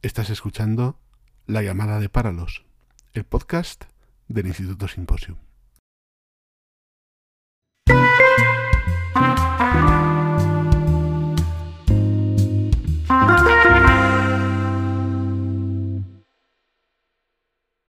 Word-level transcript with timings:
Estás 0.00 0.30
escuchando 0.30 0.96
La 1.48 1.60
llamada 1.60 1.98
de 1.98 2.08
Páralos, 2.08 2.64
el 3.14 3.24
podcast 3.24 3.86
del 4.28 4.46
Instituto 4.46 4.86
Simposium. 4.86 5.38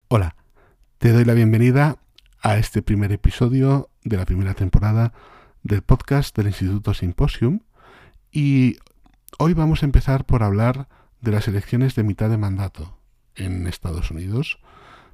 Hola, 0.08 0.36
te 1.00 1.12
doy 1.12 1.26
la 1.26 1.34
bienvenida 1.34 1.98
a 2.40 2.58
este 2.58 2.84
primer 2.84 3.14
episodio 3.14 3.90
de 4.04 4.18
la 4.18 4.26
primera 4.26 4.54
temporada 4.54 5.12
del 5.64 5.82
podcast 5.82 6.38
del 6.38 6.46
Instituto 6.46 6.94
Simposium 6.94 7.62
y 8.32 8.78
hoy 9.40 9.56
vamos 9.56 9.82
a 9.82 9.88
empezar 9.88 10.26
por 10.26 10.44
hablar 10.44 10.88
de 11.26 11.32
las 11.32 11.48
elecciones 11.48 11.96
de 11.96 12.04
mitad 12.04 12.30
de 12.30 12.38
mandato 12.38 12.98
en 13.36 13.68
Estados 13.68 14.12
Unidos. 14.12 14.60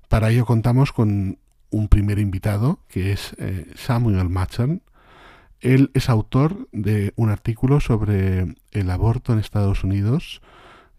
Para 0.10 0.30
ello 0.30 0.46
contamos 0.46 0.92
con 0.92 1.40
un 1.72 1.88
primer 1.88 2.20
invitado 2.20 2.80
que 2.90 3.14
es 3.14 3.34
eh, 3.40 3.72
Samuel 3.76 4.30
Matson. 4.30 4.84
Él 5.62 5.90
es 5.94 6.10
autor 6.10 6.68
de 6.74 7.14
un 7.16 7.30
artículo 7.30 7.80
sobre 7.80 8.56
el 8.72 8.90
aborto 8.92 9.32
en 9.32 9.40
Estados 9.40 9.84
Unidos 9.84 10.42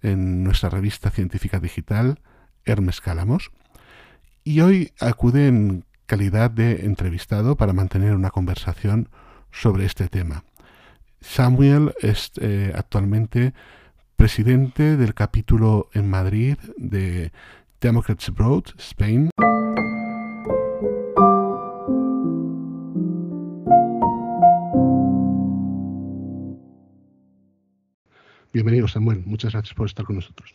en 0.01 0.43
nuestra 0.43 0.71
revista 0.71 1.11
científica 1.11 1.61
digital 1.61 2.21
Hermes 2.65 3.01
Cálamos. 3.01 3.53
Y 4.45 4.61
hoy 4.61 4.93
acude 4.99 5.47
en 5.47 5.85
calidad 6.07 6.51
de 6.51 6.87
entrevistado 6.87 7.57
para 7.57 7.75
mantener 7.75 8.15
una 8.15 8.31
conversación 8.31 9.11
sobre 9.51 9.85
este 9.85 10.09
tema. 10.09 10.45
Samuel 11.21 11.93
es 12.01 12.33
eh, 12.41 12.73
actualmente 12.75 13.53
presidente 14.23 14.97
del 14.97 15.15
capítulo 15.15 15.91
en 15.95 16.09
Madrid 16.09 16.57
de 16.77 17.33
Democrats 17.81 18.29
Abroad, 18.29 18.63
Spain. 18.79 19.31
Bienvenido, 28.53 28.87
Samuel. 28.87 29.25
Muchas 29.27 29.55
gracias 29.55 29.75
por 29.75 29.89
estar 29.89 30.07
con 30.07 30.15
nosotros. 30.15 30.55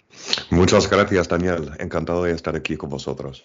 Muchas 0.50 0.90
gracias, 0.90 1.28
Daniel. 1.28 1.72
Encantado 1.78 2.24
de 2.24 2.32
estar 2.32 2.56
aquí 2.56 2.78
con 2.78 2.90
vosotros. 2.90 3.44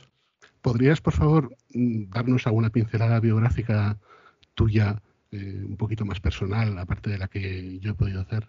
¿Podrías, 0.60 1.00
por 1.00 1.14
favor, 1.14 1.56
darnos 1.70 2.46
alguna 2.46 2.70
pincelada 2.70 3.18
biográfica 3.18 3.98
tuya, 4.54 5.02
eh, 5.32 5.64
un 5.66 5.76
poquito 5.76 6.04
más 6.04 6.20
personal, 6.20 6.78
aparte 6.78 7.10
de 7.10 7.18
la 7.18 7.26
que 7.26 7.80
yo 7.80 7.90
he 7.90 7.94
podido 7.94 8.20
hacer? 8.20 8.46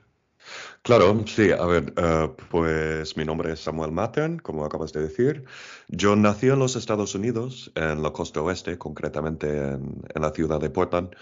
Claro, 0.81 1.23
sí, 1.25 1.51
a 1.51 1.65
ver, 1.65 1.93
eh, 1.95 2.29
pues 2.49 3.15
mi 3.15 3.23
nombre 3.23 3.53
es 3.53 3.61
Samuel 3.61 3.91
Mattern, 3.91 4.39
como 4.39 4.65
acabas 4.65 4.91
de 4.91 5.01
decir. 5.01 5.45
Yo 5.87 6.15
nací 6.15 6.47
en 6.47 6.59
los 6.59 6.75
Estados 6.75 7.15
Unidos, 7.15 7.71
en 7.75 8.03
la 8.03 8.11
costa 8.11 8.41
oeste, 8.41 8.77
concretamente 8.77 9.47
en, 9.47 10.03
la 10.15 10.31
ciudad 10.31 10.59
de 10.59 10.69
Portland, 10.69 11.15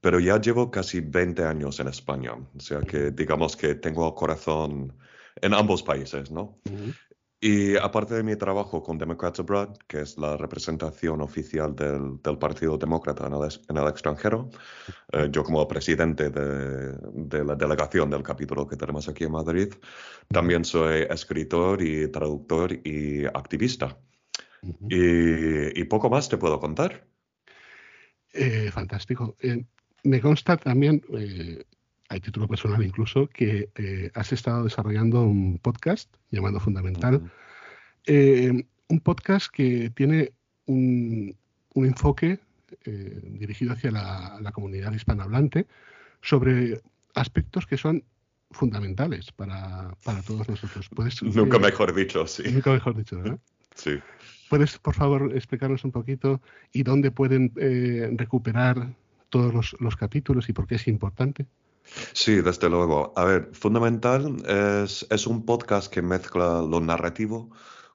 pero 0.00 0.20
ya 0.20 0.40
llevo 0.40 0.70
casi 0.70 1.00
20 1.00 1.44
años 1.44 1.80
en 1.80 1.88
España, 1.88 2.32
o 2.34 2.60
sea 2.60 2.80
que 2.80 3.10
digamos 3.10 3.56
que 3.56 3.74
tengo 3.74 4.14
corazón 4.14 4.96
en 5.42 5.54
ambos 5.54 5.82
países, 5.82 6.30
¿no? 6.30 6.60
Y 7.40 7.76
aparte 7.76 8.14
de 8.14 8.24
mi 8.24 8.34
trabajo 8.34 8.82
con 8.82 8.98
Democrats 8.98 9.38
Abroad, 9.38 9.76
que 9.86 10.00
es 10.00 10.18
la 10.18 10.36
representación 10.36 11.20
oficial 11.20 11.74
del, 11.76 12.20
del 12.20 12.36
Partido 12.36 12.76
Demócrata 12.76 13.28
en 13.28 13.34
el, 13.34 13.48
en 13.68 13.76
el 13.76 13.88
extranjero, 13.88 14.50
eh, 15.12 15.28
yo 15.30 15.44
como 15.44 15.68
presidente 15.68 16.30
de, 16.30 16.94
de, 17.12 17.44
la 17.44 17.54
delegación 17.54 18.10
del 18.10 18.24
capítulo 18.24 18.66
que 18.66 18.76
tenemos 18.76 19.08
aquí 19.08 19.22
en 19.22 19.32
Madrid, 19.32 19.72
también 20.26 20.64
soy 20.64 21.06
escritor 21.08 21.80
y 21.80 22.08
traductor 22.10 22.72
y 22.72 23.24
activista. 23.26 23.96
y, 24.90 25.80
y, 25.80 25.84
poco 25.84 26.10
más 26.10 26.28
te 26.28 26.38
puedo 26.38 26.58
contar. 26.58 27.06
Eh, 28.32 28.70
fantástico. 28.72 29.36
Eh, 29.40 29.64
me 30.02 30.20
consta 30.20 30.56
también, 30.56 31.02
hay 32.08 32.20
título 32.20 32.48
personal 32.48 32.82
incluso, 32.82 33.28
que 33.28 33.70
eh, 33.74 34.10
has 34.14 34.32
estado 34.32 34.64
desarrollando 34.64 35.22
un 35.22 35.58
podcast 35.58 36.12
llamado 36.30 36.58
Fundamental. 36.58 37.30
Eh, 38.06 38.64
un 38.88 39.00
podcast 39.00 39.48
que 39.52 39.90
tiene 39.90 40.32
un, 40.66 41.36
enfoque 41.74 42.40
eh, 42.84 43.20
dirigido 43.22 43.72
hacia 43.72 43.90
la, 43.90 44.50
comunidad 44.52 44.92
hispanohablante 44.92 45.66
sobre 46.22 46.80
aspectos 47.14 47.66
que 47.66 47.76
son 47.76 48.02
fundamentales 48.50 49.30
para, 49.32 49.94
todos 50.26 50.48
nosotros. 50.48 50.88
¿Puedes, 50.88 51.22
nunca 51.22 51.58
mejor 51.58 51.94
dicho, 51.94 52.26
sí. 52.26 52.44
Nunca 52.50 52.72
mejor 52.72 52.96
dicho, 52.96 53.18
¿verdad? 53.18 53.38
sí. 53.74 53.98
¿Puedes, 54.48 54.78
por 54.78 54.94
favor, 54.94 55.36
explicarnos 55.36 55.84
un 55.84 55.92
poquito 55.92 56.40
y 56.72 56.82
dónde 56.84 57.10
pueden 57.10 57.52
recuperar 58.16 58.94
todos 59.28 59.52
los, 59.52 59.76
los 59.78 59.94
capítulos 59.96 60.48
y 60.48 60.54
por 60.54 60.66
qué 60.66 60.76
es 60.76 60.88
importante? 60.88 61.46
Sí, 62.12 62.40
desde 62.40 62.68
luego. 62.68 63.12
A 63.16 63.24
ver, 63.24 63.50
Fundamental 63.52 64.36
es, 64.46 65.06
es 65.10 65.26
un 65.26 65.44
podcast 65.44 65.92
que 65.92 66.02
mezcla 66.02 66.62
lo 66.62 66.80
narrativo 66.80 67.50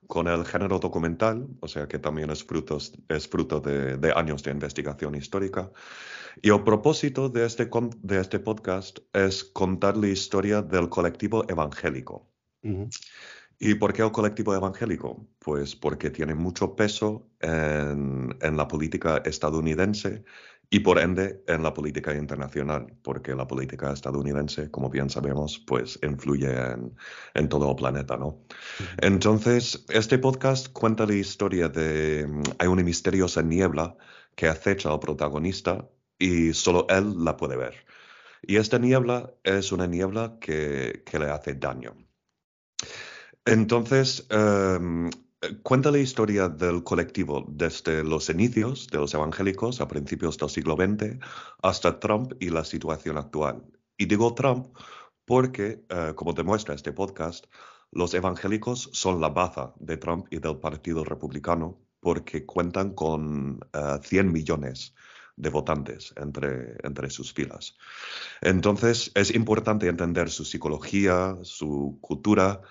con 0.08 0.28
el 0.28 0.46
género 0.46 0.80
documental, 0.80 1.48
o 1.62 1.68
sea 1.68 1.88
que 1.88 2.00
también 2.00 2.30
es, 2.30 2.44
frutos, 2.44 2.94
es 3.10 3.28
fruto 3.28 3.60
de, 3.60 3.98
de, 3.98 4.12
años 4.12 4.44
de 4.44 4.52
investigación 4.52 5.16
histórica. 5.16 5.72
Y 6.42 6.50
el 6.50 6.64
propósito 6.64 7.30
de 7.30 7.46
este, 7.46 7.70
de 8.02 8.20
este 8.20 8.40
podcast 8.40 9.00
es 9.14 9.44
contar 9.44 9.98
la 9.98 10.08
historia 10.08 10.62
del 10.62 10.90
colectivo 10.90 11.46
evangélico. 11.48 12.30
¿Y 13.60 13.76
por 13.76 13.94
qué 13.94 14.02
el 14.02 14.12
colectivo 14.12 14.56
evangélico? 14.56 15.28
Pues 15.40 15.76
porque 15.76 16.10
tiene 16.10 16.34
mucho 16.34 16.76
peso 16.76 17.30
en, 17.40 18.36
en 18.42 18.58
la 18.58 18.68
política 18.68 19.22
estadounidense 19.26 20.24
y 20.74 20.80
por 20.80 20.98
ende 20.98 21.44
en 21.46 21.62
la 21.62 21.72
política 21.72 22.16
internacional, 22.16 22.88
porque 23.04 23.36
la 23.36 23.46
política 23.46 23.94
estadounidense, 23.94 24.72
como 24.72 24.90
bien 24.90 25.08
sabemos, 25.08 25.60
pues 25.68 26.00
influye 26.02 26.52
en, 27.36 27.48
todo 27.48 27.70
el 27.70 27.76
planeta, 27.76 28.18
¿no? 28.18 28.40
Entonces, 28.98 29.86
este 29.90 30.18
podcast 30.18 30.70
cuenta 30.74 31.06
la 31.06 31.14
historia 31.14 31.70
de... 31.70 32.28
Hay 32.58 32.68
una 32.68 32.82
misteriosa 32.82 33.44
niebla 33.44 33.96
que 34.36 34.48
acecha 34.48 34.92
al 34.92 35.00
protagonista 35.00 35.88
y 36.18 36.54
solo 36.54 36.88
él 36.90 37.24
la 37.24 37.38
puede 37.38 37.56
ver. 37.56 37.76
Y 38.42 38.56
esta 38.56 38.80
niebla 38.80 39.32
es 39.44 39.72
una 39.72 39.86
niebla 39.86 40.38
que, 40.42 41.04
que 41.06 41.20
le 41.20 41.30
hace 41.30 41.54
daño. 41.54 41.96
Entonces, 43.46 44.26
em, 44.32 45.12
cuenta 45.62 45.92
la 45.92 46.00
historia 46.00 46.50
del 46.50 46.84
colectivo 46.84 47.46
desde 47.48 48.04
los 48.04 48.30
inicios 48.30 48.88
de 48.88 49.00
los 49.00 49.14
evangélicos 49.14 49.82
a 49.82 49.88
principios 49.88 50.38
del 50.38 50.50
siglo 50.50 50.76
XX 50.76 51.20
hasta 51.62 52.00
Trump 52.00 52.34
y 52.40 52.50
la 52.50 52.64
situación 52.64 53.18
actual. 53.18 53.64
Y 53.98 54.06
digo 54.06 54.34
Trump 54.34 54.68
porque, 55.26 55.86
eh, 55.90 56.14
como 56.16 56.34
demuestra 56.34 56.76
este 56.76 56.92
podcast, 56.92 57.46
los 57.92 58.14
evangélicos 58.14 58.90
son 58.94 59.22
la 59.22 59.30
baza 59.30 59.74
de 59.80 59.98
Trump 59.98 60.28
y 60.32 60.40
del 60.40 60.58
Partido 60.58 61.04
Republicano 61.04 61.80
porque 62.00 62.46
cuentan 62.46 62.94
con 62.94 63.60
100 64.02 64.28
eh, 64.28 64.30
millones 64.30 64.94
de 65.36 65.50
votantes 65.50 66.14
entre, 66.18 66.76
entre 66.84 67.10
sus 67.10 67.34
filas. 67.34 67.76
Entonces, 68.42 69.12
es 69.16 69.34
importante 69.34 69.88
entender 69.88 70.30
su 70.30 70.46
psicología, 70.46 71.38
su 71.44 71.98
cultura, 72.02 72.62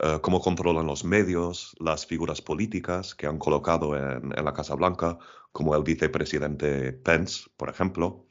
eh, 0.00 0.18
cómo 0.22 0.40
controlan 0.40 0.86
los 0.86 1.04
medios, 1.04 1.76
las 1.78 2.06
figuras 2.06 2.40
políticas 2.40 3.14
que 3.14 3.26
han 3.26 3.38
colocado 3.38 3.96
en, 3.96 4.30
la 4.30 4.52
Casa 4.52 4.74
Blanca, 4.74 5.18
como 5.52 5.76
el 5.76 5.82
vicepresidente 5.82 6.92
Pence, 6.92 7.44
por 7.56 7.68
ejemplo. 7.68 8.26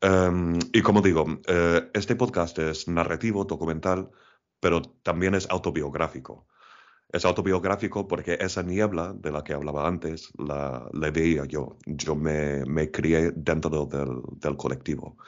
Em, 0.00 0.58
y 0.72 0.80
como 0.80 1.02
digo, 1.02 1.26
eh, 1.46 1.90
este 1.92 2.16
podcast 2.16 2.58
es 2.58 2.88
narrativo, 2.88 3.44
documental, 3.44 4.10
pero 4.58 4.80
también 5.02 5.34
es 5.34 5.48
autobiográfico. 5.50 6.46
Es 7.12 7.24
autobiográfico 7.24 8.06
porque 8.08 8.38
esa 8.40 8.62
niebla 8.62 9.12
de 9.14 9.32
la 9.32 9.42
que 9.44 9.52
hablaba 9.52 9.86
antes 9.86 10.32
la, 10.38 10.88
veía 11.12 11.44
yo. 11.44 11.76
Yo 11.84 12.14
me, 12.14 12.64
me 12.64 12.90
crié 12.90 13.32
dentro 13.32 13.84
del, 13.86 14.22
del 14.38 14.56
colectivo. 14.56 15.18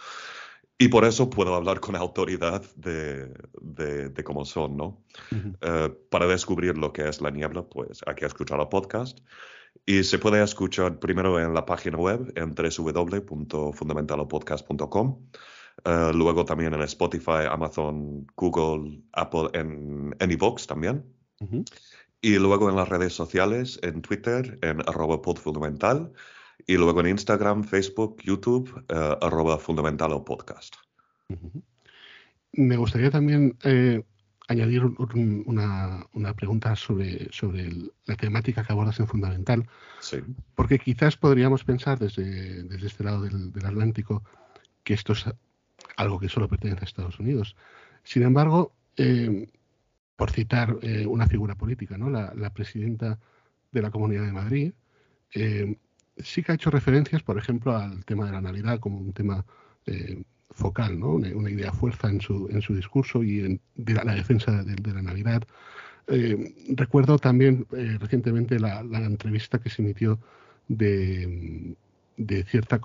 Y 0.82 0.88
por 0.88 1.04
eso 1.04 1.30
puedo 1.30 1.54
hablar 1.54 1.78
con 1.78 1.94
autoridad 1.94 2.60
de, 2.74 3.32
de, 3.60 4.24
cómo 4.24 4.44
son, 4.44 4.76
¿no? 4.76 5.04
Eh, 5.60 5.94
para 6.10 6.26
descubrir 6.26 6.76
lo 6.76 6.92
que 6.92 7.08
es 7.08 7.20
la 7.20 7.30
niebla, 7.30 7.62
pues 7.62 8.00
hay 8.04 8.16
que 8.16 8.26
escuchar 8.26 8.58
el 8.58 8.66
podcast. 8.66 9.20
Y 9.86 10.02
se 10.02 10.18
puede 10.18 10.42
escuchar 10.42 10.98
primero 10.98 11.38
en 11.38 11.54
la 11.54 11.64
página 11.64 11.98
web 11.98 12.32
en 12.34 12.56
www.fundamentalopodcast.com. 12.56 15.28
Eh, 15.84 16.10
luego 16.14 16.44
también 16.44 16.74
en 16.74 16.82
Spotify, 16.82 17.46
Amazon, 17.48 18.26
Google, 18.34 19.04
Apple, 19.12 19.50
en, 19.52 20.16
en 20.18 20.38
también. 20.66 21.04
Y 22.20 22.40
luego 22.40 22.68
en 22.68 22.74
las 22.74 22.88
redes 22.88 23.12
sociales, 23.12 23.78
en 23.84 24.02
Twitter, 24.02 24.58
en 24.62 24.80
arroba 24.80 25.22
podfundamental 25.22 26.12
y 26.66 26.76
luego 26.76 27.00
en 27.00 27.08
Instagram, 27.08 27.64
Facebook, 27.64 28.22
YouTube, 28.22 28.84
uh, 28.90 29.24
arroba 29.24 29.58
fundamental 29.58 30.12
o 30.12 30.24
podcast. 30.24 30.76
Me 32.52 32.76
gustaría 32.76 33.10
también 33.10 33.56
eh, 33.64 34.02
añadir 34.48 34.84
una, 34.84 36.34
pregunta 36.36 36.76
sobre, 36.76 37.28
sobre 37.32 37.70
la 38.06 38.16
temática 38.16 38.64
que 38.64 38.72
abordas 38.72 39.00
en 39.00 39.06
Fundamental. 39.06 39.68
Sí. 40.00 40.18
Porque 40.54 40.78
quizás 40.78 41.16
podríamos 41.16 41.64
pensar 41.64 41.98
desde, 41.98 42.62
desde 42.64 42.86
este 42.86 43.04
lado 43.04 43.22
del, 43.22 43.52
Atlántico 43.64 44.22
que 44.84 44.94
esto 44.94 45.12
es 45.12 45.24
algo 45.96 46.18
que 46.18 46.28
solo 46.28 46.48
pertenece 46.48 46.80
a 46.80 46.84
Estados 46.84 47.18
Unidos. 47.18 47.56
Sin 48.02 48.22
embargo, 48.22 48.72
eh, 48.96 49.48
por 50.16 50.30
citar 50.30 50.76
eh, 50.82 51.06
una 51.06 51.26
figura 51.26 51.54
política, 51.54 51.96
¿no? 51.96 52.10
la, 52.10 52.50
presidenta 52.52 53.18
de 53.70 53.82
la 53.82 53.90
Comunidad 53.90 54.24
de 54.24 54.32
Madrid, 54.32 54.72
eh, 55.34 55.76
sí 56.16 56.42
que 56.42 56.52
ha 56.52 56.54
hecho 56.54 56.70
referencias, 56.70 57.22
por 57.22 57.38
ejemplo, 57.38 57.76
al 57.76 58.04
tema 58.04 58.26
de 58.26 58.32
la 58.32 58.40
Navidad 58.40 58.80
como 58.80 58.98
un 58.98 59.12
tema 59.12 59.44
focal, 60.52 60.98
¿no? 60.98 61.10
una, 61.14 61.50
idea 61.50 61.72
fuerza 61.72 62.08
en 62.08 62.20
su, 62.20 62.48
en 62.50 62.62
su 62.62 62.74
discurso 62.74 63.22
y 63.22 63.40
en 63.40 63.60
de 63.74 63.94
la, 63.94 64.14
defensa 64.14 64.62
de, 64.62 64.92
la 64.92 65.02
Navidad. 65.02 65.42
Eh, 66.08 66.54
recuerdo 66.70 67.18
también 67.18 67.66
eh, 67.72 67.96
recientemente 68.00 68.58
la, 68.58 68.80
entrevista 68.80 69.58
que 69.58 69.70
se 69.70 69.82
emitió 69.82 70.18
de, 70.68 71.74
de 72.16 72.44
cierta, 72.44 72.80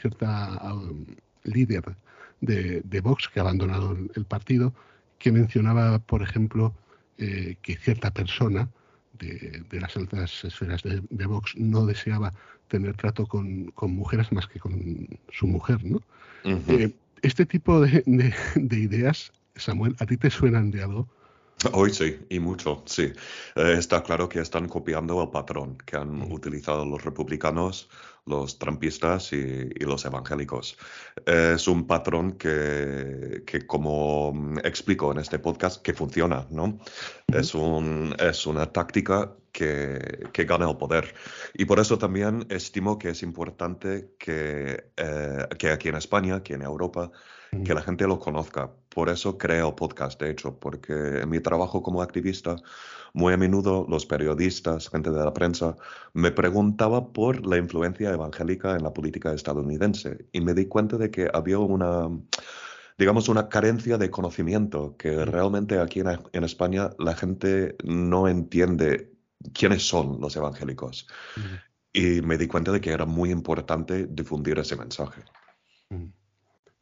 cierta 0.00 0.74
um, 0.74 1.04
líder 1.44 1.96
de, 2.40 2.80
de, 2.82 3.00
Vox 3.00 3.28
que 3.28 3.40
ha 3.40 3.42
abandonado 3.42 3.96
el, 4.14 4.24
partido, 4.24 4.74
que 5.18 5.32
mencionaba, 5.32 5.98
por 5.98 6.22
ejemplo, 6.22 6.74
eh, 7.18 7.56
que 7.62 7.76
cierta 7.76 8.12
persona 8.12 8.68
de, 9.18 9.62
de, 9.70 9.80
las 9.80 9.96
altas 9.96 10.44
esferas 10.44 10.82
de, 10.82 11.26
Vox 11.26 11.54
no 11.56 11.86
deseaba 11.86 12.34
tener 12.68 12.96
trato 12.96 13.26
con, 13.26 13.66
con, 13.72 13.94
mujeres 13.94 14.32
más 14.32 14.46
que 14.46 14.58
con 14.58 15.08
su 15.30 15.46
mujer, 15.46 15.84
¿no? 15.84 16.00
este 17.22 17.46
tipo 17.46 17.80
de, 17.80 18.04
ideas, 18.70 19.32
Samuel, 19.56 19.96
¿a 19.98 20.06
ti 20.06 20.16
te 20.16 20.30
suenan 20.30 20.70
de 20.70 20.82
algo? 20.82 21.08
Hoy 21.72 21.92
sí, 21.92 22.18
y 22.28 22.40
mucho, 22.40 22.82
sí. 22.86 23.12
Eh, 23.54 23.76
está 23.78 24.02
claro 24.02 24.28
que 24.28 24.40
están 24.40 24.68
copiando 24.68 25.22
el 25.22 25.30
patrón 25.30 25.78
que 25.84 25.96
han 25.96 26.18
mm. 26.18 26.32
utilizado 26.32 26.84
los 26.84 27.04
republicanos, 27.04 27.88
los 28.26 28.58
trampistas 28.58 29.32
y, 29.32 29.68
los 29.80 30.04
evangélicos. 30.04 30.76
es 31.26 31.68
un 31.68 31.86
patrón 31.86 32.32
que, 32.32 33.42
que, 33.46 33.66
como 33.66 34.54
explico 34.62 35.12
en 35.12 35.18
este 35.18 35.38
podcast, 35.38 35.82
que 35.82 35.92
funciona, 35.92 36.46
¿no? 36.50 36.78
es, 37.28 37.54
un, 37.54 38.14
es 38.18 38.46
una 38.46 38.72
táctica 38.72 39.34
que, 39.52 40.28
que, 40.32 40.44
gana 40.44 40.68
el 40.68 40.76
poder. 40.76 41.14
Y 41.54 41.64
por 41.66 41.78
eso 41.78 41.98
también 41.98 42.46
estimo 42.48 42.98
que 42.98 43.10
es 43.10 43.22
importante 43.22 44.14
que, 44.18 44.90
eh, 44.96 45.46
que 45.58 45.70
aquí 45.70 45.88
en 45.88 45.96
España, 45.96 46.36
aquí 46.36 46.54
en 46.54 46.62
Europa, 46.62 47.10
que 47.62 47.74
la 47.74 47.82
gente 47.82 48.06
lo 48.06 48.18
conozca. 48.18 48.72
Por 48.94 49.08
eso 49.08 49.36
creo 49.36 49.74
podcast, 49.74 50.20
de 50.20 50.30
hecho, 50.30 50.58
porque 50.58 50.92
en 51.22 51.28
mi 51.28 51.40
trabajo 51.40 51.82
como 51.82 52.00
activista, 52.00 52.56
muy 53.12 53.32
a 53.32 53.36
menudo 53.36 53.86
los 53.88 54.06
periodistas, 54.06 54.88
gente 54.88 55.10
de 55.10 55.24
la 55.24 55.34
prensa, 55.34 55.76
me 56.12 56.30
preguntaba 56.30 57.12
por 57.12 57.44
la 57.46 57.56
influencia 57.56 58.10
evangélica 58.10 58.76
en 58.76 58.84
la 58.84 58.92
política 58.92 59.32
estadounidense 59.32 60.26
y 60.32 60.40
me 60.40 60.54
di 60.54 60.66
cuenta 60.66 60.96
de 60.96 61.10
que 61.10 61.28
había 61.32 61.58
una 61.58 62.08
digamos, 62.96 63.28
una 63.28 63.48
carencia 63.48 63.98
de 63.98 64.08
conocimiento, 64.08 64.96
que 64.96 65.24
realmente 65.24 65.80
aquí 65.80 65.98
en, 65.98 66.16
en, 66.32 66.44
España 66.44 66.90
la 67.00 67.16
gente 67.16 67.74
no 67.82 68.28
entiende 68.28 69.12
quiénes 69.52 69.86
son 69.86 70.20
los 70.20 70.36
evangélicos. 70.36 71.08
Y 71.92 72.22
me 72.22 72.38
di 72.38 72.46
cuenta 72.46 72.72
de 72.72 72.80
que 72.80 72.90
era 72.90 73.04
muy 73.04 73.30
importante 73.30 74.06
difundir 74.06 74.58
ese 74.58 74.76
mensaje. 74.76 75.22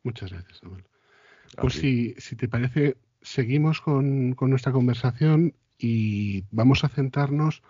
Muchas 0.03 0.31
gracias, 0.31 0.59
Samuel. 0.59 0.85
Pues 1.57 1.75
si, 1.75 2.15
si, 2.19 2.37
te 2.37 2.49
parece, 2.49 2.97
seguimos 3.21 3.81
con, 3.81 4.37
nuestra 4.41 4.73
conversación 4.73 5.55
y 5.79 6.45
vamos 6.51 6.85
a 6.85 6.89
centrarnos 6.89 7.63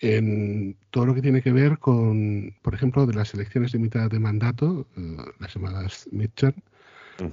en 0.00 0.76
todo 0.90 1.06
lo 1.06 1.14
que 1.14 1.22
tiene 1.22 1.42
que 1.42 1.52
ver 1.52 1.78
con, 1.78 2.54
por 2.62 2.74
ejemplo, 2.74 3.06
de 3.06 3.14
las 3.14 3.32
elecciones 3.34 3.72
de 3.72 3.78
mitad 3.78 4.10
de 4.10 4.18
mandato, 4.18 4.86
eh, 4.96 5.16
las 5.40 5.54
llamadas 5.54 6.08
midterm, 6.12 6.60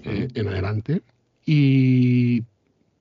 eh, 0.06 0.30
en 0.34 0.48
adelante. 0.48 1.02
Y 1.46 2.44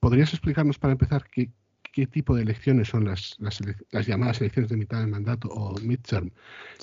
podrías 0.00 0.32
explicarnos 0.32 0.78
para 0.78 0.92
empezar 0.92 1.24
qué, 1.30 1.50
qué 1.92 2.06
tipo 2.06 2.34
de 2.34 2.42
elecciones 2.42 2.88
son 2.88 3.04
las, 3.04 3.36
las, 3.38 4.06
llamadas 4.06 4.40
elecciones 4.40 4.70
de 4.70 4.76
mitad 4.76 5.00
de 5.00 5.06
mandato 5.06 5.48
o 5.48 5.78
midterm 5.80 6.30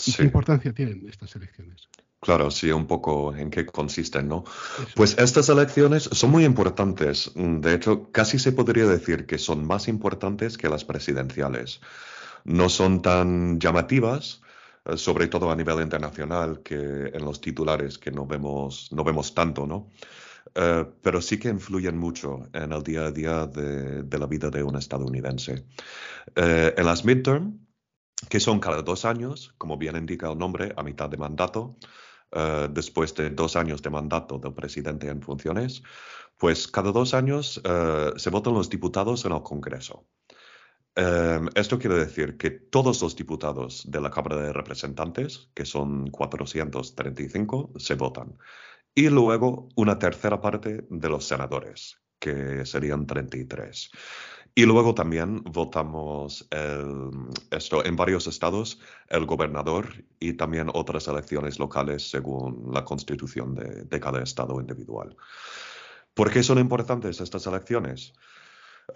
y 0.06 0.14
qué 0.14 0.24
importancia 0.24 0.72
tienen 0.72 1.06
estas 1.10 1.36
elecciones. 1.36 1.90
Claro, 2.22 2.52
sí, 2.52 2.70
un 2.72 2.86
poco 2.86 3.34
en 3.34 3.50
qué 3.50 3.66
consisten, 3.66 4.28
¿no? 4.28 4.44
Pues 4.94 5.18
estas 5.18 5.48
elecciones 5.48 6.04
son 6.04 6.32
muy 6.32 6.44
importantes. 6.44 7.32
De 7.34 7.74
hecho, 7.74 8.12
casi 8.12 8.40
se 8.40 8.52
podría 8.52 8.86
decir 8.86 9.26
que 9.26 9.38
son 9.38 9.66
más 9.66 9.88
importantes 9.88 10.58
que 10.58 10.68
las 10.68 10.84
presidenciales. 10.84 11.80
No 12.44 12.68
son 12.68 13.02
tan 13.02 13.58
llamativas, 13.60 14.42
eh, 14.84 14.98
sobre 14.98 15.28
todo 15.28 15.50
a 15.50 15.56
nivel 15.56 15.82
internacional, 15.82 16.62
que 16.62 16.76
en 16.76 17.24
los 17.24 17.40
titulares 17.40 17.98
que 17.98 18.12
no 18.12 18.26
vemos, 18.26 18.92
no 18.92 19.06
vemos 19.06 19.34
tanto, 19.34 19.66
¿no? 19.66 19.90
Eh, 20.56 20.86
pero 21.02 21.22
sí 21.22 21.40
que 21.40 21.48
influyen 21.48 21.98
mucho 21.98 22.50
en 22.54 22.74
el 22.74 22.84
día 22.84 23.06
a 23.06 23.12
día 23.12 23.46
de, 23.46 24.18
la 24.18 24.26
vida 24.26 24.50
de 24.50 24.64
un 24.64 24.76
estadounidense. 24.76 25.66
Eh, 26.36 26.74
en 26.76 26.86
las 26.86 27.06
midterm, 27.06 27.66
que 28.28 28.42
son 28.42 28.60
cada 28.60 28.82
dos 28.82 29.06
años, 29.06 29.54
como 29.58 29.78
bien 29.78 29.96
indica 29.96 30.30
el 30.30 30.38
nombre, 30.38 30.74
a 30.76 30.84
mitad 30.84 31.10
de 31.10 31.18
mandato, 31.18 31.78
eh, 32.32 32.68
después 32.72 33.14
de 33.16 33.30
dos 33.30 33.56
años 33.56 33.82
de 33.82 33.90
mandato 33.90 34.38
del 34.38 34.54
presidente 34.54 35.08
en 35.08 35.22
funciones, 35.22 35.82
pues 36.38 36.68
cada 36.68 36.92
dos 36.92 37.14
años 37.14 37.62
eh, 37.64 38.12
se 38.16 38.30
votan 38.30 38.54
los 38.54 38.70
diputados 38.70 39.26
en 39.26 39.34
el 39.34 39.42
Congreso. 39.42 40.08
Em, 40.96 41.48
esto 41.56 41.80
quiere 41.80 41.96
decir 41.96 42.38
que 42.38 42.52
todos 42.52 43.02
los 43.02 43.16
diputados 43.16 43.90
de 43.90 44.02
la 44.02 44.10
Cámara 44.10 44.38
de 44.38 44.54
Representantes, 44.54 45.50
que 45.54 45.66
son 45.66 46.10
435, 46.10 47.74
se 47.78 47.96
votan. 47.96 48.38
Y 48.94 49.10
luego 49.10 49.70
una 49.76 49.98
tercera 49.98 50.42
parte 50.42 50.86
de 50.90 51.10
los 51.10 51.26
senadores, 51.26 52.02
que 52.20 52.66
serían 52.66 53.06
33. 53.06 53.92
Y 54.60 54.66
luego 54.66 54.94
también 54.94 55.42
votamos 55.46 56.46
esto 57.50 57.86
en 57.86 57.96
varios 57.96 58.28
estados, 58.28 58.78
el 59.08 59.26
gobernador 59.26 60.04
y 60.20 60.34
también 60.34 60.68
otras 60.74 61.08
elecciones 61.08 61.60
locales 61.60 62.10
según 62.10 62.70
la 62.74 62.84
constitución 62.84 63.56
de, 63.56 64.00
cada 64.02 64.22
estado 64.22 64.60
individual. 64.60 65.16
¿Por 66.14 66.30
qué 66.30 66.44
son 66.44 66.60
importantes 66.60 67.22
estas 67.22 67.48
elecciones? 67.48 68.12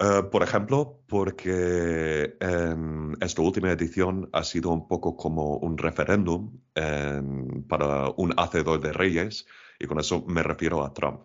Eh, 0.00 0.24
por 0.30 0.42
ejemplo, 0.42 1.00
porque 1.06 2.36
en 2.40 3.16
esta 3.22 3.40
última 3.40 3.72
edición 3.72 4.28
ha 4.34 4.44
sido 4.44 4.70
un 4.70 4.86
poco 4.86 5.16
como 5.16 5.56
un 5.56 5.78
referéndum 5.78 6.58
para 6.74 8.10
un 8.18 8.34
hacedor 8.36 8.82
de 8.82 8.92
reyes, 8.92 9.46
y 9.80 9.86
con 9.86 9.98
eso 9.98 10.26
me 10.28 10.42
refiero 10.42 10.84
a 10.84 10.92
Trump. 10.92 11.22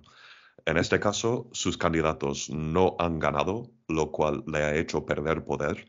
En 0.70 0.78
este 0.78 1.00
caso, 1.00 1.50
sus 1.52 1.80
candidatos 1.80 2.52
no 2.52 2.96
han 3.00 3.18
ganado, 3.18 3.72
lo 3.88 4.12
cual 4.12 4.44
le 4.46 4.60
ha 4.60 4.76
hecho 4.76 5.04
perder 5.04 5.44
poder 5.44 5.88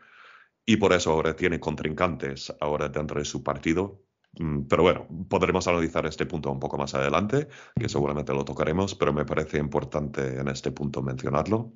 y 0.64 0.78
por 0.78 0.94
eso 0.94 1.12
ahora 1.12 1.36
tiene 1.36 1.60
contrincantes 1.60 2.50
ahora 2.60 2.88
dentro 2.88 3.18
de 3.18 3.26
su 3.26 3.42
partido. 3.42 4.02
Mm, 4.38 4.62
pero 4.62 4.82
bueno, 4.82 5.06
podremos 5.28 5.68
analizar 5.68 6.06
este 6.06 6.24
punto 6.24 6.50
un 6.50 6.58
poco 6.58 6.78
más 6.78 6.94
adelante, 6.94 7.48
que 7.78 7.90
seguramente 7.90 8.32
lo 8.32 8.42
tocaremos, 8.42 8.94
pero 8.94 9.12
me 9.12 9.26
parece 9.26 9.58
importante 9.58 10.38
en 10.38 10.48
este 10.48 10.72
punto 10.72 11.02
mencionarlo. 11.02 11.74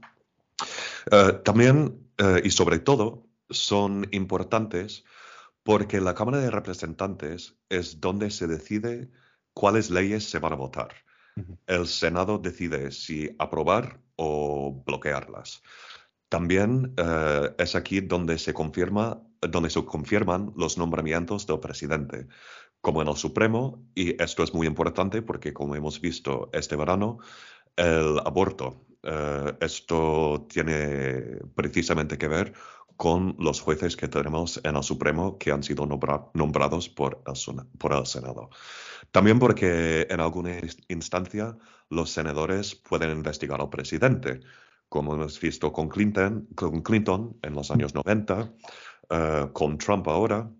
Eh, 1.10 1.40
también 1.44 2.08
eh, 2.16 2.40
y 2.42 2.48
sobre 2.48 2.78
todo 2.78 3.26
son 3.50 4.08
importantes 4.12 5.04
porque 5.62 6.00
la 6.00 6.14
Cámara 6.14 6.38
de 6.38 6.50
Representantes 6.50 7.58
es 7.68 8.00
donde 8.00 8.30
se 8.30 8.46
decide 8.46 9.10
cuáles 9.52 9.90
leyes 9.90 10.24
se 10.24 10.38
van 10.38 10.54
a 10.54 10.56
votar 10.56 11.04
el 11.66 11.86
Senado 11.86 12.38
decide 12.38 12.90
si 12.90 13.34
aprobar 13.38 14.00
o 14.16 14.82
bloquearlas. 14.86 15.62
También 16.28 16.94
eh, 16.96 17.54
es 17.58 17.74
aquí 17.74 18.00
donde 18.00 18.38
se, 18.38 18.52
confirma, 18.52 19.22
donde 19.40 19.70
se 19.70 19.84
confirman 19.84 20.52
los 20.56 20.78
nombramientos 20.78 21.46
del 21.46 21.60
presidente, 21.60 22.26
como 22.80 23.02
en 23.02 23.08
el 23.08 23.16
Supremo, 23.16 23.82
y 23.94 24.20
esto 24.22 24.42
es 24.42 24.52
muy 24.52 24.66
importante 24.66 25.22
porque, 25.22 25.52
como 25.52 25.74
hemos 25.74 26.00
visto 26.00 26.50
este 26.52 26.76
verano, 26.76 27.18
el 27.76 28.18
aborto, 28.24 28.84
eh, 29.02 29.54
esto 29.60 30.46
tiene 30.48 31.38
precisamente 31.54 32.18
que 32.18 32.28
ver 32.28 32.54
con 32.96 33.36
los 33.38 33.60
jueces 33.60 33.96
que 33.96 34.08
tenemos 34.08 34.60
en 34.64 34.76
el 34.76 34.82
Supremo 34.82 35.38
que 35.38 35.50
han 35.50 35.62
sido 35.62 35.86
nombrados 35.86 36.88
por 36.88 37.22
el 37.26 38.06
Senado. 38.06 38.50
También 39.10 39.38
porque 39.38 40.06
en 40.10 40.20
alguna 40.20 40.58
instancia 40.88 41.56
los 41.88 42.10
senadores 42.10 42.74
pueden 42.74 43.10
investigar 43.10 43.60
al 43.60 43.70
presidente, 43.70 44.40
como 44.88 45.14
hemos 45.14 45.40
visto 45.40 45.72
con 45.72 45.88
Clinton, 45.88 46.48
con 46.54 46.82
Clinton 46.82 47.38
en 47.42 47.54
los 47.54 47.70
años 47.70 47.94
90, 47.94 48.52
eh, 49.10 49.48
con 49.52 49.78
Trump 49.78 50.08
ahora. 50.08 50.50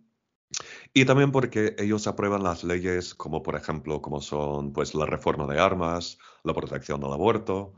Y 0.93 1.05
también 1.05 1.33
porque 1.33 1.75
ellos 1.79 2.07
aprueban 2.07 2.43
las 2.45 2.63
leyes 2.63 3.15
como 3.15 3.43
por 3.43 3.57
ejemplo 3.57 4.01
como 4.01 4.21
son 4.21 4.73
pues 4.73 4.95
la 4.95 5.07
reforma 5.07 5.47
de 5.53 5.59
armas, 5.59 6.19
la 6.45 6.55
protección 6.55 7.01
del 7.01 7.13
aborto, 7.13 7.75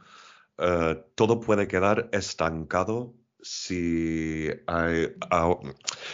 eh, 0.59 1.03
todo 1.15 1.41
puede 1.41 1.69
quedar 1.69 2.09
estancado 2.13 3.15
si 3.47 4.49
hay, 4.67 5.15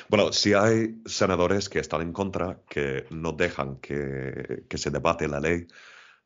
bueno, 0.09 0.33
si 0.33 0.53
hay 0.53 1.01
senadores 1.07 1.69
que 1.69 1.79
están 1.79 2.03
en 2.03 2.13
contra, 2.13 2.61
que 2.69 3.07
no 3.11 3.33
dejan 3.33 3.77
que, 3.77 4.65
que 4.69 4.79
se 4.79 4.91
debate 4.91 5.29
la 5.29 5.41
ley, 5.41 5.67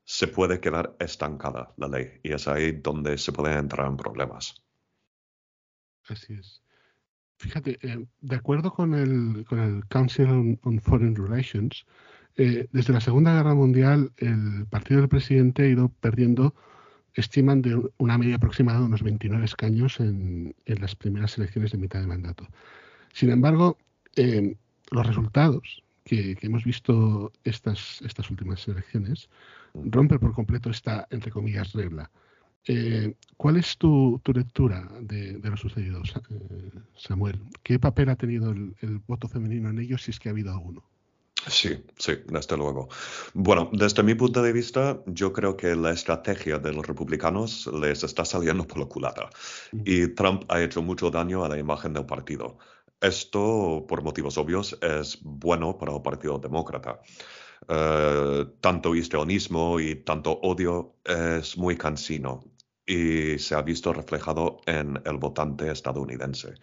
se 0.04 0.26
puede 0.26 0.60
quedar 0.60 0.96
estancada 0.98 1.72
la 1.76 1.88
ley 1.88 2.20
y 2.22 2.32
es 2.32 2.48
ahí 2.48 2.72
donde 2.72 3.18
se 3.18 3.32
pueden 3.32 3.58
entrar 3.58 3.86
en 3.86 3.96
problemas. 3.96 4.54
Así 6.08 6.34
es. 6.34 6.62
Fíjate, 7.38 7.78
eh, 7.82 8.06
de 8.20 8.36
acuerdo 8.36 8.72
con 8.72 8.94
el, 8.94 9.44
con 9.46 9.58
el 9.58 9.86
Council 9.88 10.58
on, 10.62 10.80
Foreign 10.80 11.14
Relations, 11.14 11.86
eh, 12.36 12.66
desde 12.72 12.92
la 12.92 13.00
Segunda 13.00 13.34
Guerra 13.34 13.54
Mundial 13.54 14.12
el 14.16 14.66
partido 14.68 15.00
del 15.00 15.08
presidente 15.08 15.62
ha 15.62 15.68
ido 15.68 15.88
perdiendo, 16.00 16.54
estiman 17.16 17.62
de 17.62 17.80
una 17.98 18.18
media 18.18 18.36
aproximada 18.36 18.78
de 18.78 18.86
unos 18.86 19.02
29 19.02 19.44
escaños 19.44 20.00
en, 20.00 20.54
en, 20.66 20.80
las 20.80 20.94
primeras 20.94 21.36
elecciones 21.38 21.72
de 21.72 21.78
mitad 21.78 22.00
de 22.00 22.06
mandato. 22.06 22.46
Sin 23.12 23.30
embargo, 23.30 23.78
eh, 24.16 24.54
los 24.90 25.06
resultados 25.06 25.82
que, 26.04 26.36
hemos 26.42 26.64
visto 26.64 27.32
estas, 27.44 28.00
estas 28.02 28.30
últimas 28.30 28.66
elecciones 28.68 29.28
rompen 29.74 30.18
por 30.18 30.32
completo 30.32 30.70
esta, 30.70 31.06
entre 31.10 31.30
comillas, 31.30 31.72
regla. 31.72 32.10
Eh, 32.68 33.14
¿Cuál 33.36 33.56
es 33.56 33.76
tu, 33.76 34.20
lectura 34.34 34.88
de, 35.00 35.38
lo 35.42 35.56
sucedido, 35.56 36.02
eh, 36.02 36.70
Samuel? 36.96 37.40
¿Qué 37.62 37.78
papel 37.78 38.08
ha 38.08 38.16
tenido 38.16 38.50
el, 38.50 38.74
voto 39.06 39.28
femenino 39.28 39.70
en 39.70 39.78
ello, 39.78 39.98
si 39.98 40.10
es 40.10 40.18
que 40.18 40.28
ha 40.28 40.32
habido 40.32 40.52
alguno? 40.52 40.84
Sí, 41.48 41.84
sí, 41.96 42.12
desde 42.26 42.56
luego. 42.56 42.88
Bueno, 43.32 43.70
desde 43.72 44.02
mi 44.02 44.14
punto 44.16 44.42
de 44.42 44.52
vista, 44.52 45.00
yo 45.06 45.32
creo 45.32 45.56
que 45.56 45.76
la 45.76 45.92
estrategia 45.92 46.58
de 46.58 46.72
los 46.72 46.84
republicanos 46.86 47.68
les 47.68 48.02
está 48.02 48.24
saliendo 48.24 48.66
por 48.66 48.78
la 48.78 48.86
culata. 48.86 49.30
Y 49.84 50.08
Trump 50.08 50.44
ha 50.48 50.60
hecho 50.60 50.82
mucho 50.82 51.08
daño 51.10 51.44
a 51.44 51.48
la 51.48 51.58
imagen 51.58 51.92
del 51.92 52.04
partido. 52.04 52.58
Esto, 53.00 53.84
por 53.88 54.02
motivos 54.02 54.38
obvios, 54.38 54.76
es 54.82 55.18
bueno 55.22 55.78
para 55.78 55.94
el 55.94 56.02
Partido 56.02 56.38
Demócrata. 56.38 57.00
Eh, 57.68 58.46
tanto 58.60 58.94
histrionismo 58.94 59.78
y 59.80 59.96
tanto 59.96 60.32
odio 60.42 60.96
es 61.04 61.56
muy 61.56 61.76
cansino 61.76 62.44
y 62.86 63.38
se 63.38 63.54
ha 63.54 63.62
visto 63.62 63.92
reflejado 63.92 64.60
en 64.66 65.00
el 65.04 65.18
votante 65.18 65.70
estadounidense. 65.70 66.54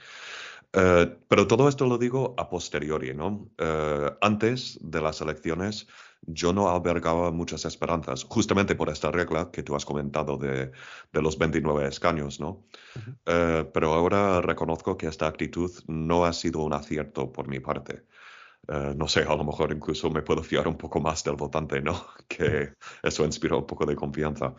Eh, 0.73 1.17
pero 1.27 1.47
todo 1.47 1.69
esto 1.69 1.85
lo 1.85 1.97
digo 1.97 2.33
a 2.37 2.49
posteriori, 2.49 3.13
¿no? 3.13 3.49
Eh, 3.57 4.11
antes 4.21 4.79
de 4.81 5.01
las 5.01 5.21
elecciones 5.21 5.87
yo 6.25 6.53
no 6.53 6.69
albergaba 6.69 7.31
muchas 7.31 7.65
esperanzas, 7.65 8.23
justamente 8.23 8.75
por 8.75 8.89
esta 8.89 9.11
regla 9.11 9.51
que 9.51 9.61
tú 9.61 9.75
has 9.75 9.85
comentado 9.85 10.37
de, 10.37 10.71
de 11.11 11.21
los 11.21 11.37
29 11.37 11.87
escaños, 11.87 12.39
¿no? 12.39 12.65
Eh, 13.25 13.69
pero 13.73 13.93
ahora 13.93 14.41
reconozco 14.41 14.97
que 14.97 15.07
esta 15.07 15.27
actitud 15.27 15.71
no 15.87 16.25
ha 16.25 16.33
sido 16.33 16.61
un 16.61 16.73
acierto 16.73 17.31
por 17.31 17.47
mi 17.47 17.59
parte. 17.59 18.05
No 18.67 19.07
sé, 19.07 19.21
a 19.23 19.35
lo 19.35 19.43
mejor 19.43 19.73
incluso 19.73 20.09
me 20.09 20.21
puedo 20.21 20.41
fiar 20.41 20.67
un 20.67 20.77
poco 20.77 21.01
más 21.01 21.23
del 21.23 21.35
votante, 21.35 21.81
¿no? 21.81 22.07
Que 22.27 22.73
eso 23.01 23.25
inspira 23.25 23.57
un 23.57 23.67
poco 23.67 23.85
de 23.85 23.95
confianza. 23.95 24.55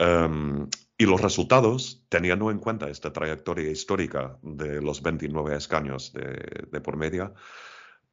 Um, 0.00 0.68
y 0.96 1.06
los 1.06 1.20
resultados, 1.20 2.04
teniendo 2.08 2.50
en 2.50 2.58
cuenta 2.58 2.88
esta 2.90 3.12
trayectoria 3.12 3.70
histórica 3.70 4.36
de 4.42 4.82
los 4.82 5.00
29 5.00 5.56
escaños 5.56 6.12
de, 6.12 6.80
por 6.80 6.96
media, 6.96 7.32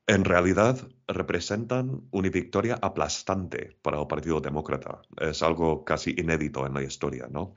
en 0.05 0.23
realidad 0.23 0.87
representan 1.07 2.07
una 2.11 2.29
victoria 2.29 2.77
aplastante 2.79 3.79
para 3.81 3.99
el 3.99 4.05
Partido 4.05 4.39
Demócrata. 4.39 5.01
Es 5.19 5.41
algo 5.41 5.83
casi 5.83 6.11
inédito 6.15 6.67
en 6.67 6.75
la 6.75 6.83
historia, 6.83 7.27
¿no? 7.27 7.55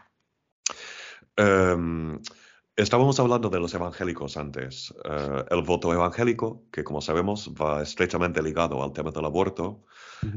Em, 1.37 2.18
estábamos 2.78 3.18
hablando 3.18 3.50
de 3.50 3.58
los 3.58 3.75
evangélicos 3.75 4.37
antes. 4.37 4.94
Eh, 5.04 5.44
el 5.50 5.62
voto 5.62 5.92
evangélico, 5.92 6.64
que 6.73 6.85
como 6.85 7.00
sabemos 7.00 7.52
va 7.61 7.82
estrechamente 7.82 8.40
ligado 8.40 8.82
al 8.82 8.92
tema 8.92 9.11
del 9.11 9.25
aborto, 9.25 9.85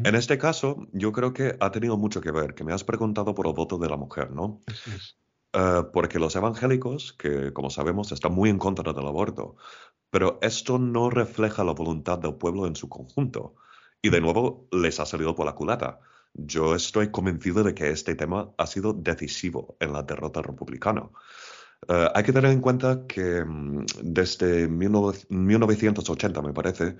en 0.03 0.15
este 0.15 0.37
caso, 0.37 0.87
yo 0.91 1.11
creo 1.11 1.33
que 1.33 1.55
ha 1.59 1.71
tenido 1.71 1.97
mucho 1.97 2.21
que 2.21 2.31
ver, 2.31 2.53
que 2.53 2.63
me 2.63 2.73
has 2.73 2.83
preguntado 2.83 3.33
por 3.33 3.47
el 3.47 3.53
voto 3.53 3.77
de 3.77 3.89
la 3.89 3.97
mujer, 3.97 4.31
¿no? 4.31 4.61
Eh, 5.53 5.83
porque 5.93 6.19
los 6.19 6.35
evangélicos, 6.35 7.13
que 7.13 7.53
como 7.53 7.69
sabemos 7.69 8.11
están 8.11 8.33
muy 8.33 8.49
en 8.49 8.57
contra 8.57 8.93
del 8.93 9.07
aborto, 9.07 9.55
pero 10.09 10.39
esto 10.41 10.79
no 10.79 11.09
refleja 11.09 11.63
la 11.63 11.73
voluntad 11.73 12.19
del 12.19 12.35
pueblo 12.35 12.65
en 12.67 12.75
su 12.75 12.89
conjunto. 12.89 13.55
Y 14.01 14.09
de 14.09 14.21
nuevo 14.21 14.67
les 14.71 14.99
ha 14.99 15.05
salido 15.05 15.35
por 15.35 15.45
la 15.45 15.53
culata. 15.53 15.99
Yo 16.33 16.75
estoy 16.75 17.11
convencido 17.11 17.63
de 17.63 17.75
que 17.75 17.91
este 17.91 18.15
tema 18.15 18.51
ha 18.57 18.65
sido 18.65 18.93
decisivo 18.93 19.75
en 19.79 19.93
la 19.93 20.01
derrota 20.03 20.41
republicana. 20.41 21.09
Eh, 21.87 22.09
hay 22.13 22.23
que 22.23 22.33
tener 22.33 22.51
en 22.51 22.61
cuenta 22.61 23.05
que 23.07 23.43
mm, 23.43 23.85
desde 24.03 24.67
1980, 24.67 26.41
me 26.41 26.53
parece, 26.53 26.97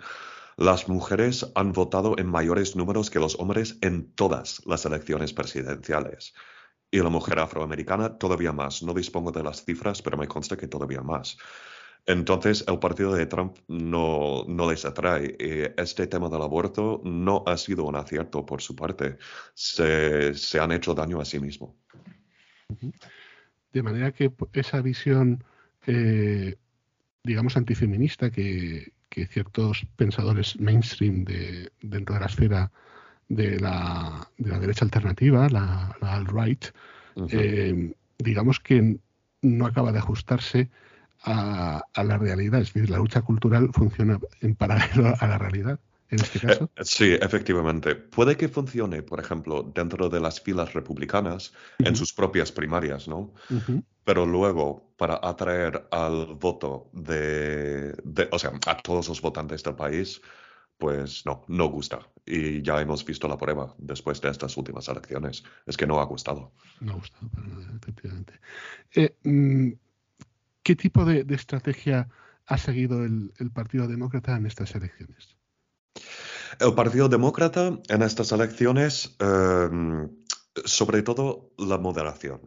las 0.58 0.88
mujeres 0.90 1.52
han 1.56 1.72
votado 1.74 2.16
en 2.18 2.28
mayores 2.28 2.76
números 2.76 3.10
que 3.10 3.20
los 3.20 3.40
hombres 3.40 3.78
en 3.82 4.14
todas 4.14 4.62
las 4.66 4.86
elecciones 4.86 5.34
presidenciales. 5.34 6.34
Y 6.92 7.00
la 7.00 7.10
mujer 7.10 7.40
afroamericana 7.40 8.18
todavía 8.18 8.52
más. 8.52 8.84
No 8.84 8.94
dispongo 8.94 9.32
de 9.32 9.44
las 9.44 9.64
cifras, 9.64 10.02
pero 10.02 10.18
me 10.18 10.28
consta 10.28 10.58
que 10.58 10.68
todavía 10.68 11.02
más. 11.02 11.38
Entonces, 12.06 12.66
el 12.68 12.80
partido 12.80 13.14
de 13.14 13.28
Trump 13.28 13.58
no, 13.68 14.44
no 14.48 14.70
les 14.70 14.84
atrae. 14.86 15.38
Este 15.78 16.08
tema 16.08 16.30
del 16.30 16.42
aborto 16.42 17.02
no 17.04 17.44
ha 17.46 17.58
sido 17.58 17.86
un 17.86 17.96
acierto 17.96 18.46
por 18.46 18.62
su 18.62 18.76
parte. 18.76 19.18
Se, 19.54 20.34
se 20.34 20.60
han 20.60 20.72
hecho 20.72 20.94
daño 20.94 21.22
a 21.22 21.26
sí 21.26 21.40
mismo. 21.40 21.78
De 23.74 23.84
manera 23.84 24.12
que 24.12 24.32
esa 24.54 24.82
visión, 24.82 25.44
eh, 25.88 26.56
digamos, 27.24 27.58
antifeminista 27.58 28.30
que, 28.30 28.94
que 29.10 29.28
ciertos 29.28 29.86
pensadores 29.96 30.60
mainstream 30.60 31.24
de, 31.24 31.72
dentro 31.82 32.16
de 32.16 32.22
la 32.22 32.28
esfera 32.28 32.72
de 33.30 33.60
la, 33.60 34.30
de 34.38 34.50
la 34.50 34.60
derecha 34.60 34.84
alternativa, 34.86 35.48
la, 35.50 35.96
alt-right, 36.02 36.66
eh, 37.30 37.94
digamos 38.18 38.60
que 38.60 38.98
no 39.42 39.66
acaba 39.66 39.92
de 39.92 40.00
ajustarse 40.00 40.70
a, 41.24 41.82
a, 41.94 42.04
la 42.04 42.18
realidad. 42.18 42.62
Es 42.62 42.74
decir, 42.74 42.90
la 42.90 42.98
lucha 42.98 43.22
cultural 43.22 43.70
funciona 43.74 44.20
en 44.42 44.56
paralelo 44.56 45.14
a 45.20 45.28
la 45.28 45.38
realidad 45.38 45.80
en 46.12 46.20
este 46.20 46.52
eh, 46.52 46.68
sí, 46.82 47.14
efectivamente. 47.14 47.96
Puede 47.96 48.36
que 48.36 48.50
funcione, 48.50 49.02
por 49.02 49.20
ejemplo, 49.20 49.64
dentro 49.74 50.10
de 50.10 50.20
las 50.20 50.42
filas 50.42 50.74
republicanas, 50.74 51.54
en 51.80 51.96
sus 51.96 52.14
propias 52.14 52.52
primarias, 52.52 53.08
¿no? 53.08 53.34
Pero 54.04 54.26
luego, 54.26 54.94
para 54.98 55.20
atraer 55.24 55.88
al 55.90 56.36
voto 56.36 56.90
de, 56.92 57.96
o 58.30 58.40
sea, 58.40 58.52
a 58.68 58.78
todos 58.78 59.08
los 59.08 59.22
votantes 59.22 59.64
del 59.64 59.76
país, 59.76 60.22
pues 60.78 61.26
no, 61.26 61.46
no 61.48 61.70
gusta. 61.70 62.00
Y 62.26 62.62
ya 62.62 62.82
hemos 62.82 63.06
visto 63.06 63.28
la 63.30 63.38
prueba 63.38 63.74
después 63.78 64.20
de 64.20 64.32
estas 64.32 64.58
últimas 64.58 64.90
elecciones. 64.90 65.44
Es 65.66 65.78
que 65.78 65.88
no 65.88 66.02
ha 66.02 66.06
gustado. 66.06 66.52
No 66.82 66.94
ha 66.94 66.96
gustado, 66.96 67.30
efectivamente. 67.78 68.34
Eh, 68.96 69.16
mm, 69.24 69.72
¿Qué 70.62 70.76
tipo 70.76 71.06
de, 71.06 71.26
estrategia 71.30 72.10
ha 72.48 72.58
seguido 72.58 73.06
el 73.06 73.52
Partido 73.54 73.88
Demócrata 73.88 74.36
en 74.36 74.46
estas 74.46 74.76
elecciones? 74.76 75.41
El 76.60 76.74
Partido 76.74 77.08
Demócrata 77.08 77.80
en 77.88 78.02
estas 78.02 78.32
elecciones, 78.32 79.16
em, 79.20 80.10
sobre 80.66 81.02
todo 81.02 81.52
la 81.58 81.78
moderación, 81.78 82.42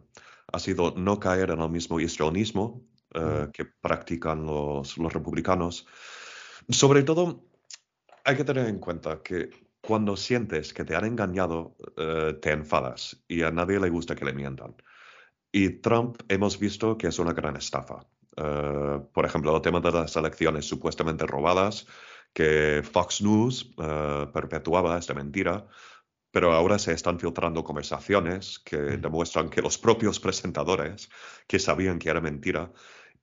ha 0.51 0.59
sido 0.59 0.93
no 0.95 1.19
caer 1.19 1.49
en 1.49 1.61
el 1.61 1.69
mismo 1.69 1.99
histrionismo 1.99 2.83
eh, 3.13 3.47
que 3.51 3.65
practican 3.65 4.45
los, 4.45 4.97
republicanos. 4.97 5.87
Sobre 6.69 7.03
todo, 7.03 7.45
hay 8.23 8.35
que 8.35 8.43
tener 8.43 8.67
en 8.67 8.79
cuenta 8.79 9.21
que 9.23 9.49
cuando 9.81 10.15
sientes 10.17 10.73
que 10.73 10.83
te 10.83 10.95
han 10.95 11.05
engañado, 11.05 11.75
eh, 11.97 12.37
te 12.41 12.51
enfadas 12.51 13.23
y 13.27 13.41
a 13.43 13.51
nadie 13.51 13.79
le 13.79 13.89
gusta 13.89 14.15
que 14.15 14.25
le 14.25 14.33
mientan. 14.33 14.75
Y 15.51 15.69
Trump 15.81 16.21
hemos 16.27 16.59
visto 16.59 16.97
que 16.97 17.07
es 17.07 17.17
una 17.19 17.33
gran 17.33 17.55
estafa. 17.55 18.05
Eh, 18.37 19.01
por 19.13 19.25
ejemplo, 19.25 19.55
el 19.55 19.61
tema 19.61 19.79
de 19.79 19.91
las 19.91 20.15
elecciones 20.15 20.65
supuestamente 20.65 21.25
robadas 21.25 21.87
que 22.35 22.83
Fox 22.83 23.21
News 23.21 23.71
uh, 23.77 24.29
perpetuaba 24.33 24.97
esta 24.97 25.13
mentira, 25.13 25.65
pero 26.31 26.51
ahora 26.51 26.77
se 26.77 26.91
están 26.91 27.17
filtrando 27.17 27.63
conversaciones 27.63 28.59
que 28.59 28.77
mm. 28.77 29.01
demuestran 29.01 29.49
que 29.49 29.61
los 29.61 29.77
propios 29.77 30.19
presentadores, 30.19 31.09
que 31.47 31.59
sabían 31.59 31.97
que 31.97 32.09
era 32.09 32.19
mentira, 32.19 32.73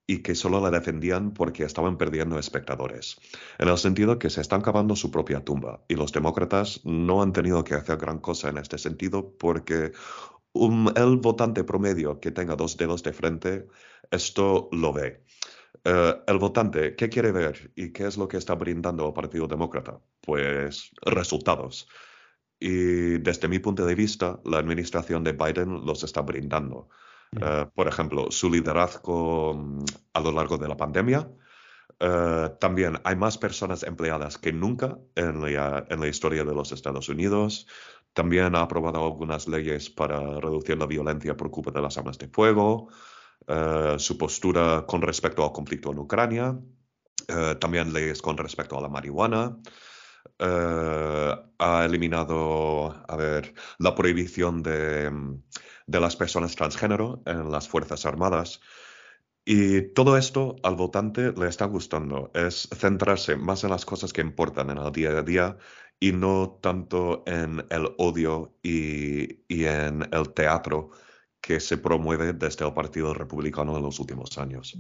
y 0.07 0.23
que 0.23 0.35
solo 0.35 0.61
la 0.61 0.71
defendían 0.71 1.35
porque 1.35 1.65
estaban 1.65 1.99
perdiendo 1.99 2.39
espectadores, 2.39 3.21
en 3.59 3.69
el 3.69 3.77
sentido 3.77 4.19
que 4.19 4.31
se 4.31 4.41
están 4.41 4.63
cavando 4.63 4.97
su 4.97 5.11
propia 5.11 5.45
tumba 5.45 5.85
y 5.89 5.95
los 5.95 6.11
demócratas 6.11 6.81
no 6.85 7.23
han 7.23 7.35
tenido 7.35 7.63
que 7.65 7.75
hacer 7.75 7.99
gran 7.99 8.19
cosa 8.19 8.49
en 8.49 8.57
este 8.57 8.79
sentido 8.79 9.37
porque 9.39 9.93
el 10.55 11.17
votante 11.19 11.65
promedio 11.65 12.19
que 12.19 12.31
tenga 12.31 12.57
dos 12.57 12.79
dedos 12.79 13.03
de 13.03 13.13
frente, 13.13 13.69
esto 14.11 14.69
lo 14.73 14.93
ve. 14.93 15.22
Eh, 15.85 16.15
el 16.27 16.39
votante, 16.39 16.95
¿qué 16.95 17.09
quiere 17.09 17.33
ver 17.33 17.73
y 17.75 17.93
qué 17.93 18.07
es 18.07 18.17
lo 18.17 18.29
que 18.29 18.37
está 18.37 18.55
brindando 18.55 19.07
el 19.07 19.13
Partido 19.13 19.47
Demócrata? 19.49 19.99
Pues 20.21 20.91
resultados. 21.03 21.89
Y 22.61 23.19
desde 23.19 23.49
mi 23.49 23.59
punto 23.59 23.85
de 23.85 23.95
vista, 23.95 24.41
la 24.45 24.59
administración 24.59 25.25
de 25.25 25.33
Biden 25.33 25.85
los 25.85 26.05
está 26.05 26.21
brindando. 26.21 26.89
Eh, 27.41 27.67
por 27.75 27.89
ejemplo, 27.89 28.31
su 28.31 28.51
liderazgo 28.51 29.55
mm, 29.55 29.85
a 30.13 30.21
lo 30.21 30.33
largo 30.33 30.59
de 30.59 30.69
la 30.69 30.77
pandemia. 30.77 31.29
Eh, 31.99 32.51
también 32.61 33.01
hay 33.05 33.17
más 33.17 33.39
personas 33.39 33.83
empleadas 33.83 34.39
que 34.39 34.53
nunca 34.53 34.99
en 35.15 35.41
la, 35.41 35.87
en 35.89 36.01
la 36.01 36.09
historia 36.09 36.45
de 36.45 36.55
los 36.55 36.71
Estados 36.73 37.09
Unidos. 37.09 37.67
También 38.13 38.55
ha 38.55 38.63
aprobado 38.63 39.05
algunas 39.05 39.49
leyes 39.49 39.89
para 39.89 40.19
reducir 40.41 40.79
la 40.79 40.87
violencia 40.87 41.37
por 41.37 41.51
culpa 41.51 41.71
de 41.71 41.81
las 41.81 41.97
armas 41.97 42.19
de 42.19 42.29
fuego. 42.29 42.89
Eh, 43.49 43.97
su 43.99 44.17
postura 44.19 44.85
con 44.87 45.03
respecto 45.03 45.45
al 45.45 45.53
conflicto 45.53 45.93
en 45.93 45.99
Ucrania. 45.99 46.59
también 47.61 47.93
leyes 47.93 48.21
con 48.21 48.37
respecto 48.37 48.77
a 48.79 48.83
la 48.83 48.89
marihuana. 48.89 49.57
ha 50.39 51.85
eliminado, 51.85 53.05
a 53.09 53.17
ver, 53.17 53.55
la 53.79 53.95
prohibición 53.95 54.63
de 54.63 55.11
de 55.87 56.01
las 56.01 56.17
personas 56.17 56.57
transgénero 56.57 57.23
en 57.27 57.51
las 57.51 57.69
Fuerzas 57.69 58.07
Armadas. 58.07 58.61
Y 59.45 59.93
todo 59.93 60.17
esto 60.17 60.57
al 60.63 60.77
votante 60.77 61.33
le 61.33 61.49
está 61.49 61.67
gustando, 61.67 62.31
es 62.33 62.69
centrarse 62.75 63.37
más 63.37 63.65
en 63.65 63.71
las 63.71 63.85
cosas 63.85 64.13
que 64.13 64.21
importan 64.21 64.71
en 64.71 64.79
el 64.79 64.93
día 64.93 65.11
a 65.11 65.23
día 65.23 65.57
y 65.99 66.13
no 66.13 66.59
tanto 66.63 67.25
en 67.27 67.65
el 67.71 67.89
odio 67.99 68.55
y, 68.63 69.43
en 69.49 70.09
el 70.13 70.33
teatro 70.33 70.91
que 71.43 71.59
se 71.61 71.77
promueve 71.77 72.33
desde 72.33 72.65
el 72.65 72.73
Partido 72.73 73.13
Republicano 73.13 73.77
en 73.77 73.83
los 73.83 73.99
últimos 73.99 74.39
años. 74.39 74.79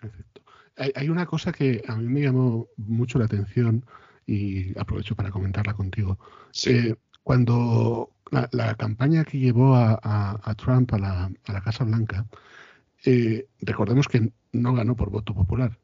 Perfecto. 0.00 0.42
Hay, 0.94 1.08
una 1.08 1.24
cosa 1.24 1.52
que 1.52 1.82
a 1.88 1.96
mí 1.96 2.06
me 2.06 2.20
llamó 2.20 2.68
mucho 2.76 3.18
la 3.18 3.24
atención 3.24 3.82
y 4.26 4.78
aprovecho 4.78 5.16
para 5.16 5.30
comentarla 5.30 5.72
contigo. 5.72 6.18
Sí. 6.50 6.70
Eh, 6.70 6.96
cuando 7.22 8.10
la, 8.30 8.74
campaña 8.74 9.24
que 9.24 9.38
llevó 9.38 9.74
a, 9.74 10.54
Trump 10.58 10.92
a 10.92 10.98
la, 10.98 11.60
Casa 11.64 11.84
Blanca, 11.84 12.26
eh, 13.06 13.46
recordemos 13.62 14.06
que 14.06 14.30
no 14.52 14.74
ganó 14.74 14.94
por 14.96 15.08
voto 15.08 15.34
popular. 15.34 15.78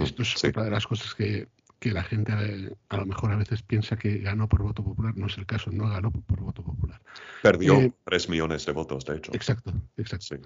Esto 0.00 0.20
es 0.20 0.44
otra 0.44 0.64
de 0.64 0.70
las 0.70 0.86
cosas 0.86 1.14
que, 1.14 1.48
la 1.82 2.02
gente 2.02 2.32
eh, 2.32 2.74
a 2.88 2.96
lo 2.98 3.06
mejor 3.06 3.32
a 3.32 3.36
veces 3.36 3.62
piensa 3.62 3.96
que 3.96 4.18
ganó 4.18 4.48
por 4.48 4.62
voto 4.62 4.84
popular. 4.84 5.16
No 5.16 5.26
es 5.26 5.38
el 5.38 5.46
caso, 5.46 5.70
no 5.72 5.88
ganó 5.88 6.10
por, 6.10 6.40
voto 6.40 6.62
popular. 6.62 7.00
Perdió 7.42 7.80
eh, 7.80 7.92
tres 8.04 8.28
millones 8.28 8.66
de 8.66 8.72
votos, 8.72 9.04
de 9.04 9.16
hecho. 9.16 9.32
Exacto, 9.34 9.72
exacto. 9.96 10.36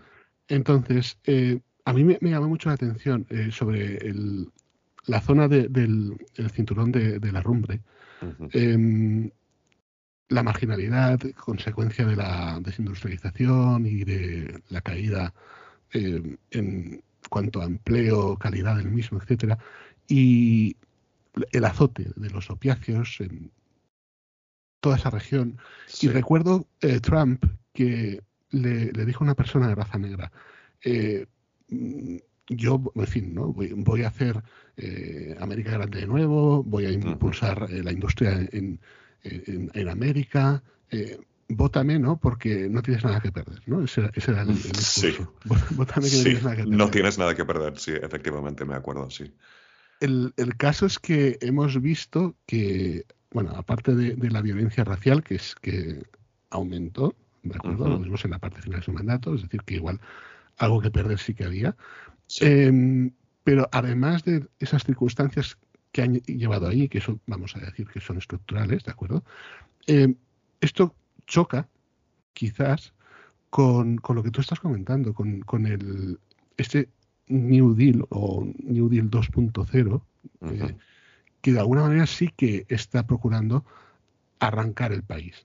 Entonces, 0.48 1.18
a 1.84 1.92
mí 1.92 2.04
me, 2.04 2.18
llamó 2.20 2.48
mucho 2.48 2.68
la 2.68 2.74
atención 2.74 3.26
sobre 3.50 3.98
la 5.06 5.20
zona 5.20 5.48
del 5.48 6.16
cinturón 6.52 6.92
de, 6.92 7.32
la 7.32 7.40
rumbre 7.40 7.80
la 10.28 10.42
marginalidad, 10.42 11.20
consecuencia 11.36 12.04
de 12.04 12.16
la 12.16 12.58
desindustrialización 12.60 13.86
y 13.86 14.04
de 14.04 14.62
la 14.68 14.80
caída 14.80 15.34
eh, 15.92 16.36
en 16.50 17.02
cuanto 17.28 17.60
a 17.60 17.64
empleo, 17.64 18.36
calidad 18.36 18.76
del 18.76 18.90
mismo, 18.90 19.18
etcétera, 19.20 19.58
y 20.08 20.76
el 21.52 21.64
azote 21.64 22.10
de 22.16 22.30
los 22.30 22.50
opiáceos 22.50 23.20
en 23.20 23.50
toda 24.80 24.96
esa 24.96 25.10
región. 25.10 25.58
Y 26.00 26.08
recuerdo 26.08 26.66
eh, 26.80 27.00
Trump 27.00 27.44
que 27.72 28.22
le, 28.50 28.92
dijo 28.92 29.24
a 29.24 29.26
una 29.26 29.34
persona 29.34 29.68
de 29.68 29.74
raza 29.74 29.98
negra, 29.98 30.30
eh, 30.82 31.26
yo, 32.48 32.92
en 32.94 33.06
fin, 33.06 33.34
¿no? 33.34 33.52
voy, 33.52 34.02
a 34.02 34.08
hacer 34.08 34.42
América 35.40 35.72
Grande 35.72 36.00
de 36.00 36.06
nuevo, 36.06 36.62
voy 36.62 36.84
a 36.86 36.90
impulsar 36.90 37.70
la 37.70 37.90
industria 37.90 38.46
en, 38.52 38.78
en, 39.24 39.88
América. 39.88 40.62
Eh, 40.90 41.18
vótame, 41.48 41.98
¿no? 41.98 42.18
Porque 42.18 42.68
no 42.68 42.82
tienes 42.82 43.04
nada 43.04 43.20
que 43.20 43.32
perder, 43.32 43.60
¿no? 43.66 43.82
Ese, 43.82 44.10
era 44.16 44.42
el, 44.42 44.56
Sí. 44.56 45.14
Vótame 45.70 46.08
que 46.08 46.16
no 46.16 46.22
tienes 46.22 46.42
nada 46.42 46.56
que 46.56 46.62
perder. 46.62 46.78
No 46.78 46.90
tienes 46.90 47.18
nada 47.18 47.34
que 47.34 47.44
perder, 47.44 47.78
sí, 47.78 47.92
efectivamente, 47.92 48.64
me 48.64 48.74
acuerdo, 48.74 49.10
sí. 49.10 49.32
El, 50.04 50.56
caso 50.56 50.84
es 50.86 50.98
que 50.98 51.38
hemos 51.40 51.80
visto 51.80 52.34
que, 52.46 53.06
bueno, 53.30 53.52
aparte 53.56 53.94
de, 53.94 54.30
la 54.30 54.42
violencia 54.42 54.84
racial, 54.84 55.22
que 55.22 55.36
es 55.36 55.54
que 55.54 56.02
aumentó, 56.50 57.14
¿de 57.42 57.56
acuerdo? 57.56 57.88
Lo 57.88 57.98
vimos 57.98 58.24
en 58.24 58.32
la 58.32 58.38
parte 58.38 58.60
final 58.60 58.80
de 58.80 58.84
su 58.84 58.92
mandato, 58.92 59.34
es 59.34 59.42
decir, 59.42 59.62
que 59.62 59.76
igual 59.76 60.00
algo 60.58 60.80
que 60.80 60.90
perder 60.90 61.18
sí 61.18 61.34
que 61.34 61.44
había. 61.44 61.74
Em, 62.40 63.12
pero 63.44 63.68
además 63.72 64.24
de 64.24 64.46
esas 64.58 64.84
circunstancias 64.84 65.56
que 65.90 66.02
han 66.02 66.14
llevado 66.22 66.68
ahí, 66.68 66.88
que 66.88 66.98
eso 66.98 67.18
vamos 67.26 67.56
a 67.56 67.60
decir 67.60 67.88
que 67.88 68.00
son 68.00 68.18
estructurales, 68.18 68.84
¿de 68.84 68.90
acuerdo? 68.90 69.24
Eh, 69.86 70.14
esto 70.60 70.94
choca, 71.26 71.68
quizás, 72.34 72.92
con, 73.48 74.00
lo 74.06 74.22
que 74.22 74.30
tú 74.30 74.40
estás 74.40 74.60
comentando, 74.60 75.14
con, 75.14 75.66
el 75.66 76.18
este 76.56 76.88
New 77.26 77.74
Deal 77.74 78.06
o 78.10 78.46
New 78.58 78.88
Deal 78.88 79.10
2.0, 79.10 80.02
eh, 80.42 80.76
que 81.40 81.52
de 81.52 81.60
alguna 81.60 81.82
manera 81.82 82.06
sí 82.06 82.30
que 82.36 82.66
está 82.68 83.06
procurando 83.06 83.64
arrancar 84.40 84.92
el 84.92 85.02
país. 85.02 85.44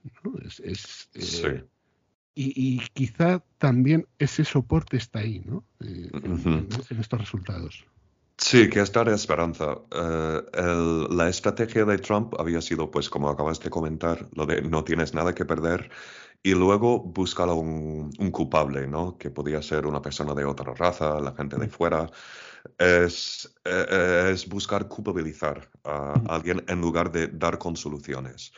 Eh, 0.62 1.64
y, 2.34 2.78
quizá 2.92 3.42
también 3.58 4.06
ese 4.18 4.44
soporte 4.44 4.96
está 4.96 5.20
ahí, 5.20 5.42
¿no? 5.44 5.64
en, 5.80 6.68
estos 6.98 7.18
resultados. 7.18 7.84
Sí, 8.36 8.70
que 8.70 8.80
es 8.80 8.90
dar 8.90 9.08
esperanza. 9.10 9.76
Eh, 9.92 11.06
la 11.10 11.28
estrategia 11.28 11.84
de 11.84 11.98
Trump 11.98 12.34
había 12.38 12.62
sido, 12.62 12.90
pues, 12.90 13.10
como 13.10 13.28
acabas 13.28 13.60
de 13.60 13.68
comentar, 13.68 14.28
lo 14.34 14.46
de 14.46 14.62
no 14.62 14.82
tienes 14.82 15.12
nada 15.12 15.34
que 15.34 15.44
perder 15.44 15.90
y 16.42 16.54
luego 16.54 17.00
buscar 17.00 17.48
un, 17.48 18.10
un 18.18 18.30
culpable, 18.30 18.86
¿no? 18.86 19.18
Que 19.18 19.30
podía 19.30 19.62
ser 19.62 19.86
una 19.86 20.00
persona 20.00 20.34
de 20.34 20.44
otra 20.44 20.74
raza, 20.74 21.20
la 21.20 21.32
gente 21.34 21.56
de 21.56 21.68
fuera. 21.68 22.10
Es, 22.78 23.54
eh, 23.64 24.30
es 24.32 24.46
buscar 24.48 24.86
culpabilizar 24.86 25.70
a 25.84 26.12
alguien 26.28 26.62
en 26.68 26.80
lugar 26.80 27.10
de 27.10 27.28
dar 27.28 27.58
con 27.58 27.76
soluciones. 27.76 28.52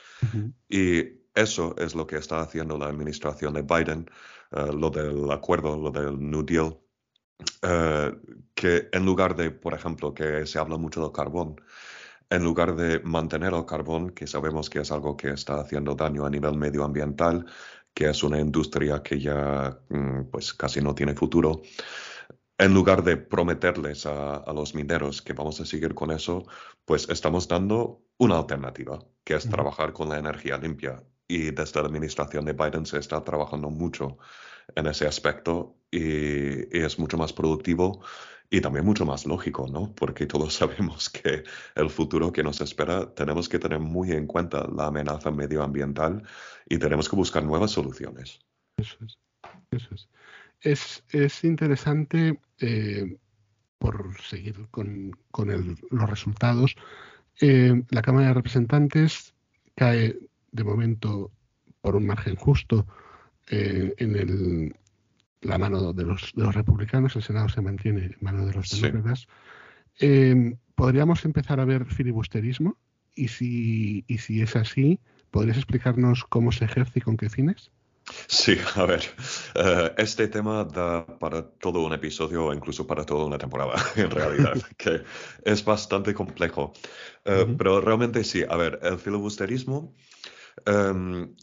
Y 0.68 1.04
eso 1.34 1.74
es 1.78 1.94
lo 1.94 2.06
que 2.06 2.16
está 2.16 2.40
haciendo 2.40 2.76
la 2.76 2.86
administración 2.86 3.54
de 3.54 3.62
Biden, 3.62 4.10
eh, 4.50 4.72
lo 4.72 4.90
del 4.90 5.30
acuerdo, 5.30 5.76
lo 5.76 5.90
del 5.90 6.18
New 6.18 6.44
Deal 6.44 6.76
eh, 7.62 8.12
que 8.54 8.88
en 8.92 9.04
lugar 9.04 9.36
de, 9.36 9.50
por 9.50 9.74
ejemplo, 9.74 10.14
que 10.14 10.46
se 10.46 10.58
habla 10.58 10.76
mucho 10.76 11.02
del 11.02 11.12
carbón, 11.12 11.60
en 12.32 12.42
lugar 12.42 12.74
de 12.74 13.00
mantener 13.00 13.52
el 13.52 13.66
carbón, 13.66 14.10
que 14.10 14.26
sabemos 14.26 14.70
que 14.70 14.80
es 14.80 14.90
algo 14.90 15.16
que 15.16 15.32
está 15.32 15.60
haciendo 15.60 15.94
daño 15.94 16.24
a 16.24 16.30
nivel 16.30 16.56
medioambiental, 16.56 17.44
que 17.92 18.08
es 18.08 18.22
una 18.22 18.40
industria 18.40 19.02
que 19.02 19.20
ya 19.20 19.78
mm, 19.90 20.30
pues 20.30 20.54
casi 20.54 20.80
no 20.80 20.94
tiene 20.94 21.14
futuro, 21.14 21.60
en 22.56 22.72
lugar 22.72 23.02
de 23.04 23.18
prometerles 23.18 24.06
a, 24.06 24.50
los 24.54 24.74
mineros 24.74 25.20
que 25.20 25.34
vamos 25.34 25.60
a 25.60 25.66
seguir 25.66 25.94
con 25.94 26.10
eso, 26.10 26.46
pues 26.86 27.06
estamos 27.10 27.48
dando 27.48 28.02
una 28.16 28.38
alternativa, 28.38 28.98
que 29.24 29.34
es 29.34 29.48
trabajar 29.48 29.92
con 29.92 30.08
la 30.08 30.18
energía 30.18 30.56
limpia. 30.56 31.02
Y 31.28 31.50
desde 31.50 31.80
la 31.80 31.88
administración 31.88 32.46
de 32.46 32.54
Biden 32.54 32.86
se 32.86 32.98
está 32.98 33.22
trabajando 33.22 33.68
mucho 33.68 34.16
en 34.74 34.86
ese 34.86 35.06
aspecto 35.06 35.76
y, 35.90 36.78
es 36.78 36.98
mucho 36.98 37.18
más 37.18 37.32
productivo 37.32 38.02
y 38.52 38.60
también 38.60 38.84
mucho 38.84 39.06
más 39.06 39.24
lógico, 39.24 39.66
¿no? 39.66 39.94
Porque 39.94 40.26
todos 40.26 40.54
sabemos 40.60 41.08
que 41.08 41.42
el 41.74 41.88
futuro 41.88 42.30
que 42.30 42.42
nos 42.42 42.60
espera 42.60 43.12
tenemos 43.14 43.48
que 43.48 43.58
tener 43.58 43.80
muy 43.80 44.12
en 44.12 44.26
cuenta 44.26 44.68
la 44.68 44.86
amenaza 44.88 45.30
medioambiental 45.30 46.22
y 46.68 46.78
tenemos 46.78 47.08
que 47.08 47.16
buscar 47.16 47.42
nuevas 47.42 47.70
soluciones. 47.70 48.40
Eso 48.76 48.98
es. 49.06 49.18
Es. 50.60 51.02
Es, 51.10 51.44
interesante, 51.44 52.38
eh, 52.60 53.16
por 53.78 54.20
seguir 54.20 54.68
con, 54.70 55.16
los 55.90 56.10
resultados, 56.10 56.76
eh, 57.40 57.82
la 57.88 58.02
Cámara 58.02 58.28
de 58.28 58.34
Representantes 58.34 59.34
cae 59.74 60.18
de 60.52 60.64
momento 60.64 61.32
por 61.80 61.96
un 61.96 62.06
margen 62.06 62.36
justo 62.36 62.86
eh, 63.50 63.94
en 63.96 64.14
el, 64.14 64.76
la 65.42 65.58
mano 65.58 65.92
de 65.92 66.04
los, 66.04 66.32
de 66.34 66.44
los 66.44 66.54
republicanos, 66.54 67.16
el 67.16 67.22
Senado 67.22 67.48
se 67.48 67.60
mantiene 67.60 68.04
en 68.06 68.16
mano 68.20 68.46
de 68.46 68.54
los 68.54 68.70
demócratas. 68.70 69.26
Eh, 69.98 70.56
¿Podríamos 70.74 71.24
empezar 71.24 71.60
a 71.60 71.64
ver 71.64 71.84
filibusterismo? 71.86 72.78
Y 73.14 73.28
si, 73.28 74.04
y 74.06 74.18
si 74.18 74.40
es 74.40 74.56
así, 74.56 75.00
¿podrías 75.30 75.58
explicarnos 75.58 76.24
cómo 76.24 76.50
se 76.50 76.64
ejerce 76.64 77.00
y 77.00 77.02
con 77.02 77.16
qué 77.16 77.28
fines? 77.28 77.70
Sí, 78.26 78.56
a 78.74 78.84
ver, 78.84 79.02
eh, 79.54 79.92
este 79.98 80.28
tema 80.28 80.64
da 80.64 81.06
para 81.06 81.42
todo 81.42 81.84
un 81.84 81.92
episodio 81.92 82.46
o 82.46 82.54
incluso 82.54 82.86
para 82.86 83.04
toda 83.04 83.26
una 83.26 83.38
temporada, 83.38 83.74
en 83.96 84.10
realidad, 84.10 84.54
que 84.76 85.02
es 85.44 85.64
bastante 85.64 86.14
complejo. 86.14 86.72
Pero 87.22 87.80
realmente 87.80 88.24
sí, 88.24 88.42
a 88.48 88.56
ver, 88.56 88.80
el 88.82 88.98
filibusterismo 88.98 89.94
em, 90.66 91.34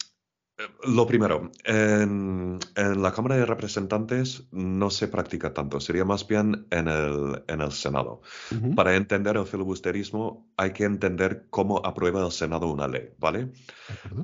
lo 0.83 1.07
primero, 1.07 1.51
en, 1.63 2.59
la 2.75 3.13
Cámara 3.13 3.37
de 3.37 3.45
Representantes 3.45 4.47
no 4.51 4.89
se 4.89 5.07
practica 5.07 5.53
tanto, 5.53 5.79
sería 5.79 6.03
más 6.03 6.27
bien 6.27 6.67
en 6.69 6.87
el, 6.87 7.43
en 7.47 7.61
el 7.61 7.71
Senado. 7.71 8.21
Para 8.75 8.95
entender 8.95 9.37
el 9.37 9.45
filibusterismo 9.45 10.49
hay 10.57 10.73
que 10.73 10.83
entender 10.83 11.47
cómo 11.49 11.85
aprueba 11.85 12.25
el 12.25 12.31
Senado 12.31 12.67
una 12.67 12.87
ley, 12.87 13.09
¿vale? 13.17 13.51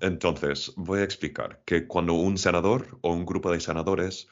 Entonces, 0.02 0.74
voy 0.76 1.00
a 1.00 1.04
explicar 1.04 1.62
que 1.66 1.88
cuando 1.88 2.14
un 2.14 2.38
senador 2.38 2.98
o 3.02 3.14
un 3.14 3.26
grupo 3.26 3.52
de 3.52 3.60
senadores 3.60 4.28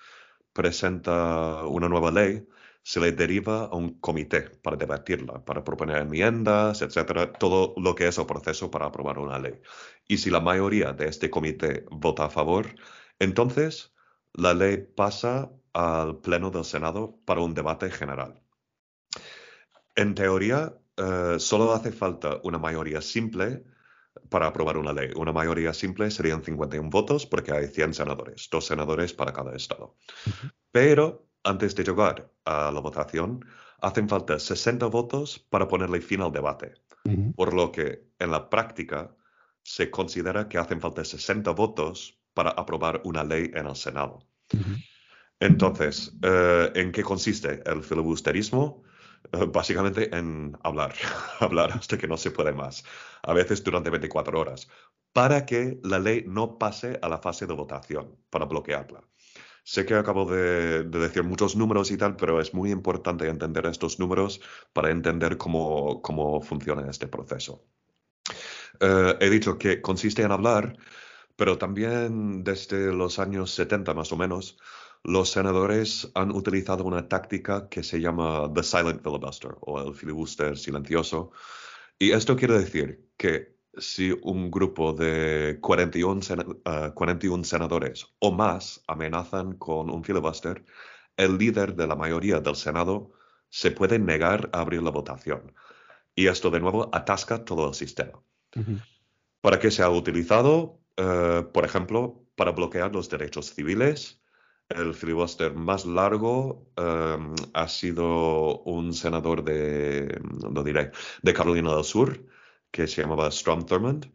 presenta 0.51 1.65
una 1.65 1.87
nueva 1.87 2.11
ley, 2.11 2.45
se 2.83 2.99
le 2.99 3.13
deriva 3.13 3.65
a 3.65 3.75
un 3.75 3.99
comité 3.99 4.41
para 4.41 4.75
debatirla, 4.75 5.43
para 5.45 5.63
proponer 5.63 5.97
enmiendas, 5.97 6.81
etcétera, 6.81 7.31
todo 7.31 7.73
lo 7.77 7.95
que 7.95 8.07
es 8.07 8.17
el 8.17 8.25
proceso 8.25 8.69
para 8.69 8.87
aprobar 8.87 9.19
una 9.19 9.39
ley. 9.39 9.61
Y 10.07 10.17
si 10.17 10.29
la 10.29 10.41
mayoría 10.41 10.91
de 10.91 11.07
este 11.07 11.29
comité 11.29 11.85
vota 11.89 12.25
a 12.25 12.29
favor, 12.29 12.75
entonces 13.19 13.93
la 14.33 14.53
ley 14.53 14.77
pasa 14.77 15.49
al 15.73 16.19
Pleno 16.19 16.51
del 16.51 16.65
Senado 16.65 17.19
para 17.25 17.41
un 17.41 17.53
debate 17.53 17.89
general. 17.89 18.41
En 19.95 20.13
teoría, 20.13 20.77
eh, 20.97 21.35
solo 21.39 21.73
hace 21.73 21.91
falta 21.91 22.39
una 22.43 22.59
mayoría 22.59 23.01
simple 23.01 23.63
para 24.29 24.47
aprobar 24.47 24.77
una 24.77 24.93
ley. 24.93 25.11
Una 25.15 25.31
mayoría 25.31 25.73
simple 25.73 26.11
serían 26.11 26.43
51 26.43 26.89
votos 26.89 27.25
porque 27.25 27.51
hay 27.51 27.67
100 27.67 27.93
senadores, 27.93 28.49
dos 28.51 28.65
senadores 28.65 29.13
para 29.13 29.33
cada 29.33 29.55
estado. 29.55 29.95
Pero 30.71 31.27
antes 31.43 31.75
de 31.75 31.83
llegar 31.83 32.31
a 32.45 32.71
la 32.71 32.79
votación, 32.79 33.45
hacen 33.81 34.07
falta 34.07 34.39
60 34.39 34.85
votos 34.87 35.39
para 35.49 35.67
ponerle 35.67 36.01
fin 36.01 36.21
al 36.21 36.31
debate. 36.31 36.73
Por 37.35 37.53
lo 37.53 37.71
que 37.71 38.07
en 38.19 38.31
la 38.31 38.49
práctica 38.49 39.13
se 39.61 39.91
considera 39.91 40.47
que 40.47 40.57
hacen 40.57 40.79
falta 40.79 41.03
60 41.03 41.51
votos 41.51 42.17
para 42.33 42.51
aprobar 42.51 43.01
una 43.03 43.23
ley 43.23 43.51
en 43.53 43.67
el 43.67 43.75
Senado. 43.75 44.19
Entonces, 45.39 46.15
eh, 46.21 46.71
¿en 46.75 46.91
qué 46.91 47.03
consiste 47.03 47.61
el 47.65 47.83
filibusterismo? 47.83 48.83
Eh, 49.31 49.45
básicamente 49.45 50.15
en 50.15 50.57
hablar, 50.63 50.93
hablar 51.39 51.71
hasta 51.71 51.97
que 51.97 52.07
no 52.07 52.17
se 52.17 52.31
puede 52.31 52.53
más, 52.53 52.83
a 53.21 53.33
veces 53.33 53.63
durante 53.63 53.89
24 53.89 54.39
horas, 54.39 54.69
para 55.11 55.45
que 55.45 55.79
la 55.83 55.99
ley 55.99 56.23
no 56.27 56.57
pase 56.57 56.99
a 57.01 57.09
la 57.09 57.17
fase 57.17 57.45
de 57.45 57.53
votación, 57.53 58.17
para 58.29 58.45
bloquearla. 58.45 59.03
Sé 59.63 59.85
que 59.85 59.95
acabo 59.95 60.25
de, 60.25 60.83
decir 60.83 61.23
muchos 61.23 61.55
números 61.55 61.89
y 61.91 61.97
tal, 61.97 62.15
pero 62.17 62.41
es 62.41 62.53
muy 62.53 62.71
importante 62.71 63.27
entender 63.27 63.65
estos 63.65 63.97
números 63.99 64.41
para 64.73 64.91
entender 64.91 65.37
cómo, 65.37 66.01
cómo 66.01 66.41
funciona 66.41 66.89
este 66.89 67.07
proceso. 67.07 67.63
Eh, 68.79 69.17
he 69.21 69.29
dicho 69.29 69.57
que 69.57 69.81
consiste 69.81 70.21
en 70.21 70.31
hablar, 70.31 70.75
pero 71.35 71.57
también 71.57 72.43
desde 72.43 72.93
los 72.93 73.19
años 73.19 73.51
70 73.51 73.93
más 73.93 74.11
o 74.11 74.17
menos, 74.17 74.57
los 75.03 75.31
senadores 75.31 76.09
han 76.15 76.31
utilizado 76.31 76.83
una 76.85 77.07
táctica 77.07 77.67
que 77.69 77.83
se 77.83 77.99
llama 77.99 78.51
the 78.53 78.63
silent 78.63 79.01
filibuster 79.01 79.55
o 79.61 79.81
el 79.81 79.93
filibuster 79.95 80.57
silencioso. 80.57 81.31
Y 81.99 82.11
esto 82.11 82.35
quiere 82.35 82.57
decir 82.59 83.09
que 83.17 83.52
si 83.77 84.17
un 84.23 84.51
grupo 84.51 84.93
de 84.93 85.57
41, 85.61 86.21
41 86.93 87.41
ah, 87.41 87.45
senadores 87.45 88.07
o 88.19 88.31
más 88.31 88.83
amenazan 88.87 89.53
con 89.57 89.89
un 89.89 90.03
filibuster, 90.03 90.63
el 91.17 91.37
líder 91.37 91.75
de 91.75 91.87
la 91.87 91.95
mayoría 91.95 92.39
del 92.39 92.55
Senado 92.55 93.11
se 93.49 93.71
puede 93.71 93.99
negar 93.99 94.49
a 94.53 94.61
abrir 94.61 94.81
la 94.81 94.91
votación. 94.91 95.53
Y 96.15 96.27
esto 96.27 96.49
de 96.49 96.59
nuevo 96.59 96.89
atasca 96.93 97.43
todo 97.43 97.67
el 97.69 97.73
sistema. 97.73 98.21
¿Para 99.41 99.59
qué 99.59 99.71
se 99.71 99.83
ha 99.83 99.89
utilizado? 99.89 100.79
Eh, 100.97 101.43
por 101.53 101.65
ejemplo, 101.65 102.23
para 102.35 102.51
bloquear 102.51 102.93
los 102.93 103.09
derechos 103.09 103.53
civiles, 103.53 104.21
el 104.69 104.93
filibuster 104.93 105.53
más 105.53 105.85
largo 105.85 106.71
em, 106.77 107.35
ha 107.53 107.67
sido 107.67 108.59
un 108.61 108.93
senador 108.93 109.43
de, 109.43 110.19
diré, 110.63 110.91
de 111.21 111.33
Carolina 111.33 111.75
del 111.75 111.83
Sur, 111.83 112.25
que 112.73 112.87
se 112.87 113.03
llamaba 113.03 113.29
Strom 113.29 113.65
Thurmond, 113.65 114.11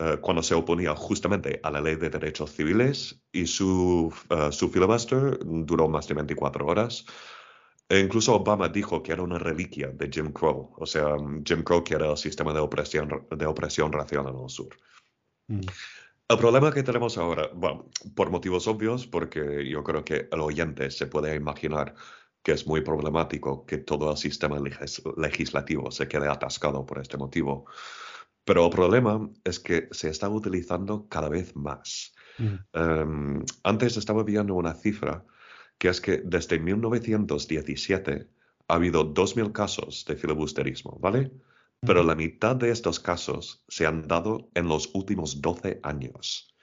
eh, 0.00 0.16
cuando 0.20 0.42
se 0.42 0.54
oponía 0.54 0.96
justamente 0.96 1.60
a 1.62 1.70
la 1.70 1.80
ley 1.80 1.96
de 1.96 2.08
derechos 2.08 2.50
civiles 2.52 3.20
y 3.30 3.46
su, 3.46 4.12
uh, 4.30 4.50
su 4.50 4.70
filibuster 4.70 5.38
duró 5.44 5.88
más 5.88 6.08
de 6.08 6.14
24 6.14 6.66
horas. 6.66 7.04
E 7.88 8.00
incluso 8.00 8.34
Obama 8.34 8.68
dijo 8.68 9.02
que 9.02 9.12
era 9.12 9.22
una 9.22 9.38
reliquia 9.38 9.88
de 9.88 10.08
Jim 10.10 10.32
Crow, 10.32 10.74
o 10.76 10.86
sea, 10.86 11.16
Jim 11.44 11.62
Crow 11.62 11.84
que 11.84 11.94
era 11.94 12.10
el 12.10 12.16
sistema 12.16 12.52
de 12.52 12.60
opresión, 12.60 13.26
de 13.30 13.46
opresión 13.46 13.92
racial 13.92 14.26
en 14.28 14.42
el 14.42 14.48
sur. 14.48 14.74
Mm. 15.48 15.60
El 16.30 16.38
problema 16.38 16.72
que 16.72 16.82
tenemos 16.82 17.16
ahora, 17.16 17.50
bueno, 17.54 17.90
por 18.14 18.30
motivos 18.30 18.68
obvios, 18.68 19.06
porque 19.06 19.66
yo 19.68 19.82
creo 19.82 20.04
que 20.04 20.28
el 20.30 20.40
oyente 20.40 20.90
se 20.90 21.06
puede 21.06 21.34
imaginar 21.34 21.94
que 22.42 22.52
es 22.52 22.66
muy 22.66 22.80
problemático 22.80 23.66
que 23.66 23.78
todo 23.78 24.10
el 24.10 24.16
sistema 24.16 24.58
legislativo 25.16 25.90
se 25.90 26.08
quede 26.08 26.28
atascado 26.28 26.86
por 26.86 26.98
este 26.98 27.16
motivo. 27.16 27.66
Pero 28.44 28.64
el 28.64 28.70
problema 28.70 29.28
es 29.44 29.60
que 29.60 29.88
se 29.90 30.08
está 30.08 30.28
utilizando 30.28 31.06
cada 31.08 31.28
vez 31.28 31.54
más. 31.54 32.14
Mm. 32.38 32.54
Em, 32.72 33.44
antes 33.64 33.96
estaba 33.96 34.22
viendo 34.22 34.54
una 34.54 34.74
cifra 34.74 35.24
que 35.76 35.88
es 35.88 36.00
que 36.00 36.22
desde 36.24 36.58
1917 36.58 38.28
ha 38.68 38.74
habido 38.74 39.14
2.000 39.14 39.52
casos 39.52 40.04
de 40.06 40.16
filibusterismo, 40.16 40.98
¿vale? 41.00 41.30
pero 41.80 42.02
la 42.02 42.14
mitad 42.14 42.56
de 42.56 42.70
estos 42.70 42.98
casos 42.98 43.62
se 43.68 43.86
han 43.86 44.06
dado 44.06 44.50
en 44.54 44.68
los 44.68 44.90
últimos 44.94 45.40
12 45.40 45.80
años. 45.82 46.54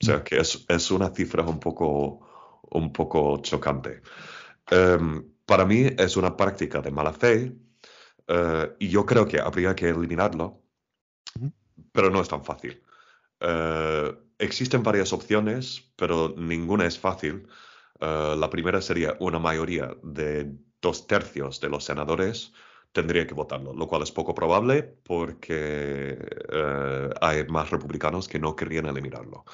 O 0.00 0.06
sea 0.06 0.24
que 0.24 0.38
es, 0.38 0.90
una 0.90 1.10
cifra 1.10 1.42
un 1.42 1.60
poco, 1.60 2.60
un 2.70 2.92
poco 2.92 3.38
chocante. 3.42 4.02
Em, 4.70 5.24
para 5.44 5.64
mí 5.66 5.86
es 5.98 6.16
una 6.16 6.36
práctica 6.36 6.80
de 6.80 6.92
mala 6.92 7.12
fe 7.12 7.52
eh, 8.28 8.76
y 8.78 8.88
yo 8.88 9.04
creo 9.04 9.26
que 9.26 9.40
habría 9.40 9.74
que 9.74 9.88
eliminarlo, 9.88 10.62
pero 11.92 12.10
no 12.10 12.20
es 12.20 12.28
tan 12.28 12.44
fácil. 12.44 12.80
Eh, 13.40 14.16
existen 14.38 14.84
varias 14.84 15.12
opciones, 15.12 15.92
pero 15.96 16.34
ninguna 16.36 16.86
es 16.86 16.98
fácil. 16.98 17.48
Eh, 17.98 18.36
la 18.38 18.48
primera 18.48 18.80
sería 18.80 19.16
una 19.18 19.40
mayoría 19.40 19.90
de 20.04 20.52
dos 20.80 21.06
tercios 21.08 21.60
de 21.60 21.68
los 21.68 21.84
senadores 21.84 22.52
tendría 22.92 23.26
que 23.26 23.34
votarlo, 23.34 23.72
lo 23.72 23.86
cual 23.86 24.02
es 24.02 24.10
poco 24.10 24.34
probable 24.34 24.82
porque 24.82 26.18
hay 27.20 27.46
más 27.46 27.70
republicanos 27.70 28.26
que 28.26 28.40
no 28.40 28.56
querrían 28.56 28.86
eliminarlo. 28.86 29.44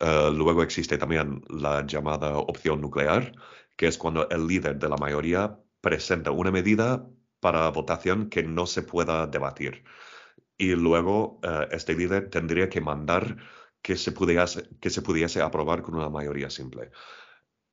Luego 0.00 0.62
existe 0.62 0.96
también 0.96 1.42
la 1.50 1.84
llamada 1.86 2.38
opción 2.38 2.80
nuclear, 2.80 3.34
que 3.82 3.88
es 3.88 3.98
cuando 3.98 4.30
el 4.30 4.46
líder 4.46 4.78
de 4.78 4.88
la 4.88 4.96
mayoría 4.96 5.58
presenta 5.80 6.30
una 6.30 6.52
medida 6.52 7.04
para 7.40 7.68
votación 7.70 8.30
que 8.30 8.44
no 8.44 8.64
se 8.64 8.84
pueda 8.84 9.26
debatir. 9.26 9.82
Y 10.56 10.76
luego 10.76 11.40
eh, 11.42 11.66
este 11.72 11.96
líder 11.96 12.30
tendría 12.30 12.68
que 12.68 12.80
mandar 12.80 13.38
que 13.82 13.96
se, 13.96 14.12
pudiese, 14.12 14.68
que 14.80 14.88
se 14.88 15.02
pudiese 15.02 15.42
aprobar 15.42 15.82
con 15.82 15.96
una 15.96 16.08
mayoría 16.08 16.48
simple. 16.48 16.92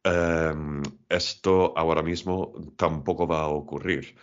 Em, 0.03 0.81
esto 1.09 1.77
ahora 1.77 2.01
mismo 2.01 2.53
tampoco 2.75 3.27
va 3.27 3.41
a 3.41 3.49
ocurrir. 3.49 4.15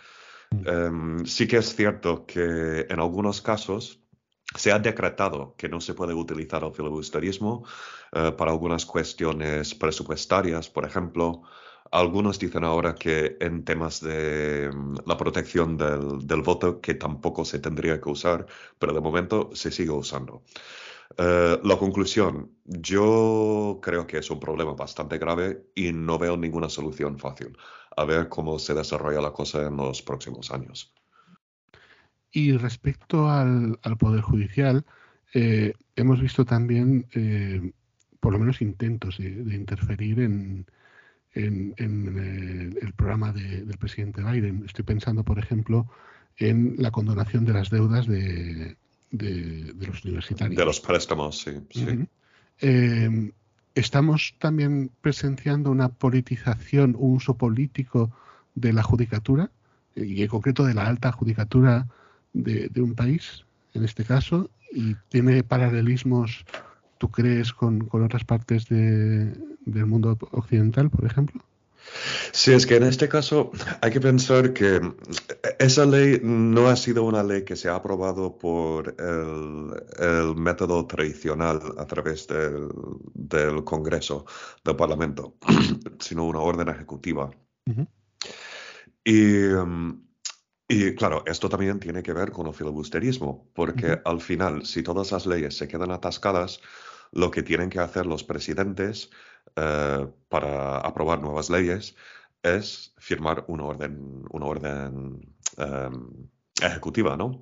Em, 0.51 1.25
sí 1.25 1.47
que 1.47 1.55
es 1.55 1.73
cierto 1.73 2.25
que 2.25 2.85
en 2.89 2.99
algunos 2.99 3.41
casos 3.41 4.03
se 4.55 4.73
ha 4.73 4.79
decretado 4.79 5.55
que 5.55 5.69
no 5.69 5.79
se 5.79 5.93
puede 5.93 6.13
utilizar 6.13 6.65
el 6.65 6.73
filibusterismo 6.73 7.63
eh, 8.11 8.33
para 8.37 8.51
algunas 8.51 8.85
cuestiones 8.85 9.73
presupuestarias, 9.73 10.69
por 10.69 10.83
ejemplo. 10.85 11.43
Algunos 11.91 12.39
dicen 12.39 12.63
ahora 12.63 12.95
que 12.95 13.37
en 13.39 13.63
temas 13.63 14.01
de 14.01 14.69
mm, 14.73 14.95
la 15.05 15.17
protección 15.17 15.77
del, 15.77 16.41
voto, 16.41 16.81
que 16.81 16.95
tampoco 16.95 17.45
se 17.45 17.59
tendría 17.59 18.01
que 18.01 18.09
usar, 18.09 18.45
pero 18.79 18.93
de 18.93 19.01
momento 19.01 19.49
se 19.53 19.71
sigue 19.71 19.91
usando. 19.91 20.43
Eh, 21.17 21.59
la 21.63 21.77
conclusión, 21.77 22.51
yo 22.65 23.79
creo 23.81 24.05
que 24.05 24.17
es 24.17 24.29
un 24.29 24.39
problema 24.39 24.73
bastante 24.73 25.17
grave 25.17 25.65
y 25.75 25.93
no 25.93 26.17
veo 26.19 26.35
ninguna 26.35 26.69
solución 26.69 27.17
fácil. 27.17 27.57
A 27.95 28.05
ver 28.05 28.29
cómo 28.29 28.59
se 28.59 28.73
desarrolla 28.73 29.21
la 29.21 29.31
cosa 29.31 29.65
en 29.65 29.77
los 29.77 30.01
próximos 30.01 30.51
años. 30.51 30.93
Y 32.31 32.55
respecto 32.57 33.29
al, 33.29 33.79
Poder 33.97 34.21
Judicial, 34.21 34.85
eh, 35.33 35.73
hemos 35.95 36.21
visto 36.21 36.45
también, 36.45 37.07
eh, 37.13 37.71
por 38.19 38.33
lo 38.33 38.39
menos, 38.39 38.61
intentos 38.61 39.17
de, 39.17 39.55
interferir 39.55 40.19
en, 40.19 40.67
el, 41.33 42.93
programa 42.95 43.31
del 43.31 43.77
presidente 43.77 44.21
Biden. 44.23 44.63
Estoy 44.65 44.83
pensando, 44.83 45.23
por 45.23 45.39
ejemplo, 45.39 45.87
en 46.37 46.75
la 46.77 46.91
condonación 46.91 47.45
de 47.45 47.53
las 47.53 47.69
deudas 47.69 48.07
de, 48.07 48.75
de, 49.11 49.73
los 49.87 50.03
universitarios. 50.03 50.57
De 50.57 50.65
los 50.65 50.79
préstamos, 50.79 51.39
sí. 51.39 51.51
Eh, 52.59 53.31
estamos 53.75 54.35
también 54.39 54.91
presenciando 55.01 55.71
una 55.71 55.89
politización, 55.89 56.95
un 56.97 57.17
uso 57.17 57.35
político 57.35 58.11
de 58.55 58.73
la 58.73 58.83
judicatura, 58.83 59.51
y 59.95 60.21
en 60.21 60.27
concreto 60.27 60.63
de 60.65 60.73
la 60.73 60.87
alta 60.87 61.11
judicatura 61.11 61.87
de, 62.33 62.81
un 62.81 62.95
país, 62.95 63.45
en 63.73 63.83
este 63.83 64.03
caso, 64.03 64.49
y 64.71 64.95
tiene 65.09 65.43
paralelismos, 65.43 66.45
¿tú 66.97 67.09
crees, 67.11 67.53
con, 67.53 67.87
otras 67.91 68.23
partes 68.23 68.67
del 68.69 69.85
mundo 69.85 70.17
occidental, 70.31 70.89
por 70.89 71.05
ejemplo? 71.05 71.41
Sí, 72.31 72.51
es 72.51 72.65
que 72.65 72.75
en 72.75 72.83
este 72.83 73.07
caso 73.07 73.51
hay 73.81 73.91
que 73.91 74.01
pensar 74.01 74.53
que 74.53 74.81
esa 75.59 75.85
ley 75.85 76.19
no 76.21 76.67
ha 76.67 76.75
sido 76.75 77.03
una 77.05 77.23
ley 77.23 77.43
que 77.43 77.55
se 77.55 77.69
ha 77.69 77.75
aprobado 77.75 78.37
por 78.37 78.95
el, 78.99 80.35
método 80.35 80.85
tradicional 80.85 81.61
a 81.77 81.85
través 81.85 82.27
del, 82.27 83.63
Congreso, 83.63 84.25
del 84.63 84.75
Parlamento, 84.75 85.35
sino 85.99 86.25
una 86.25 86.39
orden 86.39 86.67
ejecutiva. 86.69 87.31
y, 89.03 89.47
y, 90.67 90.95
claro, 90.95 91.23
esto 91.25 91.47
también 91.47 91.79
tiene 91.79 92.03
que 92.03 92.13
ver 92.13 92.31
con 92.31 92.47
el 92.47 92.53
filibusterismo, 92.53 93.49
porque 93.53 94.01
al 94.03 94.19
final, 94.19 94.65
si 94.65 94.83
todas 94.83 95.11
las 95.11 95.25
leyes 95.25 95.57
se 95.57 95.67
quedan 95.67 95.91
atascadas, 95.91 96.59
lo 97.11 97.31
que 97.31 97.41
tienen 97.41 97.69
que 97.69 97.79
hacer 97.79 98.05
los 98.05 98.23
presidentes 98.23 99.09
eh, 99.55 100.07
para 100.27 100.79
aprobar 100.79 101.21
nuevas 101.21 101.49
leyes 101.49 101.95
es 102.43 102.93
firmar 102.97 103.45
una 103.47 103.63
orden, 103.63 104.25
una 104.29 104.45
orden 104.45 105.35
em, 105.57 106.29
ejecutiva, 106.61 107.15
¿no? 107.15 107.39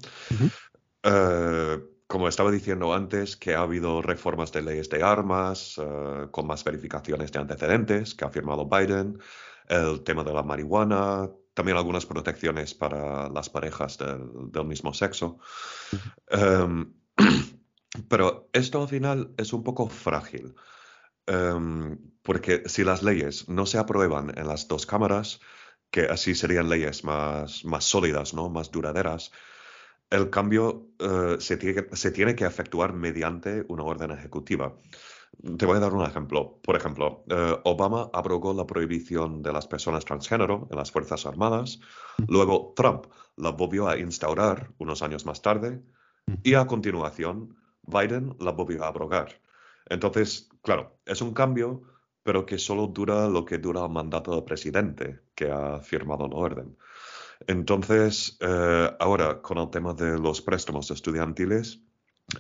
Eh, 1.03 1.79
como 2.07 2.27
estaba 2.27 2.51
diciendo 2.51 2.93
antes, 2.93 3.35
que 3.35 3.55
ha 3.55 3.61
habido 3.61 4.01
reformas 4.03 4.51
de 4.51 4.61
leyes 4.61 4.89
de 4.89 5.01
armas 5.01 5.79
eh, 5.79 6.27
con 6.29 6.45
más 6.45 6.63
verificaciones 6.63 7.31
de 7.31 7.39
antecedentes 7.39 8.13
que 8.13 8.25
ha 8.25 8.29
firmado 8.29 8.67
Biden, 8.67 9.19
el 9.67 10.03
tema 10.03 10.23
de 10.23 10.33
la 10.33 10.43
marihuana, 10.43 11.29
también 11.55 11.77
algunas 11.77 12.05
protecciones 12.05 12.75
para 12.75 13.29
las 13.29 13.49
parejas 13.49 13.97
del, 13.97 14.65
mismo 14.65 14.93
sexo. 14.93 15.39
Em, 16.27 16.93
pero 18.09 18.49
esto 18.53 18.81
al 18.81 18.89
final 18.89 19.33
es 19.37 19.53
un 19.53 19.63
poco 19.63 19.87
frágil. 19.89 20.53
Em, 21.25 21.97
porque 22.21 22.63
si 22.67 22.83
las 22.83 23.01
leyes 23.01 23.49
no 23.49 23.65
se 23.65 23.79
aprueban 23.79 24.37
en 24.37 24.47
las 24.47 24.67
dos 24.67 24.85
cámaras, 24.85 25.39
que 25.89 26.01
así 26.01 26.35
serían 26.35 26.69
leyes 26.69 27.03
más, 27.03 27.63
más 27.63 27.85
sólidas, 27.85 28.33
¿no? 28.33 28.49
más 28.49 28.69
duraderas, 28.69 29.31
el 30.09 30.29
cambio 30.29 30.89
eh, 30.99 31.37
se, 31.39 31.57
tiene 31.57 31.87
que, 31.87 31.95
se, 31.95 32.11
tiene 32.11 32.35
que, 32.35 32.45
efectuar 32.45 32.93
mediante 32.93 33.65
una 33.69 33.83
orden 33.83 34.11
ejecutiva. 34.11 34.77
Te 35.57 35.65
voy 35.65 35.77
a 35.77 35.79
dar 35.79 35.93
un 35.93 36.05
ejemplo. 36.05 36.59
Por 36.63 36.75
ejemplo, 36.75 37.23
eh, 37.29 37.57
Obama 37.63 38.09
abrogó 38.13 38.53
la 38.53 38.65
prohibición 38.65 39.41
de 39.41 39.53
las 39.53 39.67
personas 39.67 40.05
transgénero 40.05 40.67
en 40.71 40.77
las 40.77 40.91
Fuerzas 40.91 41.25
Armadas. 41.25 41.79
Luego 42.27 42.73
Trump 42.75 43.05
la 43.37 43.51
volvió 43.51 43.87
a 43.87 43.97
instaurar 43.97 44.71
unos 44.77 45.01
años 45.01 45.25
más 45.25 45.41
tarde. 45.41 45.81
Y 46.43 46.55
a 46.55 46.65
continuación, 46.65 47.55
Biden 47.83 48.35
la 48.39 48.51
volvió 48.51 48.83
a 48.83 48.87
abrogar. 48.87 49.39
Entonces, 49.87 50.49
claro, 50.63 50.97
es 51.05 51.21
un 51.21 51.33
cambio, 51.33 51.83
pero 52.23 52.45
que 52.45 52.57
solo 52.57 52.87
dura 52.87 53.27
lo 53.29 53.45
que 53.45 53.59
dura 53.59 53.83
el 53.83 53.91
mandato 53.91 54.33
del 54.33 54.43
presidente 54.43 55.21
que 55.35 55.51
ha 55.51 55.79
firmado 55.79 56.27
la 56.27 56.35
orden. 56.35 56.77
Entonces, 57.47 58.37
eh, 58.41 58.89
ahora 58.99 59.41
con 59.41 59.57
el 59.57 59.69
tema 59.69 59.93
de 59.93 60.17
los 60.17 60.41
préstamos 60.41 60.89
estudiantiles, 60.89 61.84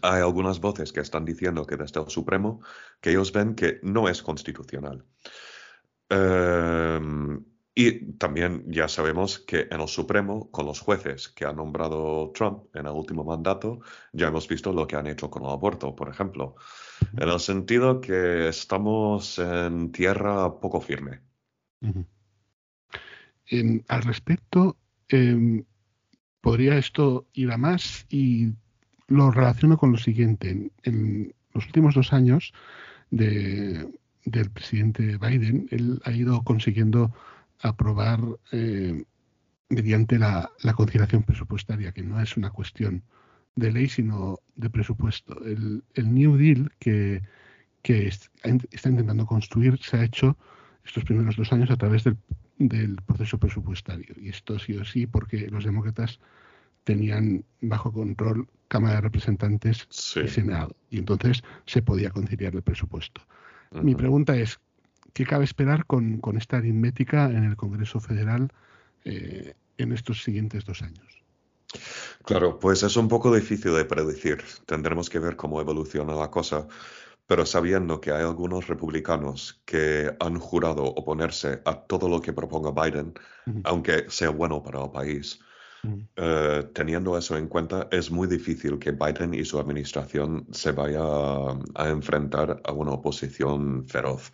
hay 0.01 0.21
algunas 0.21 0.59
voces 0.59 0.91
que 0.91 1.01
están 1.01 1.25
diciendo 1.25 1.65
que 1.65 1.77
desde 1.77 2.01
el 2.01 2.09
Supremo, 2.09 2.61
que 3.01 3.11
ellos 3.11 3.31
ven 3.31 3.55
que 3.55 3.79
no 3.83 4.09
es 4.09 4.21
constitucional. 4.21 5.05
Em, 6.09 7.43
y 7.77 8.13
también 8.13 8.63
ya 8.67 8.87
sabemos 8.87 9.39
que 9.39 9.67
en 9.69 9.81
el 9.81 9.87
Supremo, 9.87 10.49
con 10.49 10.65
los 10.65 10.79
jueces 10.79 11.27
que 11.29 11.43
ha 11.45 11.51
nombrado 11.51 12.31
Trump 12.33 12.73
en 12.73 12.85
el 12.85 12.93
último 12.93 13.25
mandato, 13.25 13.81
ya 14.13 14.27
hemos 14.27 14.47
visto 14.47 14.71
lo 14.71 14.87
que 14.87 14.95
han 14.95 15.07
hecho 15.07 15.29
con 15.29 15.43
el 15.43 15.49
aborto, 15.49 15.93
por 15.93 16.09
ejemplo, 16.09 16.55
en 17.17 17.27
el 17.27 17.39
sentido 17.39 17.99
que 17.99 18.47
estamos 18.47 19.39
en 19.39 19.91
tierra 19.91 20.59
poco 20.59 20.79
firme. 20.79 21.21
al 23.87 24.01
respecto, 24.03 24.77
em, 25.09 25.65
podría 26.39 26.77
esto 26.77 27.27
ir 27.33 27.51
a 27.51 27.57
más 27.57 28.05
y 28.09 28.53
lo 29.07 29.31
relaciono 29.31 29.77
con 29.77 29.91
lo 29.91 29.97
siguiente. 29.97 30.71
En, 30.83 31.33
los 31.53 31.65
últimos 31.67 31.95
dos 31.95 32.11
años 32.11 32.53
del 33.11 33.89
presidente 34.53 35.17
Biden, 35.17 35.67
él 35.71 36.01
ha 36.03 36.11
ido 36.11 36.43
consiguiendo 36.43 37.13
aprobar 37.61 38.19
eh, 38.51 39.05
mediante 39.69 40.19
la, 40.19 40.51
conciliación 40.75 41.23
presupuestaria, 41.23 41.91
que 41.91 42.03
no 42.03 42.19
es 42.21 42.35
una 42.37 42.49
cuestión 42.49 43.03
de 43.55 43.71
ley, 43.71 43.87
sino 43.87 44.39
de 44.55 44.69
presupuesto. 44.69 45.41
El, 45.45 45.83
New 45.95 46.35
Deal 46.37 46.71
que, 46.79 47.21
está 47.83 48.89
intentando 48.89 49.25
construir 49.25 49.79
se 49.81 49.97
ha 49.97 50.03
hecho 50.03 50.37
estos 50.83 51.03
primeros 51.03 51.35
dos 51.35 51.53
años 51.53 51.71
a 51.71 51.77
través 51.77 52.03
del, 52.03 52.17
proceso 53.05 53.37
presupuestario. 53.37 54.15
Y 54.17 54.29
esto 54.29 54.59
sí 54.59 54.75
o 54.77 54.85
sí 54.85 55.07
porque 55.07 55.47
los 55.47 55.63
demócratas 55.63 56.19
tenían 56.85 57.43
bajo 57.59 57.91
control 57.91 58.47
Cámara 58.69 58.95
de 58.95 59.01
Representantes 59.01 59.87
y 60.15 60.27
Senado. 60.29 60.73
Y 60.89 60.99
entonces 60.99 61.43
se 61.65 61.81
podía 61.81 62.09
conciliar 62.09 62.55
el 62.55 62.61
presupuesto. 62.61 63.21
Mi 63.71 63.93
pregunta 63.93 64.37
es, 64.37 64.59
¿Qué 65.15 65.25
cabe 65.25 65.45
esperar 65.45 65.85
con, 65.85 66.19
esta 66.37 66.57
aritmética 66.57 67.27
en 67.27 67.45
el 67.45 67.55
Congreso 67.55 68.01
Federal 68.01 68.51
eh, 69.05 69.53
en 69.77 69.93
estos 69.93 70.21
siguientes 70.21 70.65
dos 70.65 70.81
años? 70.81 71.23
Claro, 72.25 72.59
pues 72.59 72.83
es 72.83 72.97
un 72.97 73.07
poco 73.07 73.33
difícil 73.33 73.73
de 73.75 73.85
predecir. 73.85 74.43
Tendremos 74.65 75.09
que 75.09 75.19
ver 75.19 75.37
cómo 75.37 75.61
evoluciona 75.61 76.13
la 76.15 76.29
cosa. 76.29 76.67
Pero 77.27 77.45
sabiendo 77.45 78.01
que 78.01 78.11
hay 78.11 78.23
algunos 78.23 78.67
republicanos 78.67 79.61
que 79.63 80.13
han 80.19 80.37
jurado 80.37 80.83
oponerse 80.83 81.61
a 81.63 81.75
todo 81.75 82.09
lo 82.09 82.19
que 82.19 82.33
proponga 82.33 82.71
Biden, 82.71 83.13
aunque 83.63 84.07
sea 84.09 84.31
bueno 84.31 84.61
para 84.61 84.83
el 84.83 84.91
país, 84.91 85.39
eh, 86.15 86.69
teniendo 86.73 87.17
eso 87.17 87.37
en 87.37 87.47
cuenta, 87.47 87.87
es 87.91 88.11
muy 88.11 88.27
difícil 88.27 88.79
que 88.79 88.91
Biden 88.91 89.33
y 89.33 89.45
su 89.45 89.59
administración 89.59 90.47
se 90.51 90.71
vaya 90.71 91.03
a 91.03 91.89
enfrentar 91.89 92.61
a 92.63 92.71
una 92.71 92.91
oposición 92.91 93.85
feroz. 93.87 94.31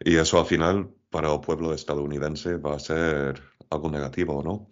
Y 0.00 0.16
eso 0.16 0.38
al 0.38 0.46
final 0.46 0.90
para 1.10 1.32
el 1.32 1.40
pueblo 1.40 1.72
estadounidense 1.72 2.56
va 2.56 2.76
a 2.76 2.78
ser 2.78 3.42
algo 3.70 3.90
negativo, 3.90 4.42
¿no? 4.42 4.68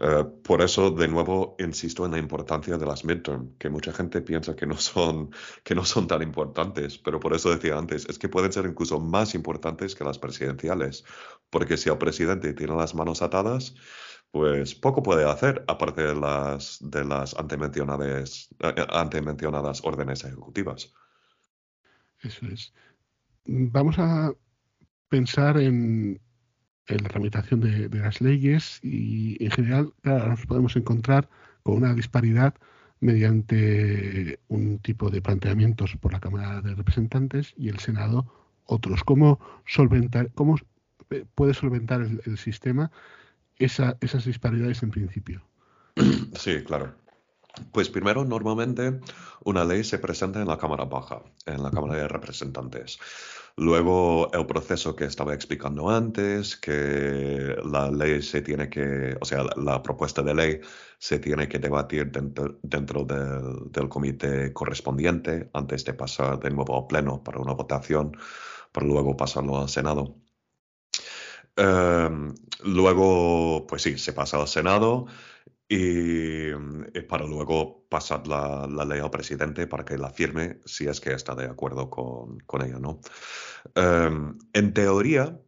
Eh, 0.00 0.24
por 0.42 0.62
eso, 0.62 0.90
de 0.90 1.08
nuevo, 1.08 1.56
insisto 1.58 2.04
en 2.04 2.12
la 2.12 2.18
importancia 2.18 2.76
de 2.76 2.86
las 2.86 3.04
midterm, 3.04 3.56
que 3.58 3.70
mucha 3.70 3.92
gente 3.92 4.22
piensa 4.22 4.56
que 4.56 4.66
no, 4.66 4.76
son, 4.76 5.30
que 5.62 5.74
no 5.74 5.84
son 5.84 6.06
tan 6.06 6.22
importantes, 6.22 6.98
pero 6.98 7.20
por 7.20 7.34
eso 7.34 7.50
decía 7.50 7.78
antes, 7.78 8.06
es 8.08 8.18
que 8.18 8.28
pueden 8.28 8.52
ser 8.52 8.66
incluso 8.66 8.98
más 8.98 9.34
importantes 9.34 9.94
que 9.94 10.04
las 10.04 10.18
presidenciales, 10.18 11.04
porque 11.50 11.76
si 11.76 11.90
el 11.90 11.98
presidente 11.98 12.52
tiene 12.54 12.76
las 12.76 12.94
manos 12.94 13.22
atadas, 13.22 13.74
pues 14.34 14.74
poco 14.74 15.00
puede 15.00 15.30
hacer, 15.30 15.64
aparte 15.68 16.02
de 16.02 16.16
las, 16.16 16.78
de 16.80 17.04
las 17.04 17.38
antemencionadas, 17.38 18.48
eh, 18.58 18.86
antemencionadas 18.90 19.80
órdenes 19.84 20.24
ejecutivas. 20.24 20.92
Eso 22.20 22.44
es. 22.46 22.72
Vamos 23.44 23.94
a 23.96 24.32
pensar 25.08 25.56
en, 25.58 26.20
la 26.88 27.08
tramitación 27.08 27.60
de, 27.60 27.88
las 27.96 28.20
leyes 28.20 28.80
y 28.82 29.36
en 29.42 29.52
general 29.52 29.92
nos 30.02 30.44
podemos 30.46 30.74
encontrar 30.74 31.28
con 31.62 31.76
una 31.76 31.94
disparidad 31.94 32.54
mediante 32.98 34.40
un 34.48 34.80
tipo 34.80 35.10
de 35.10 35.22
planteamientos 35.22 35.94
por 36.00 36.12
la 36.12 36.18
Cámara 36.18 36.60
de 36.60 36.74
Representantes 36.74 37.54
y 37.56 37.68
el 37.68 37.78
Senado 37.78 38.26
otros. 38.64 39.04
¿Cómo, 39.04 39.38
solventar, 39.64 40.32
cómo 40.34 40.56
puede 41.36 41.54
solventar 41.54 42.00
el, 42.00 42.36
sistema 42.36 42.90
esas 43.58 44.24
disparidades 44.24 44.82
en 44.82 44.90
principio? 44.90 45.42
Sí, 46.36 46.64
claro. 46.64 46.94
Pues 47.72 47.88
primero, 47.88 48.24
normalmente 48.24 49.00
una 49.44 49.64
ley 49.64 49.84
se 49.84 49.98
presenta 49.98 50.40
en 50.40 50.48
la 50.48 50.58
Cámara 50.58 50.84
Baja, 50.84 51.22
en 51.46 51.62
la 51.62 51.70
Cámara 51.70 51.94
de 51.94 52.08
Representantes. 52.08 52.98
Luego 53.56 54.32
el 54.32 54.46
proceso 54.46 54.96
que 54.96 55.04
estaba 55.04 55.32
explicando 55.32 55.88
antes, 55.88 56.56
que 56.56 57.56
la 57.64 57.88
ley 57.88 58.20
se 58.20 58.42
tiene 58.42 58.68
que, 58.68 59.16
o 59.20 59.24
sea, 59.24 59.44
la, 59.56 59.80
propuesta 59.80 60.22
de 60.22 60.34
ley 60.34 60.60
se 60.98 61.20
tiene 61.20 61.48
que 61.48 61.60
debatir 61.60 62.10
dentro, 62.10 62.58
dentro 62.62 63.04
del, 63.04 63.88
comité 63.88 64.52
correspondiente 64.52 65.50
antes 65.52 65.84
de 65.84 65.94
pasar 65.94 66.40
de 66.40 66.50
nuevo 66.50 66.76
al 66.76 66.88
Pleno 66.88 67.22
para 67.22 67.38
una 67.38 67.52
votación, 67.52 68.16
para 68.72 68.86
luego 68.86 69.16
pasarlo 69.16 69.60
al 69.60 69.68
Senado. 69.68 70.16
Em, 71.56 72.34
luego, 72.64 73.66
pues 73.66 73.82
sí, 73.82 73.98
se 73.98 74.12
pasa 74.12 74.40
al 74.40 74.48
Senado 74.48 75.06
y, 75.68 76.52
para 77.08 77.26
luego 77.26 77.86
pasar 77.88 78.26
la, 78.26 78.66
ley 78.86 79.00
al 79.00 79.10
presidente 79.10 79.66
para 79.66 79.84
que 79.84 79.98
la 79.98 80.10
firme 80.10 80.60
si 80.64 80.86
es 80.86 81.00
que 81.00 81.12
está 81.12 81.34
de 81.34 81.46
acuerdo 81.46 81.90
con, 81.90 82.38
con 82.40 82.62
ella, 82.62 82.78
¿no? 82.78 83.00
Em, 83.74 84.38
en 84.52 84.72
teoría, 84.74 85.40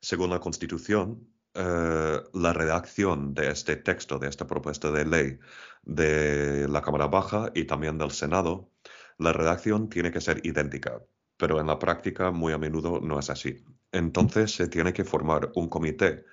según 0.00 0.30
la 0.30 0.40
Constitución, 0.40 1.28
eh, 1.54 2.20
la 2.32 2.52
redacción 2.52 3.34
de 3.34 3.50
este 3.50 3.76
texto, 3.76 4.18
de 4.18 4.28
esta 4.28 4.46
propuesta 4.46 4.90
de 4.90 5.04
ley 5.04 5.38
de 5.82 6.68
la 6.68 6.82
Cámara 6.82 7.06
Baja 7.08 7.50
y 7.54 7.64
también 7.64 7.98
del 7.98 8.10
Senado, 8.10 8.70
la 9.18 9.32
redacción 9.32 9.88
tiene 9.88 10.10
que 10.12 10.20
ser 10.20 10.44
idéntica. 10.46 11.02
pero 11.36 11.60
en 11.60 11.66
la 11.66 11.78
práctica 11.78 12.30
muy 12.30 12.52
a 12.52 12.58
menudo 12.58 13.00
no 13.00 13.18
es 13.18 13.28
así. 13.30 13.64
Entonces 13.90 14.52
se 14.54 14.68
tiene 14.68 14.92
que 14.92 15.04
formar 15.04 15.50
un 15.56 15.68
comité 15.68 16.24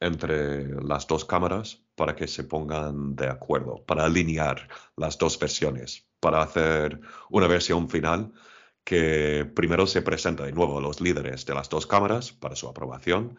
entre 0.00 0.82
las 0.82 1.06
dos 1.06 1.24
cámaras 1.24 1.84
para 1.94 2.16
que 2.16 2.26
se 2.26 2.44
pongan 2.44 3.14
de 3.14 3.28
acuerdo, 3.28 3.84
para 3.84 4.06
alinear 4.06 4.68
las 4.96 5.18
dos 5.18 5.38
versiones, 5.38 6.08
para 6.18 6.42
hacer 6.42 7.00
una 7.28 7.46
versión 7.46 7.88
final 7.88 8.32
que 8.82 9.50
primero 9.54 9.86
se 9.86 10.02
presenta 10.02 10.44
de 10.44 10.52
nuevo 10.52 10.78
a 10.78 10.82
los 10.82 11.00
líderes 11.00 11.44
de 11.44 11.54
las 11.54 11.68
dos 11.68 11.86
cámaras 11.86 12.32
para 12.32 12.56
su 12.56 12.66
aprobación 12.66 13.38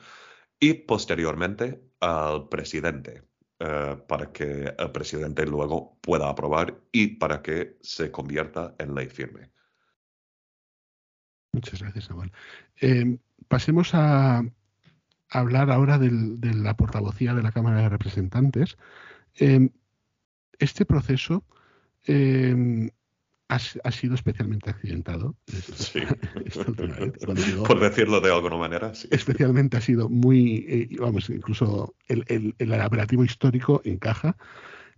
y 0.60 0.74
posteriormente 0.74 1.82
al 2.00 2.48
presidente 2.48 3.24
eh, 3.60 3.98
para 4.08 4.32
que 4.32 4.74
el 4.78 4.92
presidente 4.92 5.46
luego 5.46 6.00
pueda 6.02 6.30
aprobar 6.30 6.80
y 6.92 7.18
para 7.18 7.42
que 7.42 7.78
se 7.82 8.12
convierta 8.12 8.76
en 8.80 8.96
ley 8.96 9.08
firme. 9.08 9.52
Muchas 11.54 11.82
gracias, 11.82 12.06
Samuel. 12.06 12.32
Eh, 12.80 13.18
pasemos 13.48 13.94
a, 13.94 14.44
hablar 15.32 15.72
ahora 15.72 15.98
de 15.98 16.54
la 16.54 16.76
portavocía 16.76 17.34
de 17.34 17.42
la 17.42 17.52
Cámara 17.52 17.82
de 17.82 17.90
Representantes. 17.90 18.78
Em, 19.36 19.70
este 20.60 20.86
proceso 20.86 21.44
em, 22.06 22.90
ha, 23.48 23.92
sido 23.92 24.16
especialmente 24.16 24.70
accidentado. 24.70 25.36
Sí. 25.48 26.02
Por 27.68 27.80
decirlo 27.80 28.22
de 28.22 28.32
alguna 28.32 28.58
manera, 28.58 28.94
sí. 28.94 29.08
Especialmente 29.12 29.78
ha 29.78 29.82
sido 29.82 30.10
muy, 30.10 30.66
eh, 30.68 30.90
vamos, 31.00 31.30
incluso 31.30 31.96
el, 32.08 32.26
el, 32.28 32.82
operativo 32.82 33.24
histórico 33.24 33.82
encaja. 33.86 34.36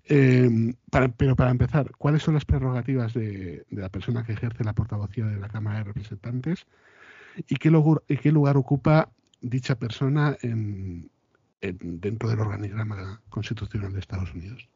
Em, 0.05 0.73
pero 1.15 1.35
para 1.35 1.51
empezar, 1.51 1.91
¿cuáles 1.97 2.23
son 2.23 2.33
las 2.33 2.43
prerrogativas 2.43 3.13
de, 3.13 3.65
la 3.69 3.89
persona 3.89 4.23
que 4.25 4.33
ejerce 4.33 4.63
la 4.63 4.73
portavocía 4.73 5.25
de 5.25 5.39
la 5.39 5.47
Cámara 5.47 5.77
de 5.77 5.83
Representantes? 5.85 6.65
¿Y 7.47 7.55
qué 7.55 7.71
y 8.07 8.17
qué 8.17 8.31
lugar 8.31 8.57
ocupa 8.57 9.09
dicha 9.43 9.75
persona 9.75 10.36
en, 10.41 11.12
dentro 11.62 12.29
del 12.29 12.39
organigrama 12.39 13.21
constitucional 13.29 13.93
de 13.93 13.99
Estados 13.99 14.34
Unidos. 14.34 14.67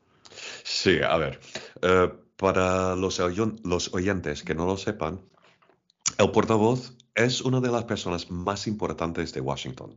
Sí, 0.63 0.99
a 1.01 1.17
ver, 1.17 1.39
eh, 1.82 2.12
para 2.36 2.95
los, 2.95 3.19
los 3.63 3.93
oyentes 3.93 4.43
que 4.43 4.53
no 4.53 4.65
lo 4.67 4.77
sepan, 4.77 5.21
el 6.19 6.32
portavoz 6.32 6.95
es 7.15 7.41
una 7.41 7.60
de 7.62 7.71
las 7.71 7.86
personas 7.86 8.30
más 8.30 8.67
importantes 8.67 9.34
de 9.34 9.41
Washington. 9.41 9.95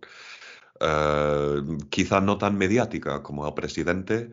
Eh, 0.80 1.62
quizá 1.90 2.20
no 2.20 2.38
tan 2.38 2.56
mediática 2.56 3.22
como 3.22 3.46
el 3.46 3.54
presidente, 3.54 4.30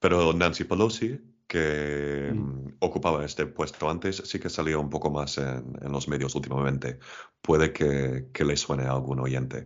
pero 0.00 0.32
Nancy 0.32 0.64
Pelosi 0.64 1.20
que 1.52 2.32
mm. 2.34 2.76
Ocupaba 2.80 3.24
este 3.26 3.44
puesto 3.44 3.90
antes, 3.90 4.22
sí 4.24 4.40
que 4.40 4.48
salía 4.48 4.78
un 4.78 4.88
poco 4.88 5.10
más 5.10 5.36
en, 5.36 5.74
los 5.82 6.08
medios 6.08 6.34
últimamente. 6.34 6.98
Puede 7.42 7.72
que, 7.72 8.44
le 8.44 8.56
suene 8.56 8.84
a 8.84 8.92
algún 8.92 9.20
oyente. 9.20 9.64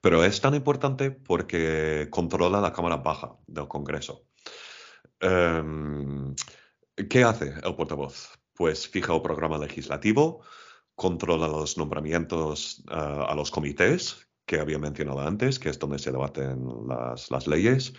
Pero 0.00 0.24
es 0.24 0.40
tan 0.40 0.54
importante 0.54 1.10
porque 1.10 2.08
controla 2.10 2.62
la 2.62 2.72
Cámara 2.72 2.96
Baja 2.96 3.36
del 3.46 3.68
Congreso. 3.68 4.24
Em, 5.20 6.34
¿Qué 7.10 7.22
hace 7.22 7.52
el 7.62 7.76
portavoz? 7.76 8.30
Pues 8.54 8.88
fija 8.88 9.14
el 9.14 9.22
programa 9.22 9.58
legislativo, 9.58 10.40
controla 10.94 11.46
los 11.46 11.76
nombramientos 11.76 12.82
eh, 12.90 12.94
a 12.94 13.34
los 13.34 13.50
comités 13.50 14.26
que 14.46 14.58
había 14.58 14.78
mencionado 14.78 15.20
antes, 15.20 15.58
que 15.58 15.68
es 15.68 15.78
donde 15.78 15.98
se 15.98 16.10
debaten 16.10 16.88
las, 16.88 17.30
las 17.30 17.46
leyes, 17.46 17.92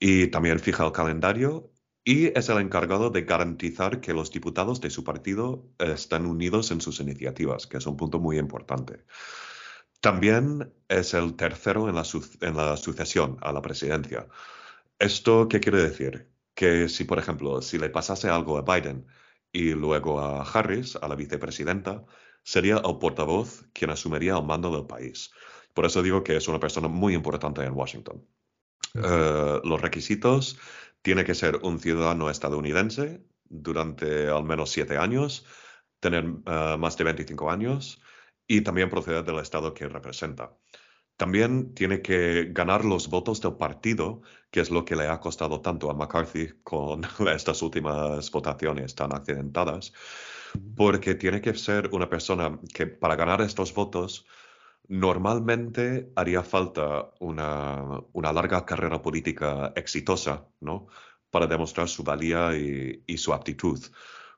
y 0.00 0.26
también 0.26 0.58
fija 0.58 0.84
el 0.84 0.92
calendario 0.92 1.70
y 2.08 2.26
es 2.38 2.48
el 2.48 2.58
encargado 2.58 3.10
de 3.10 3.22
garantizar 3.22 4.00
que 4.00 4.14
los 4.14 4.30
diputados 4.30 4.80
de 4.80 4.90
su 4.90 5.02
partido 5.02 5.68
están 5.78 6.24
unidos 6.24 6.70
en 6.70 6.80
sus 6.80 7.00
iniciativas, 7.00 7.66
que 7.66 7.78
es 7.78 7.86
un 7.86 7.96
punto 7.96 8.20
muy 8.20 8.38
importante. 8.38 9.04
También 10.00 10.72
es 10.88 11.14
el 11.14 11.34
tercero 11.34 11.88
en 11.88 11.96
la, 11.96 12.04
en 12.42 12.56
la 12.56 12.76
sucesión 12.76 13.38
a 13.40 13.52
la 13.52 13.60
presidencia. 13.60 14.28
¿Esto 15.00 15.48
qué 15.48 15.58
quiere 15.58 15.82
decir? 15.82 16.30
Que 16.54 16.88
si, 16.88 17.02
por 17.02 17.18
ejemplo, 17.18 17.60
si 17.60 17.76
le 17.76 17.90
pasase 17.90 18.28
algo 18.28 18.56
a 18.56 18.62
Biden 18.62 19.04
y 19.50 19.70
luego 19.72 20.20
a 20.20 20.42
Harris, 20.44 20.94
a 20.94 21.08
la 21.08 21.16
vicepresidenta, 21.16 22.04
sería 22.44 22.76
el 22.76 22.98
portavoz 22.98 23.64
quien 23.72 23.90
asumiría 23.90 24.36
el 24.36 24.44
mando 24.44 24.70
del 24.70 24.86
país. 24.86 25.32
Por 25.74 25.84
eso 25.84 26.04
digo 26.04 26.22
que 26.22 26.36
es 26.36 26.46
una 26.46 26.60
persona 26.60 26.86
muy 26.86 27.14
importante 27.14 27.64
en 27.64 27.72
Washington. 27.72 28.24
Eh, 28.94 29.60
los 29.64 29.80
requisitos 29.82 30.56
tiene 31.06 31.22
que 31.22 31.36
ser 31.36 31.60
un 31.62 31.78
ciudadano 31.78 32.30
estadounidense 32.30 33.24
durante 33.44 34.26
al 34.26 34.42
menos 34.42 34.72
siete 34.72 34.96
años, 34.96 35.46
tener 36.00 36.24
eh, 36.24 36.76
más 36.76 36.96
de 36.96 37.04
25 37.04 37.48
años 37.48 38.02
y 38.48 38.62
también 38.62 38.90
proceder 38.90 39.22
del 39.22 39.38
estado 39.38 39.72
que 39.72 39.86
representa. 39.86 40.56
También 41.16 41.74
tiene 41.74 42.02
que 42.02 42.48
ganar 42.50 42.84
los 42.84 43.08
votos 43.08 43.40
del 43.40 43.54
partido, 43.54 44.22
que 44.50 44.58
es 44.58 44.72
lo 44.72 44.84
que 44.84 44.96
le 44.96 45.06
ha 45.06 45.20
costado 45.20 45.60
tanto 45.60 45.88
a 45.92 45.94
McCarthy 45.94 46.54
con 46.64 47.02
estas 47.32 47.62
últimas 47.62 48.28
votaciones 48.32 48.96
tan 48.96 49.14
accidentadas, 49.14 49.92
porque 50.74 51.14
tiene 51.14 51.40
que 51.40 51.54
ser 51.54 51.88
una 51.92 52.10
persona 52.10 52.58
que 52.74 52.88
para 52.88 53.14
ganar 53.14 53.42
estos 53.42 53.72
votos 53.72 54.26
Normalmente 54.88 56.12
haría 56.14 56.42
falta 56.42 57.10
una, 57.20 58.00
larga 58.14 58.64
carrera 58.64 59.02
política 59.02 59.72
exitosa, 59.74 60.48
¿no? 60.60 60.86
Para 61.30 61.46
demostrar 61.46 61.88
su 61.88 62.04
valía 62.04 62.56
y, 62.56 63.18
su 63.18 63.32
aptitud 63.32 63.80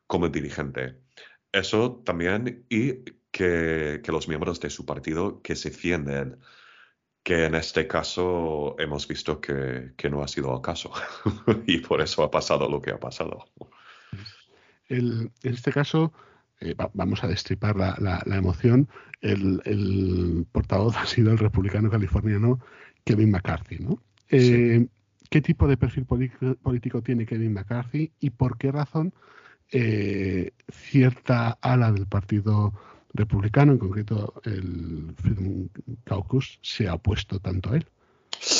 como 0.06 0.28
dirigente. 0.28 1.00
Eso 1.52 2.02
también, 2.04 2.66
y 2.68 3.04
que, 3.30 4.00
los 4.06 4.28
miembros 4.28 4.60
de 4.60 4.70
su 4.70 4.86
partido 4.86 5.42
que 5.42 5.54
se 5.54 5.70
fíen 5.70 6.04
de 6.04 6.18
él, 6.18 6.38
que 7.22 7.44
en 7.44 7.54
este 7.54 7.86
caso 7.86 8.74
hemos 8.78 9.06
visto 9.06 9.40
que, 9.40 9.92
no 10.10 10.22
ha 10.22 10.28
sido 10.28 10.54
el 10.54 10.62
caso 10.62 10.90
y 11.66 11.78
por 11.78 12.00
eso 12.00 12.22
ha 12.22 12.30
pasado 12.30 12.68
lo 12.70 12.80
que 12.80 12.90
ha 12.92 13.00
pasado. 13.00 13.44
en 14.88 15.30
este 15.42 15.72
caso, 15.72 16.12
eh, 16.60 16.74
vamos 16.94 17.22
a 17.22 17.28
destripar 17.28 17.76
la, 17.76 18.22
emoción, 18.26 18.88
el, 19.20 20.46
portavoz 20.50 20.96
ha 20.96 21.06
sido 21.06 21.30
el 21.30 21.38
republicano 21.38 21.90
californiano 21.90 22.60
Kevin 23.04 23.30
McCarthy. 23.30 23.78
¿no? 23.78 24.02
Eh, 24.30 24.86
¿Qué 25.30 25.40
tipo 25.40 25.68
de 25.68 25.76
perfil 25.76 26.04
político, 26.04 27.02
tiene 27.02 27.26
Kevin 27.26 27.52
McCarthy 27.52 28.12
y 28.18 28.30
por 28.30 28.58
qué 28.58 28.72
razón 28.72 29.12
eh, 29.70 30.52
cierta 30.68 31.58
ala 31.60 31.92
del 31.92 32.06
Partido 32.06 32.72
Republicano, 33.12 33.72
en 33.72 33.78
concreto 33.78 34.40
el 34.44 35.14
Freedom 35.16 35.68
Caucus, 36.04 36.58
se 36.62 36.88
ha 36.88 36.94
opuesto 36.94 37.40
tanto 37.40 37.72
a 37.72 37.76
él? 37.76 37.86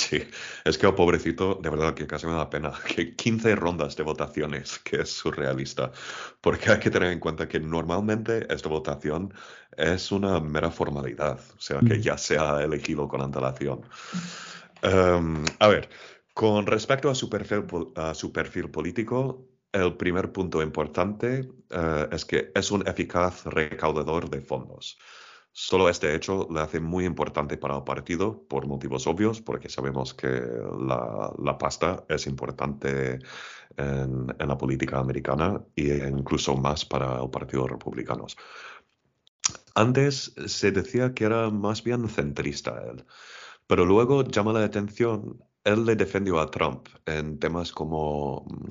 Sí, 0.09 0.23
es 0.65 0.79
que 0.79 0.87
el 0.87 0.95
pobrecito, 0.95 1.61
de 1.63 1.69
verdad 1.69 1.93
que 1.93 2.07
casi 2.07 2.27
me 2.27 2.33
da 2.33 2.49
pena, 2.49 2.73
que 2.97 3.15
15 3.15 3.55
rondas 3.57 3.95
de 3.95 4.05
votaciones, 4.05 4.79
que 4.79 5.03
es 5.03 5.11
surrealista, 5.11 5.93
porque 6.41 6.71
hay 6.71 6.79
que 6.79 6.91
tener 6.91 7.13
en 7.13 7.21
cuenta 7.21 7.47
que 7.47 7.61
normalmente 7.61 8.47
esta 8.49 8.71
votación 8.71 9.35
es 9.77 10.11
una 10.11 10.41
mera 10.41 10.71
formalidad, 10.71 11.39
o 11.39 11.61
sea, 11.61 11.81
que 11.81 11.99
mm. 11.99 12.01
ya 12.01 12.17
se 12.17 12.39
ha 12.39 12.63
elegido 12.63 13.07
con 13.07 13.21
antelación. 13.21 13.83
Em, 14.81 15.45
a 15.59 15.69
ver, 15.69 15.91
con 16.33 16.65
respecto 16.65 17.11
a 17.11 17.15
su 17.15 17.29
perfil, 17.29 17.67
a 17.95 18.15
su 18.15 18.33
perfil 18.33 18.71
político, 18.71 19.47
el 19.73 19.95
primer 19.99 20.33
punto 20.33 20.63
importante 20.63 21.51
eh, 21.69 22.09
es 22.11 22.25
que 22.25 22.51
es 22.55 22.71
un 22.71 22.89
eficaz 22.89 23.45
recaudador 23.45 24.31
de 24.31 24.41
fondos. 24.41 24.99
Solo 25.61 25.89
este 25.89 26.15
hecho 26.15 26.47
le 26.53 26.61
hace 26.61 26.79
muy 26.79 27.05
importante 27.05 27.57
para 27.57 27.77
el 27.79 27.83
partido 27.83 28.47
por 28.47 28.69
motivos 28.69 29.09
obvios, 29.09 29.41
porque 29.41 29.69
sabemos 29.69 30.15
que 30.15 30.29
la, 30.29 31.59
pasta 31.59 32.05
es 32.09 32.29
importante 32.29 33.19
en, 33.77 34.29
la 34.39 34.57
política 34.57 35.01
americana 35.01 35.61
e 35.75 36.09
incluso 36.17 36.57
más 36.57 36.85
para 36.85 37.21
el 37.21 37.29
Partido 37.31 37.67
Republicano. 37.67 38.27
Antes 39.75 40.33
se 40.47 40.71
decía 40.71 41.13
que 41.13 41.25
era 41.25 41.51
más 41.51 41.83
bien 41.83 42.09
centrista 42.09 42.81
él, 42.89 43.05
pero 43.67 43.85
luego 43.85 44.23
llama 44.23 44.53
la 44.53 44.65
atención 44.65 45.43
él 45.65 45.85
le 45.85 45.97
defendió 45.97 46.39
a 46.39 46.53
Trump 46.53 46.87
en 47.05 47.41
temas 47.41 47.73
como 47.73 48.47
mm, 48.49 48.69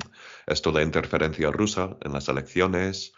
esto 0.47 0.71
de 0.71 0.84
interferencia 0.84 1.52
rusa 1.52 1.97
en 2.00 2.13
las 2.13 2.30
elecciones 2.30 3.13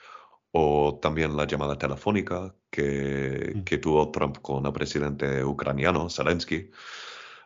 o 0.52 1.00
también 1.02 1.36
la 1.36 1.46
llamada 1.46 1.78
telefónica 1.78 2.54
que, 2.70 3.54
mm. 3.56 3.64
que 3.64 3.78
tuvo 3.78 4.12
Trump 4.12 4.40
con 4.42 4.66
el 4.66 4.74
presidente 4.74 5.44
ucraniano 5.44 6.10
Zelensky, 6.10 6.72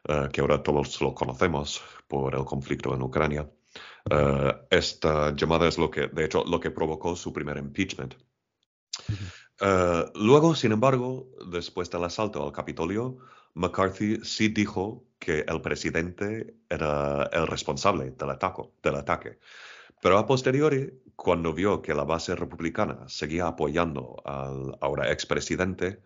eh, 0.06 0.30
que 0.32 0.42
ahora 0.42 0.62
todos 0.62 1.02
lo 1.02 1.14
conocemos 1.14 1.82
por 2.08 2.36
el 2.36 2.46
conflicto 2.46 2.94
en 2.94 3.02
Ucrania. 3.02 3.50
Eh, 4.10 4.54
esta 4.70 5.36
llamada 5.36 5.68
es 5.68 5.78
lo 5.78 5.90
que, 5.90 6.08
de 6.08 6.26
hecho, 6.26 6.44
lo 6.46 6.60
que 6.60 6.72
provocó 6.72 7.16
su 7.16 7.32
primer 7.34 7.58
impeachment. 7.58 8.16
Eh, 9.62 10.06
luego, 10.16 10.56
sin 10.56 10.72
embargo, 10.72 11.30
después 11.50 11.90
del 11.90 12.04
asalto 12.04 12.44
al 12.44 12.52
Capitolio, 12.52 13.18
McCarthy 13.54 14.20
sí 14.24 14.50
dijo 14.50 15.06
que 15.20 15.46
el 15.48 15.62
presidente 15.62 16.56
era 16.70 17.30
el 17.32 17.48
responsable 17.48 18.12
del, 18.12 18.30
ataque, 18.30 18.64
del 18.82 18.96
ataque 18.96 19.40
Pero 20.04 20.18
a 20.18 20.26
posteriori, 20.26 21.02
cuando 21.16 21.54
vio 21.54 21.82
que 21.82 21.94
la 21.94 22.04
base 22.04 22.36
republicana 22.36 23.08
seguía 23.08 23.48
apoyando 23.48 24.22
al 24.26 24.78
ahora 24.82 25.10
expresidente, 25.14 26.02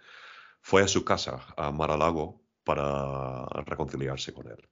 fue 0.62 0.84
a 0.84 0.88
su 0.88 1.04
casa, 1.04 1.48
a 1.58 1.72
Mar-a-Lago, 1.72 2.44
para 2.64 3.46
reconciliarse 3.66 4.34
con 4.36 4.50
él. 4.50 4.70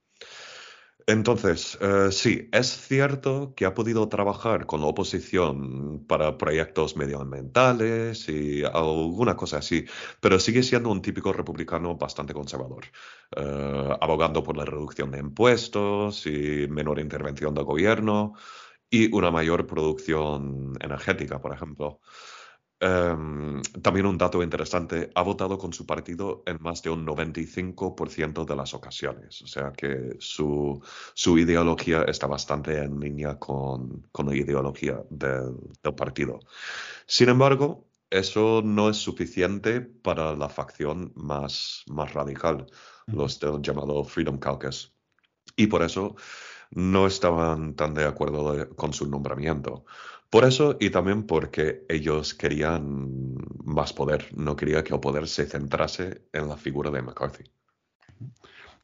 Entonces, 1.08 1.76
eh, 1.80 2.12
sí, 2.12 2.48
es 2.52 2.68
cierto 2.68 3.52
que 3.56 3.64
ha 3.64 3.74
podido 3.74 4.08
trabajar 4.08 4.66
con 4.66 4.80
la 4.80 4.86
oposición 4.86 6.04
para 6.06 6.38
proyectos 6.38 6.96
medioambientales 6.96 8.28
y 8.28 8.62
alguna 8.64 9.36
cosa 9.36 9.58
así, 9.58 9.86
pero 10.20 10.38
sigue 10.38 10.62
siendo 10.62 10.90
un 10.90 11.02
típico 11.02 11.32
republicano 11.32 11.96
bastante 11.96 12.32
conservador, 12.32 12.84
eh, 13.36 13.96
abogando 14.00 14.44
por 14.44 14.56
la 14.56 14.64
reducción 14.64 15.10
de 15.10 15.18
impuestos 15.18 16.26
y 16.26 16.68
menor 16.68 17.00
intervención 17.00 17.54
del 17.54 17.64
gobierno 17.64 18.34
y 18.90 19.12
una 19.14 19.30
mayor 19.30 19.66
producción 19.66 20.74
energética, 20.80 21.40
por 21.40 21.52
ejemplo. 21.52 22.00
Em, 22.78 23.62
también 23.82 24.04
un 24.04 24.18
dato 24.18 24.42
interesante, 24.42 25.10
ha 25.14 25.22
votado 25.22 25.56
con 25.56 25.72
su 25.72 25.86
partido 25.86 26.42
en 26.46 26.58
más 26.60 26.82
de 26.82 26.90
un 26.90 27.06
95% 27.06 28.44
de 28.44 28.54
las 28.54 28.74
ocasiones, 28.74 29.40
o 29.40 29.46
sea 29.46 29.72
que 29.72 30.16
su, 30.18 30.82
su 31.14 31.38
ideología 31.38 32.02
está 32.02 32.26
bastante 32.26 32.76
en 32.82 33.00
línea 33.00 33.38
con, 33.38 34.02
con 34.12 34.26
la 34.26 34.36
ideología 34.36 35.02
del, 35.08 35.56
del, 35.82 35.94
partido. 35.94 36.40
Sin 37.06 37.30
embargo, 37.30 37.88
eso 38.10 38.60
no 38.62 38.90
es 38.90 38.98
suficiente 38.98 39.80
para 39.80 40.34
la 40.36 40.50
facción 40.50 41.12
más, 41.16 41.82
más 41.86 42.12
radical, 42.12 42.66
los 43.06 43.40
del 43.40 43.62
llamado 43.62 44.04
Freedom 44.04 44.38
Caucus. 44.38 44.94
Y 45.56 45.68
por 45.68 45.82
eso 45.82 46.16
no 46.70 47.06
estaban 47.06 47.74
tan 47.74 47.94
de 47.94 48.04
acuerdo 48.04 48.68
con 48.76 48.92
su 48.92 49.08
nombramiento. 49.08 49.84
Por 50.30 50.44
eso 50.44 50.76
y 50.80 50.90
también 50.90 51.24
porque 51.24 51.84
ellos 51.88 52.34
querían 52.34 53.36
más 53.64 53.92
poder, 53.92 54.28
no 54.36 54.56
quería 54.56 54.82
que 54.82 54.92
el 54.92 55.00
poder 55.00 55.28
se 55.28 55.46
centrase 55.46 56.22
en 56.32 56.48
la 56.48 56.56
figura 56.56 56.90
de 56.90 57.02
McCarthy. 57.02 57.44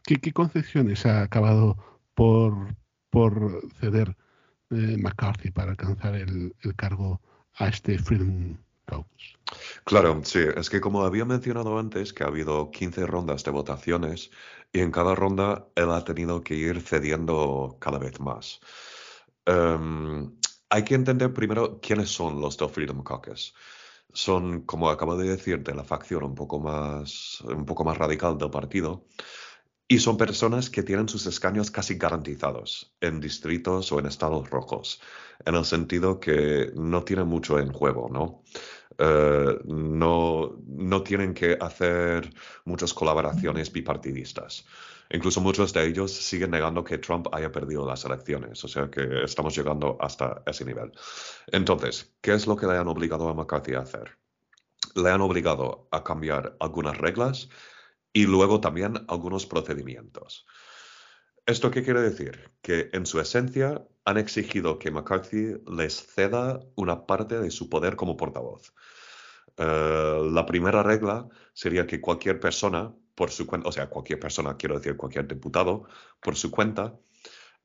¿Qué, 0.05 0.33
concepciones 0.33 1.07
ha 1.07 1.23
acabado 1.23 1.77
por, 2.15 2.77
por 3.11 3.63
ceder 3.81 4.17
eh, 4.71 4.97
McCarthy 4.99 5.51
para 5.51 5.73
alcanzar 5.73 6.15
el, 6.15 6.55
cargo 6.77 7.21
a 7.55 7.69
este 7.69 7.99
Freedom 7.99 8.57
Claro, 9.85 10.21
sí, 10.25 10.41
es 10.57 10.71
que 10.71 10.81
como 10.81 11.05
había 11.05 11.25
mencionado 11.25 11.79
antes, 11.79 12.13
que 12.13 12.25
ha 12.25 12.29
habido 12.29 12.71
15 12.71 13.07
rondas 13.07 13.45
de 13.45 13.51
votaciones 13.51 14.31
y 14.73 14.81
en 14.81 14.91
cada 14.91 15.15
ronda 15.15 15.69
él 15.75 15.91
ha 15.91 16.05
tenido 16.05 16.43
que 16.43 16.55
ir 16.55 16.81
cediendo 16.81 17.77
cada 17.81 17.99
vez 17.99 18.21
más. 18.21 18.61
Em, 19.45 20.33
hay 20.71 20.85
que 20.85 20.95
entender 20.95 21.33
primero 21.35 21.81
quiénes 21.81 22.11
son 22.11 22.41
los 22.41 22.57
del 22.57 22.71
Freedom 22.71 23.03
Caucus. 23.03 23.55
Son, 24.13 24.63
como 24.63 24.91
acabo 24.91 25.17
de 25.17 25.29
decir, 25.29 25.63
de 25.63 25.75
la 25.75 25.85
facción 25.85 26.23
un 26.25 26.35
poco 26.35 26.61
más, 26.61 27.41
un 27.43 27.65
poco 27.67 27.85
más 27.85 27.99
radical 27.99 28.39
del 28.39 28.51
partido. 28.51 29.07
Y 29.89 29.99
son 29.99 30.17
personas 30.17 30.71
que 30.71 30.83
tienen 30.83 31.09
sus 31.09 31.27
escaños 31.27 31.71
casi 31.71 31.97
garantizados 31.97 32.95
en 33.01 33.21
distritos 33.21 33.93
o 33.93 33.99
en 33.99 34.07
estados 34.07 34.49
rojos, 34.49 35.03
en 35.45 35.55
el 35.55 35.67
sentido 35.67 36.19
que 36.19 36.73
no 36.75 37.05
tienen 37.05 37.27
mucho 37.27 37.59
en 37.59 37.73
juego, 37.73 38.09
¿no? 38.11 38.43
Eh, 38.99 39.59
no, 39.65 40.57
no 40.67 41.03
tienen 41.03 41.35
que 41.35 41.57
hacer 41.61 42.33
muchas 42.65 42.93
colaboraciones 42.95 43.73
bipartidistas. 43.73 44.67
Incluso 45.11 45.41
muchos 45.43 45.73
de 45.75 45.87
ellos 45.87 46.11
siguen 46.11 46.53
negando 46.53 46.83
que 46.83 46.99
Trump 46.99 47.27
haya 47.33 47.53
perdido 47.53 47.87
las 47.87 48.05
elecciones, 48.05 48.65
o 48.65 48.69
sea 48.69 48.91
que 48.91 49.25
estamos 49.25 49.55
llegando 49.55 49.99
hasta 50.01 50.43
ese 50.47 50.65
nivel. 50.65 50.91
Entonces, 51.49 52.15
¿qué 52.23 52.33
es 52.33 52.47
lo 52.47 52.57
que 52.57 52.67
le 52.67 52.79
han 52.79 52.89
obligado 52.89 53.29
a 53.29 53.35
McCarthy 53.35 53.75
a 53.75 53.81
hacer? 53.81 54.17
Le 54.95 55.11
han 55.11 55.21
obligado 55.21 55.87
a 55.91 56.03
cambiar 56.03 56.57
algunas 56.61 56.97
reglas 56.97 57.51
y 58.13 58.25
luego 58.25 58.61
también 58.61 59.05
algunos 59.09 59.45
procedimientos. 59.45 60.47
¿Esto 61.47 61.73
qué 61.73 61.83
quiere 61.83 62.01
decir? 62.01 62.53
Que 62.63 62.89
en 62.93 63.05
su 63.05 63.19
esencia 63.21 63.85
han 64.05 64.17
exigido 64.17 64.79
que 64.79 64.93
McCarthy 64.93 65.57
les 65.67 66.07
ceda 66.07 66.61
una 66.77 67.05
parte 67.07 67.41
de 67.41 67.51
su 67.51 67.69
poder 67.69 67.97
como 67.97 68.17
portavoz. 68.17 68.73
Eh, 69.57 70.29
la 70.33 70.47
primera 70.47 70.85
regla 70.85 71.29
sería 71.53 71.87
que 71.87 72.01
cualquier 72.01 72.39
persona 72.39 72.95
por 73.17 73.31
su 73.31 73.47
cuenta, 73.47 73.69
o 73.69 73.73
sea, 73.73 73.91
cualquier 73.91 74.21
persona, 74.21 74.57
quiero 74.57 74.77
decir 74.79 74.97
cualquier 74.97 75.27
diputado, 75.27 75.85
por 76.21 76.37
su 76.37 76.51
cuenta, 76.51 76.97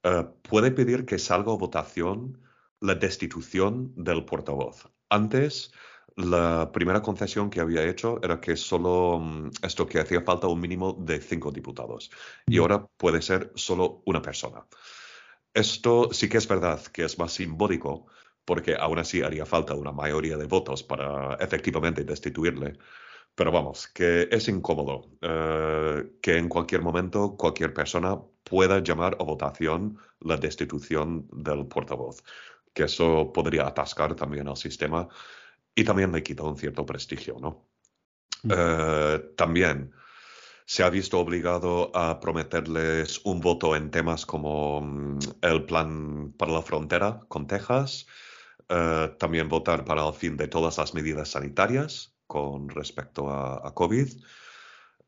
eh, 0.04 0.26
puede 0.42 0.72
pedir 0.72 1.06
que 1.06 1.20
salga 1.20 1.52
a 1.52 1.58
votación 1.58 2.42
la 2.80 2.96
destitución 2.96 3.94
del 3.96 4.26
portavoz. 4.26 4.90
Antes, 5.10 5.72
la 6.18 6.72
primera 6.72 7.02
concesión 7.02 7.50
que 7.50 7.62
había 7.62 7.86
hecho 7.86 8.20
era 8.24 8.42
que 8.42 8.58
solo 8.58 9.20
mm, 9.20 9.52
esto 9.62 9.88
que 9.88 10.00
hacía 10.00 10.22
falta 10.22 10.48
un 10.48 10.60
mínimo 10.60 10.94
de 11.00 11.22
cinco 11.22 11.52
diputados 11.52 12.12
y 12.48 12.58
ahora 12.58 12.86
puede 12.98 13.22
ser 13.22 13.52
solo 13.56 14.02
una 14.06 14.22
persona. 14.22 14.66
Esto 15.54 16.10
sí 16.12 16.28
que 16.28 16.38
es 16.38 16.48
verdad 16.48 16.82
que 16.88 17.06
es 17.06 17.20
más 17.20 17.34
simbólico 17.34 18.08
porque 18.46 18.76
aún 18.76 18.98
así 19.00 19.22
haría 19.22 19.46
falta 19.46 19.76
una 19.76 19.92
mayoría 19.92 20.38
de 20.38 20.46
votos 20.48 20.82
para 20.84 21.36
efectivamente 21.36 22.04
destituirle. 22.04 22.78
Pero 23.36 23.52
vamos, 23.52 23.88
que 23.88 24.28
es 24.32 24.48
incómodo 24.48 25.12
eh, 25.22 26.18
que 26.22 26.38
en 26.38 26.50
cualquier 26.50 26.82
momento 26.82 27.36
cualquier 27.38 27.74
persona 27.74 28.18
pueda 28.44 28.80
llamar 28.80 29.18
a 29.20 29.24
votación 29.24 30.00
la 30.22 30.38
destitución 30.38 31.28
del 31.32 31.68
portavoz, 31.68 32.24
que 32.74 32.84
eso 32.84 33.32
podría 33.34 33.68
atascar 33.68 34.16
también 34.16 34.48
al 34.48 34.58
sistema 34.58 35.08
y 35.78 35.84
también 35.84 36.12
le 36.12 36.24
quita 36.24 36.42
un 36.42 36.58
cierto 36.58 36.86
prestigio, 36.86 37.38
¿no? 37.40 37.70
Mm. 38.42 38.52
Eh, 38.52 39.20
también 39.38 39.94
se 40.66 40.84
ha 40.84 40.90
visto 40.90 41.20
obligado 41.20 41.96
a 41.96 42.20
prometerles 42.20 43.22
un 43.24 43.40
voto 43.40 43.76
en 43.76 43.92
temas 43.92 44.26
como 44.26 44.82
mm, 44.82 45.20
el 45.42 45.66
plan 45.66 46.34
para 46.36 46.52
la 46.52 46.64
frontera 46.64 47.22
con 47.28 47.46
Texas, 47.46 48.08
eh, 48.68 49.16
también 49.20 49.50
votar 49.50 49.86
para 49.86 50.08
el 50.08 50.14
fin 50.16 50.36
de 50.36 50.48
todas 50.48 50.80
las 50.80 50.96
medidas 50.96 51.30
sanitarias, 51.30 52.18
con 52.26 52.70
respecto 52.70 53.30
a, 53.30 53.74
COVID 53.74 54.10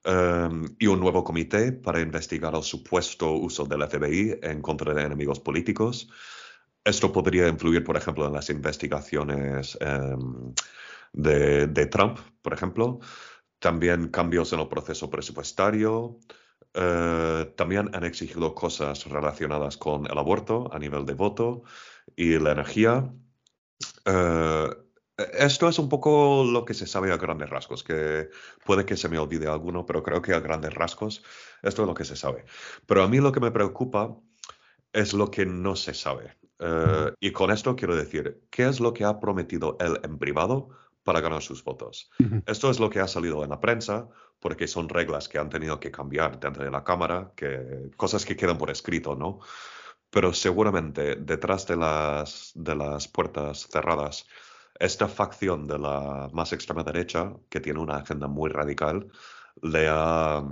em, 0.05 0.75
y 0.79 0.87
un 0.87 0.99
nuevo 0.99 1.23
comité 1.23 1.73
para 1.73 1.99
investigar 1.99 2.55
el 2.55 2.63
supuesto 2.63 3.33
uso 3.33 3.65
del 3.65 3.81
FBI 3.89 4.39
en 4.43 4.61
contra 4.61 4.93
de 4.93 5.01
enemigos 5.01 5.39
políticos. 5.39 6.07
Esto 6.83 7.11
podría 7.11 7.47
influir, 7.47 7.83
por 7.83 7.97
ejemplo, 7.97 8.25
en 8.25 8.33
las 8.33 8.49
investigaciones 8.49 9.77
em, 9.81 10.53
de, 11.13 11.85
Trump, 11.87 12.19
por 12.41 12.53
ejemplo. 12.53 12.99
También 13.59 14.09
cambios 14.09 14.53
en 14.53 14.59
el 14.61 14.67
proceso 14.67 15.09
presupuestario. 15.09 16.19
Eh, 16.73 17.53
también 17.57 17.93
han 17.93 18.05
exigido 18.05 18.55
cosas 18.55 19.05
relacionadas 19.05 19.77
con 19.77 20.05
el 20.05 20.17
aborto 20.17 20.69
a 20.73 20.79
nivel 20.79 21.05
de 21.05 21.13
voto 21.13 21.63
y 22.15 22.39
la 22.39 22.53
energía. 22.53 23.13
Eh, 24.05 24.69
esto 25.37 25.67
es 25.67 25.77
un 25.79 25.89
poco 25.89 26.45
lo 26.45 26.63
que 26.63 26.73
se 26.73 26.87
sabe 26.87 27.11
a 27.11 27.17
grandes 27.17 27.49
rasgos, 27.49 27.83
que 27.83 28.29
puede 28.65 28.85
que 28.85 28.95
se 28.95 29.09
me 29.09 29.19
olvide 29.19 29.47
alguno, 29.47 29.85
pero 29.85 30.01
creo 30.01 30.21
que 30.21 30.33
a 30.33 30.39
grandes 30.39 30.73
rasgos 30.73 31.23
esto 31.61 31.81
es 31.83 31.87
lo 31.87 31.93
que 31.93 32.05
se 32.05 32.15
sabe. 32.15 32.45
Pero 32.85 33.03
a 33.03 33.07
mí 33.09 33.19
lo 33.19 33.31
que 33.33 33.41
me 33.41 33.51
preocupa 33.51 34.15
es 34.93 35.13
lo 35.13 35.29
que 35.29 35.45
no 35.45 35.75
se 35.75 35.93
sabe. 35.93 36.38
Eh, 36.59 37.13
y 37.19 37.31
con 37.31 37.51
esto 37.51 37.75
quiero 37.75 37.95
decir, 37.95 38.43
¿qué 38.49 38.67
es 38.67 38.79
lo 38.79 38.93
que 38.93 39.05
ha 39.05 39.19
prometido 39.19 39.77
él 39.79 39.99
en 40.03 40.17
privado 40.17 40.69
para 41.03 41.21
ganar 41.21 41.41
sus 41.41 41.63
votos? 41.63 42.11
Esto 42.45 42.69
es 42.69 42.79
lo 42.79 42.89
que 42.89 42.99
ha 42.99 43.07
salido 43.07 43.43
en 43.43 43.49
la 43.49 43.59
prensa, 43.59 44.07
porque 44.39 44.67
son 44.67 44.89
reglas 44.89 45.27
que 45.27 45.37
han 45.37 45.49
tenido 45.49 45.79
que 45.79 45.91
cambiar 45.91 46.39
dentro 46.39 46.63
de 46.63 46.71
la 46.71 46.83
Cámara, 46.83 47.31
que, 47.35 47.91
cosas 47.97 48.25
que 48.25 48.35
quedan 48.35 48.57
por 48.57 48.69
escrito, 48.69 49.15
¿no? 49.15 49.39
Pero 50.09 50.33
seguramente 50.33 51.15
detrás 51.15 51.67
de 51.67 51.77
las, 51.77 52.51
de 52.55 52.75
las 52.75 53.07
puertas 53.07 53.67
cerradas 53.71 54.25
esta 54.79 55.07
facción 55.09 55.67
de 55.67 55.77
la 55.77 56.29
más 56.31 56.53
extrema 56.53 56.83
derecha, 56.83 57.33
que 57.49 57.59
tiene 57.59 57.79
una 57.79 57.97
agenda 57.97 58.27
muy 58.27 58.49
radical, 58.49 59.11
le 59.61 59.87
ha... 59.89 60.43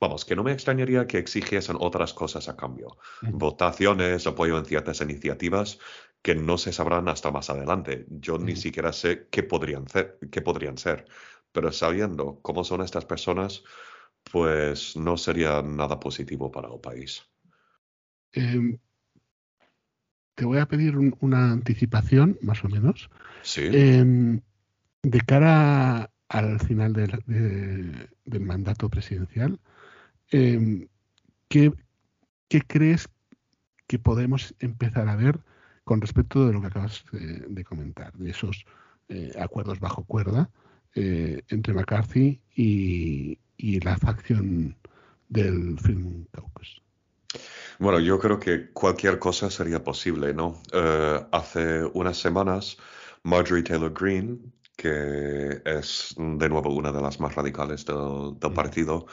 Vamos, 0.00 0.24
que 0.24 0.34
no 0.34 0.42
me 0.42 0.52
extrañaría 0.52 1.06
que 1.06 1.18
exigiesen 1.18 1.76
otras 1.78 2.14
cosas 2.14 2.48
a 2.48 2.56
cambio. 2.56 2.96
Votaciones, 3.20 4.26
apoyo 4.26 4.56
en 4.56 4.64
ciertas 4.64 5.02
iniciativas 5.02 5.78
que 6.22 6.34
no 6.34 6.56
se 6.56 6.72
sabrán 6.72 7.08
hasta 7.08 7.30
más 7.30 7.50
adelante. 7.50 8.06
Yo 8.08 8.38
ni 8.38 8.56
siquiera 8.56 8.94
sé 8.94 9.28
qué 9.30 9.42
podrían, 9.42 9.86
ser, 9.88 10.18
qué 10.30 10.40
podrían 10.40 10.78
ser. 10.78 11.04
Pero 11.52 11.70
sabiendo 11.70 12.38
cómo 12.40 12.64
son 12.64 12.80
estas 12.80 13.04
personas, 13.04 13.62
pues 14.32 14.96
no 14.96 15.18
sería 15.18 15.60
nada 15.60 16.00
positivo 16.00 16.50
para 16.50 16.68
el 16.68 16.80
país. 16.80 17.22
Em, 18.32 18.78
te 20.34 20.46
voy 20.46 20.58
a 20.58 20.66
pedir 20.66 20.96
una 20.96 21.52
anticipación, 21.52 22.38
más 22.40 22.64
o 22.64 22.68
menos. 22.68 23.10
Sí. 23.42 23.68
Em, 23.70 24.40
de 25.02 25.20
cara 25.20 26.10
al 26.28 26.60
final 26.60 26.94
del 26.94 28.40
mandato 28.40 28.88
presidencial, 28.88 29.60
em, 30.30 30.88
¿qué, 31.48 31.72
crees 32.66 33.08
que 33.86 33.98
podemos 33.98 34.54
empezar 34.60 35.08
a 35.08 35.16
ver 35.16 35.40
con 35.84 36.00
respecto 36.00 36.46
de 36.46 36.52
lo 36.52 36.60
que 36.60 36.68
acabas 36.68 37.04
de, 37.12 37.64
comentar, 37.64 38.12
de 38.14 38.30
esos 38.30 38.64
eh, 39.08 39.32
acuerdos 39.40 39.80
bajo 39.80 40.04
cuerda 40.04 40.50
eh, 40.94 41.42
entre 41.48 41.74
McCarthy 41.74 42.40
y, 42.54 43.38
la 43.82 43.96
facción 43.96 44.76
del 45.28 45.78
Freedom 45.78 46.24
Caucus. 46.32 46.82
Bueno, 47.78 48.00
yo 48.00 48.18
creo 48.18 48.38
que 48.38 48.70
cualquier 48.70 49.18
cosa 49.18 49.50
sería 49.50 49.84
posible, 49.84 50.34
¿no? 50.34 50.60
Eh, 50.72 51.26
hace 51.30 51.84
unas 51.92 52.18
semanas, 52.18 52.76
Marjorie 53.22 53.62
Taylor 53.62 53.92
Greene, 53.92 54.38
que 54.76 55.62
es 55.64 56.14
de 56.16 56.48
nuevo 56.48 56.74
una 56.74 56.90
de 56.90 57.00
las 57.00 57.20
más 57.20 57.34
radicales 57.34 57.84
del, 57.84 58.38
del 58.40 58.52
partido, 58.52 59.06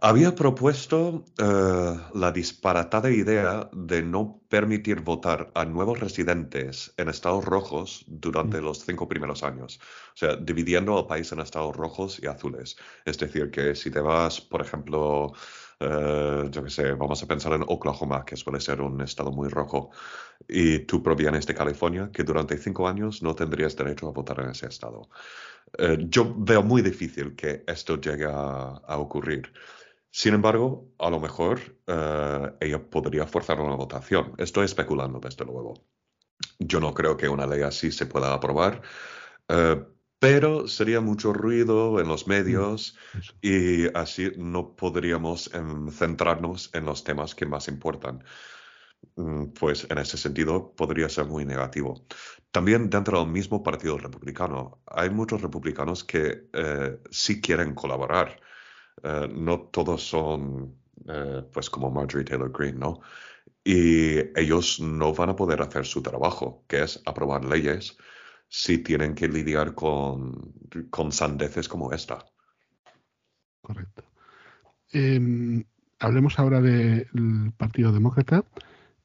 había 0.00 0.34
propuesto 0.34 1.24
eh, 1.38 2.00
la 2.14 2.30
disparatada 2.30 3.10
idea 3.10 3.68
de 3.72 4.02
no 4.02 4.40
permitir 4.48 5.00
votar 5.00 5.50
a 5.54 5.64
nuevos 5.64 5.98
residentes 5.98 6.94
en 6.96 7.08
estados 7.08 7.44
rojos 7.44 8.04
durante 8.06 8.60
mm. 8.60 8.64
los 8.64 8.84
cinco 8.84 9.08
primeros 9.08 9.42
años. 9.42 9.80
O 10.14 10.16
sea, 10.16 10.36
dividiendo 10.36 10.96
al 10.96 11.06
país 11.06 11.32
en 11.32 11.40
estados 11.40 11.74
rojos 11.74 12.20
y 12.22 12.26
azules. 12.28 12.76
Es 13.04 13.18
decir, 13.18 13.50
que 13.50 13.74
si 13.74 13.90
te 13.90 14.00
vas, 14.00 14.40
por 14.40 14.60
ejemplo, 14.60 15.32
eh, 15.80 16.44
yo 16.48 16.62
qué 16.62 16.70
sé, 16.70 16.92
vamos 16.92 17.20
a 17.24 17.26
pensar 17.26 17.52
en 17.54 17.64
Oklahoma, 17.66 18.24
que 18.24 18.36
suele 18.36 18.60
ser 18.60 18.80
un 18.80 19.00
estado 19.00 19.32
muy 19.32 19.48
rojo, 19.48 19.90
y 20.48 20.78
tú 20.80 21.02
provienes 21.02 21.44
de 21.46 21.54
California, 21.54 22.10
que 22.12 22.22
durante 22.22 22.56
cinco 22.56 22.86
años 22.86 23.20
no 23.20 23.34
tendrías 23.34 23.74
derecho 23.76 24.06
a 24.08 24.12
votar 24.12 24.38
en 24.40 24.50
ese 24.50 24.66
estado. 24.66 25.08
Eh, 25.76 25.98
yo 26.08 26.34
veo 26.38 26.62
muy 26.62 26.82
difícil 26.82 27.34
que 27.34 27.64
esto 27.66 28.00
llegue 28.00 28.26
a 28.26 28.96
ocurrir. 28.96 29.52
Sin 30.10 30.34
embargo, 30.34 30.92
a 30.98 31.10
lo 31.10 31.20
mejor 31.20 31.60
eh, 31.86 32.52
ella 32.60 32.82
podría 32.90 33.26
forzar 33.26 33.60
una 33.60 33.74
votación. 33.76 34.34
Estoy 34.38 34.64
especulando, 34.64 35.20
desde 35.20 35.44
luego. 35.44 35.74
Yo 36.58 36.80
no 36.80 36.94
creo 36.94 37.16
que 37.16 37.28
una 37.28 37.46
ley 37.46 37.62
así 37.62 37.92
se 37.92 38.06
pueda 38.06 38.32
aprobar, 38.32 38.82
eh, 39.48 39.84
pero 40.18 40.66
sería 40.66 41.00
mucho 41.00 41.32
ruido 41.32 42.00
en 42.00 42.08
los 42.08 42.26
mm, 42.26 42.30
medios 42.30 42.96
y 43.40 43.86
así 43.96 44.32
no 44.36 44.74
podríamos 44.74 45.52
em, 45.54 45.90
centrarnos 45.90 46.70
en 46.74 46.86
los 46.86 47.04
temas 47.04 47.34
que 47.34 47.46
más 47.46 47.68
importan. 47.68 48.24
Mm, 49.16 49.52
pues 49.52 49.86
en 49.90 49.98
ese 49.98 50.16
sentido 50.16 50.74
podría 50.74 51.08
ser 51.08 51.26
muy 51.26 51.44
negativo. 51.44 52.06
También 52.50 52.90
dentro 52.90 53.20
del 53.20 53.28
mismo 53.28 53.62
Partido 53.62 53.98
Republicano 53.98 54.82
hay 54.86 55.10
muchos 55.10 55.42
republicanos 55.42 56.04
que 56.04 56.48
eh, 56.52 56.98
sí 57.10 57.40
quieren 57.40 57.74
colaborar 57.74 58.40
eh, 59.02 59.28
no 59.32 59.60
todos 59.70 60.02
son 60.02 60.78
eh, 61.06 61.42
pues 61.52 61.70
como 61.70 61.90
Marjorie 61.90 62.24
Taylor 62.24 62.52
Greene, 62.52 62.78
¿no? 62.78 63.00
Y 63.64 64.18
ellos 64.38 64.80
no 64.80 65.12
van 65.14 65.30
a 65.30 65.36
poder 65.36 65.62
hacer 65.62 65.86
su 65.86 66.02
trabajo, 66.02 66.64
que 66.66 66.82
es 66.82 67.02
aprobar 67.06 67.44
leyes, 67.44 67.96
si 68.48 68.78
tienen 68.78 69.14
que 69.14 69.28
lidiar 69.28 69.74
con, 69.74 70.52
con 70.90 71.12
sandeces 71.12 71.68
como 71.68 71.92
esta. 71.92 72.24
Correcto. 73.60 74.04
Em, 74.92 75.64
hablemos 75.98 76.38
ahora 76.38 76.60
del 76.60 77.52
Partido 77.56 77.92
Demócrata. 77.92 78.44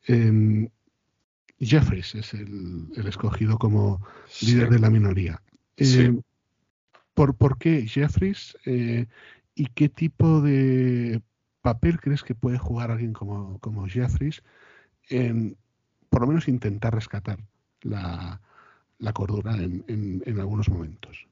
Eh, 0.08 0.70
Jeffries 1.60 2.16
es 2.16 2.34
el, 2.34 2.90
escogido 3.08 3.58
como 3.58 4.06
líder 4.42 4.70
de 4.70 4.80
la 4.80 4.90
minoría. 4.90 5.42
Em, 5.78 6.22
¿por, 7.14 7.36
¿por, 7.36 7.58
qué 7.58 7.88
Jeffries? 7.88 8.58
Eh, 8.66 9.08
¿Y 9.56 9.68
qué 9.68 9.90
tipo 9.90 10.42
de 10.42 11.22
papel 11.62 12.00
crees 12.00 12.24
que 12.24 12.36
puede 12.36 12.58
jugar 12.58 12.92
alguien 12.92 13.14
como, 13.14 13.60
como 13.60 13.88
Jeffries 13.88 14.44
en, 15.10 15.58
por 16.10 16.22
lo 16.22 16.28
menos, 16.28 16.48
intentar 16.48 16.94
rescatar 16.94 17.40
la, 17.82 18.40
cordura 19.14 19.56
en, 19.56 20.40
algunos 20.40 20.70
momentos? 20.70 21.26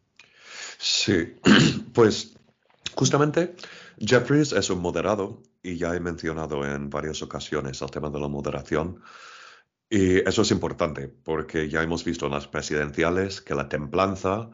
Sí, 0.77 1.35
pues 1.93 2.35
justamente 2.95 3.55
Jeffries 3.99 4.53
es 4.53 4.69
un 4.69 4.79
moderado 4.79 5.43
y 5.61 5.77
ya 5.77 5.95
he 5.95 5.99
mencionado 5.99 6.65
en 6.65 6.89
varias 6.89 7.21
ocasiones 7.21 7.81
el 7.81 7.91
tema 7.91 8.09
de 8.09 8.19
la 8.19 8.27
moderación. 8.27 9.01
Y 9.89 10.27
eso 10.27 10.41
es 10.41 10.51
importante 10.51 11.07
porque 11.07 11.69
ya 11.69 11.83
hemos 11.83 12.03
visto 12.03 12.25
en 12.25 12.31
las 12.31 12.47
presidenciales 12.47 13.41
que 13.41 13.55
la 13.55 13.69
templanza 13.69 14.49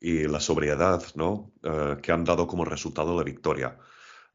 y 0.00 0.26
la 0.28 0.40
sobriedad 0.40 1.02
¿no? 1.14 1.52
Eh, 1.62 1.96
que 2.02 2.12
han 2.12 2.24
dado 2.24 2.46
como 2.46 2.64
resultado 2.64 3.16
la 3.16 3.24
victoria. 3.24 3.78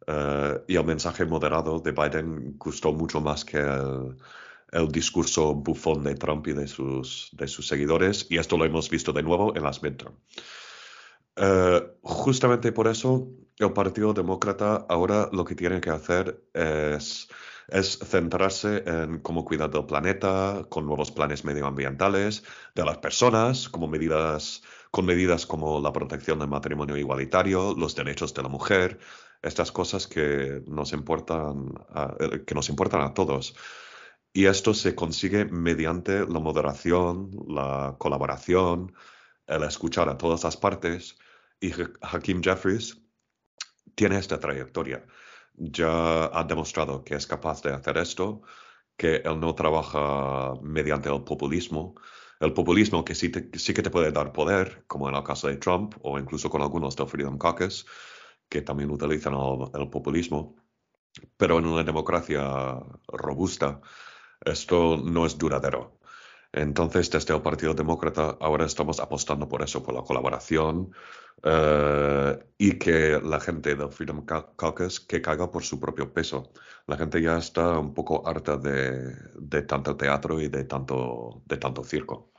Eh, 0.05 0.63
y 0.67 0.75
el 0.75 0.85
mensaje 0.85 1.25
moderado 1.25 1.79
de 1.79 1.91
Biden 1.91 2.57
gustó 2.57 2.91
mucho 2.91 3.21
más 3.21 3.45
que 3.45 3.57
el, 3.57 4.17
el, 4.71 4.91
discurso 4.91 5.53
bufón 5.55 6.03
de 6.03 6.15
Trump 6.15 6.47
y 6.47 6.53
de 6.53 6.67
sus, 6.67 7.29
de 7.33 7.47
sus 7.47 7.67
seguidores, 7.67 8.27
y 8.29 8.37
esto 8.37 8.57
lo 8.57 8.65
hemos 8.65 8.89
visto 8.89 9.13
de 9.13 9.23
nuevo 9.23 9.55
en 9.55 9.63
las 9.63 9.81
midterm. 9.81 10.13
Eh, 11.35 11.81
justamente 12.01 12.71
por 12.71 12.87
eso, 12.87 13.27
el 13.57 13.73
Partido 13.73 14.13
Demócrata 14.13 14.85
ahora 14.89 15.29
lo 15.31 15.45
que 15.45 15.55
tiene 15.55 15.81
que 15.81 15.89
hacer 15.89 16.43
es, 16.53 17.27
es 17.69 17.97
centrarse 17.99 18.83
en 18.85 19.19
cómo 19.19 19.45
cuidar 19.45 19.71
del 19.71 19.85
planeta, 19.85 20.65
con 20.69 20.85
nuevos 20.85 21.11
planes 21.11 21.43
medioambientales, 21.45 22.43
de 22.75 22.85
las 22.85 22.97
personas, 22.97 23.69
como 23.69 23.87
medidas 23.87 24.61
con 24.93 25.07
medidas 25.07 25.47
como 25.47 25.81
la 25.81 25.91
protección 25.91 26.37
del 26.37 26.49
matrimonio 26.49 26.95
igualitario, 26.95 27.73
los 27.75 27.95
derechos 27.95 28.31
de 28.35 28.43
la 28.43 28.47
mujer, 28.47 28.99
estas 29.41 29.71
cosas 29.71 30.05
que 30.05 30.61
nos 30.67 30.93
importan 30.93 31.73
a, 31.89 32.15
eh, 32.19 32.43
que 32.45 32.53
nos 32.53 32.69
importan 32.69 33.01
a 33.01 33.15
todos. 33.15 33.55
Y 34.33 34.45
esto 34.45 34.75
se 34.75 34.93
consigue 34.93 35.45
mediante 35.45 36.27
la 36.27 36.39
moderación, 36.39 37.31
la 37.47 37.95
colaboración, 37.97 38.93
el 39.47 39.63
escuchar 39.63 40.09
a 40.09 40.17
todas 40.19 40.43
las 40.43 40.57
partes. 40.57 41.17
Y 41.59 41.71
Hakim 42.01 42.43
Jeffries 42.43 43.01
tiene 43.95 44.19
esta 44.19 44.39
trayectoria. 44.39 45.03
Ya 45.55 46.25
ha 46.25 46.43
demostrado 46.43 47.03
que 47.03 47.15
es 47.15 47.25
capaz 47.25 47.63
de 47.63 47.73
hacer 47.73 47.97
esto, 47.97 48.43
que 48.95 49.23
él 49.25 49.39
no 49.39 49.55
trabaja 49.55 50.53
mediante 50.61 51.09
el 51.09 51.23
populismo, 51.23 51.95
el 52.43 52.53
populismo 52.53 53.05
que 53.05 53.15
sí, 53.15 53.31
que 53.31 53.81
te 53.81 53.89
puede 53.89 54.11
dar 54.11 54.33
poder, 54.33 54.83
como 54.87 55.07
en 55.09 55.15
el 55.15 55.23
caso 55.23 55.47
de 55.47 55.57
Trump 55.57 55.95
o 56.01 56.19
incluso 56.19 56.49
con 56.49 56.61
algunos 56.61 56.95
del 56.95 57.07
Freedom 57.07 57.37
Caucus, 57.37 57.85
que 58.49 58.61
también 58.61 58.91
utilizan 58.91 59.33
el, 59.73 59.89
populismo. 59.89 60.55
Pero 61.37 61.59
en 61.59 61.65
una 61.65 61.83
democracia 61.83 62.79
robusta, 63.07 63.79
esto 64.41 64.97
no 64.97 65.25
es 65.25 65.37
duradero. 65.37 65.99
Entonces, 66.51 67.09
desde 67.09 67.33
el 67.33 67.41
Partido 67.41 67.73
Demócrata, 67.73 68.37
ahora 68.41 68.65
estamos 68.65 68.99
apostando 68.99 69.47
por 69.47 69.61
eso, 69.63 69.81
por 69.81 69.95
la 69.95 70.03
colaboración 70.03 70.91
eh, 71.43 72.39
y 72.57 72.77
que 72.77 73.19
la 73.23 73.39
gente 73.39 73.75
del 73.75 73.91
Freedom 73.91 74.25
Caucus 74.25 74.99
que 74.99 75.21
caiga 75.21 75.49
por 75.49 75.63
su 75.63 75.79
propio 75.79 76.11
peso. 76.13 76.51
La 76.87 76.97
gente 76.97 77.21
ya 77.21 77.37
está 77.37 77.79
un 77.79 77.93
poco 77.93 78.27
harta 78.27 78.57
de, 78.57 79.61
tanto 79.63 79.95
teatro 79.95 80.41
y 80.41 80.49
de 80.49 80.65
tanto 80.65 81.43
circo. 81.85 82.32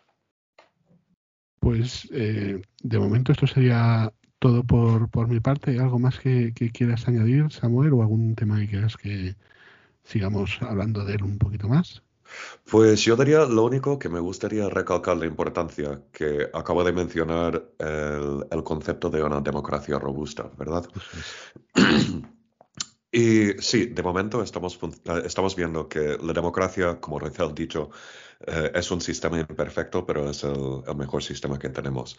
Pues 1.65 2.07
eh, 2.13 2.61
de 2.83 2.99
momento 2.99 3.33
esto 3.33 3.47
sería 3.47 4.13
todo 4.39 4.63
por, 4.65 5.09
por 5.09 5.29
mi 5.29 5.41
parte. 5.41 5.81
¿Algo 5.81 5.99
más 5.99 6.19
que, 6.19 6.53
quieras 6.53 7.09
añadir, 7.09 7.51
Samuel, 7.51 7.95
o 7.95 8.03
algún 8.03 8.35
tema 8.35 8.61
que 8.61 8.69
quieras 8.69 8.99
que 8.99 9.35
sigamos 10.03 10.59
hablando 10.61 11.07
de 11.07 11.15
él 11.15 11.23
un 11.23 11.39
poquito 11.39 11.67
más? 11.67 12.03
Pues 12.71 13.03
yo 13.03 13.17
diría 13.17 13.47
lo 13.47 13.65
único 13.65 13.99
que 13.99 14.11
me 14.11 14.21
gustaría 14.21 14.69
recalcar 14.69 15.17
la 15.17 15.25
importancia 15.25 16.03
que 16.13 16.51
acabo 16.53 16.85
de 16.85 16.93
mencionar 16.93 17.65
el, 17.79 18.45
el 18.51 18.63
concepto 18.63 19.09
de 19.09 19.23
una 19.23 19.41
democracia 19.41 19.99
robusta, 19.99 20.51
¿verdad? 20.59 20.87
Y 23.17 23.53
sí, 23.61 23.87
de 23.87 24.03
momento 24.03 24.43
estamos, 24.43 24.77
estamos 25.25 25.55
viendo 25.55 25.89
que 25.89 26.19
la 26.21 26.33
democracia, 26.33 26.99
como 26.99 27.21
ha 27.25 27.53
dicho, 27.55 27.91
eh, 28.47 28.73
es 28.75 28.91
un 28.91 29.01
sistema 29.01 29.39
imperfecto, 29.39 30.05
pero 30.05 30.29
es 30.31 30.45
el, 30.45 30.83
mejor 30.97 31.23
sistema 31.23 31.59
que 31.59 31.71
tenemos. 31.71 32.17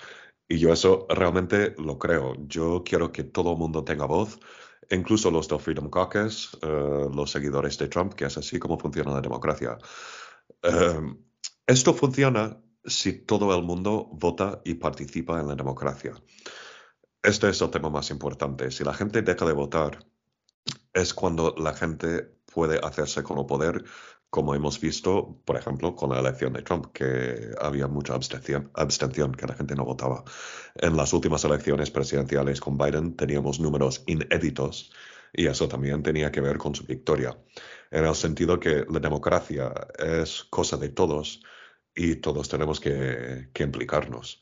Y 0.47 0.57
yo 0.57 0.73
eso 0.73 1.05
realmente 1.09 1.75
lo 1.77 1.97
creo. 1.99 2.35
Yo 2.47 2.83
quiero 2.83 3.11
que 3.11 3.23
todo 3.23 3.53
el 3.53 3.57
mundo 3.57 3.83
tenga 3.83 4.05
voz, 4.05 4.39
incluso 4.89 5.31
los 5.31 5.47
del 5.47 5.59
Freedom 5.59 5.89
Caucus, 5.89 6.57
eh, 6.61 7.07
los 7.13 7.31
seguidores 7.31 7.77
de 7.77 7.87
Trump, 7.87 8.13
que 8.13 8.25
es 8.25 8.37
así 8.37 8.59
como 8.59 8.79
funciona 8.79 9.13
la 9.13 9.21
democracia. 9.21 9.77
Eh, 10.63 11.15
esto 11.67 11.93
funciona 11.93 12.61
si 12.83 13.13
todo 13.13 13.55
el 13.55 13.63
mundo 13.63 14.09
vota 14.13 14.61
y 14.63 14.75
participa 14.75 15.39
en 15.39 15.47
la 15.47 15.55
democracia. 15.55 16.13
Este 17.21 17.49
es 17.49 17.61
el 17.61 17.71
tema 17.71 17.89
más 17.89 18.11
importante. 18.11 18.69
Si 18.71 18.83
la 18.83 18.93
gente 18.93 19.21
deja 19.21 19.45
de 19.45 19.53
votar, 19.53 20.05
es 20.93 21.13
cuando 21.13 21.55
la 21.57 21.73
gente 21.73 22.35
puede 22.53 22.79
hacerse 22.79 23.23
con 23.23 23.37
el 23.39 23.45
poder 23.45 23.83
como 24.35 24.53
hemos 24.53 24.81
visto, 24.81 25.39
por 25.45 25.55
ejemplo, 25.55 25.95
con 25.95 26.09
la 26.09 26.19
elección 26.19 26.51
de 26.51 26.61
Trump, 26.61 26.87
que 26.91 27.51
había 27.57 27.87
mucha 27.87 28.15
abstención, 28.15 28.69
abstención, 28.73 29.31
que 29.31 29.47
la 29.47 29.53
gente 29.53 29.77
no 29.77 29.85
votaba. 29.85 30.25
En 30.75 30.97
las 30.97 31.13
últimas 31.13 31.45
elecciones 31.45 31.89
presidenciales 31.89 32.59
con 32.59 32.77
Biden 32.77 33.15
teníamos 33.15 33.61
números 33.61 34.03
inéditos 34.07 34.91
y 35.31 35.47
eso 35.47 35.69
también 35.69 36.03
tenía 36.03 36.33
que 36.33 36.41
ver 36.41 36.57
con 36.57 36.75
su 36.75 36.83
victoria, 36.83 37.37
en 37.91 38.03
el 38.03 38.13
sentido 38.13 38.59
que 38.59 38.85
la 38.89 38.99
democracia 38.99 39.71
es 39.97 40.43
cosa 40.49 40.75
de 40.75 40.89
todos 40.89 41.41
y 41.95 42.17
todos 42.17 42.49
tenemos 42.49 42.81
que, 42.81 43.47
implicarnos. 43.57 44.41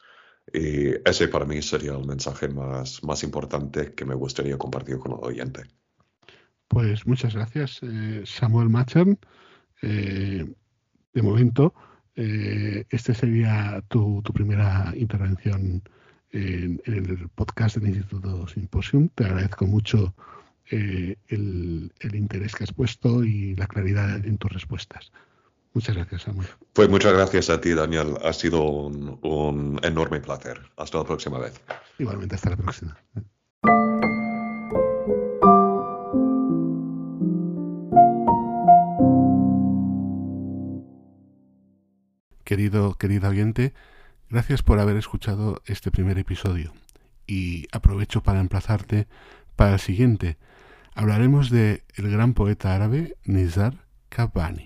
Y 0.52 0.88
ese 1.08 1.28
para 1.28 1.46
mí 1.46 1.62
sería 1.62 1.92
el 1.92 2.08
mensaje 2.08 2.48
más, 2.48 3.04
más 3.04 3.22
importante 3.22 3.94
que 3.94 4.06
me 4.06 4.16
gustaría 4.16 4.58
compartir 4.58 4.98
con 4.98 5.12
el 5.12 5.20
oyente. 5.22 5.66
Pues 6.68 7.06
muchas 7.06 7.36
gracias, 7.36 7.80
eh, 7.84 8.24
Samuel 8.26 8.70
Machern. 8.70 9.20
Eh, 9.84 10.46
de 11.14 11.22
momento, 11.22 11.74
eh, 12.16 12.86
este 12.90 13.14
sería 13.14 13.84
tu, 13.90 14.24
primera 14.34 14.94
intervención 14.96 15.84
en, 16.32 16.82
el 16.86 17.30
podcast 17.36 17.78
del 17.78 17.90
Instituto 17.90 18.48
Symposium. 18.48 19.10
Te 19.14 19.26
agradezco 19.26 19.66
mucho 19.68 20.16
el, 20.68 21.18
el, 21.28 22.16
interés 22.16 22.56
que 22.56 22.64
has 22.64 22.74
puesto 22.74 23.24
y 23.24 23.56
la 23.56 23.68
claridad 23.68 24.26
en 24.26 24.38
tus 24.38 24.52
respuestas. 24.52 25.12
Muchas 25.74 25.96
gracias, 25.96 26.24
Samuel. 26.24 26.48
Pues 26.72 26.90
muchas 26.90 27.14
gracias 27.14 27.50
a 27.50 27.60
ti, 27.60 27.74
Daniel. 27.74 28.16
Ha 28.24 28.32
sido 28.32 28.64
un, 28.64 29.20
un 29.22 29.80
enorme 29.84 30.22
placer. 30.22 30.62
Hasta 30.78 31.00
la 31.00 31.04
próxima 31.04 31.40
vez. 31.40 31.60
Igualmente, 32.00 32.36
hasta 32.36 32.52
la 32.52 32.58
próxima. 32.58 32.98
Querido, 42.44 42.96
querido 42.96 43.30
oyente, 43.30 43.74
gracias 44.30 44.64
por 44.64 44.80
haber 44.80 44.98
escuchado 44.98 45.62
este 45.66 45.92
primer 45.92 46.18
episodio 46.18 46.74
y 47.26 47.68
aprovecho 47.72 48.22
para 48.22 48.42
emplazarte 48.42 49.08
para 49.56 49.74
el 49.74 49.80
siguiente. 49.80 50.38
Hablaremos 50.94 51.50
de 51.50 51.84
el 51.96 52.12
gran 52.12 52.34
poeta 52.34 52.76
árabe 52.76 53.16
Nizar 53.24 53.86
Kabbani. 54.10 54.62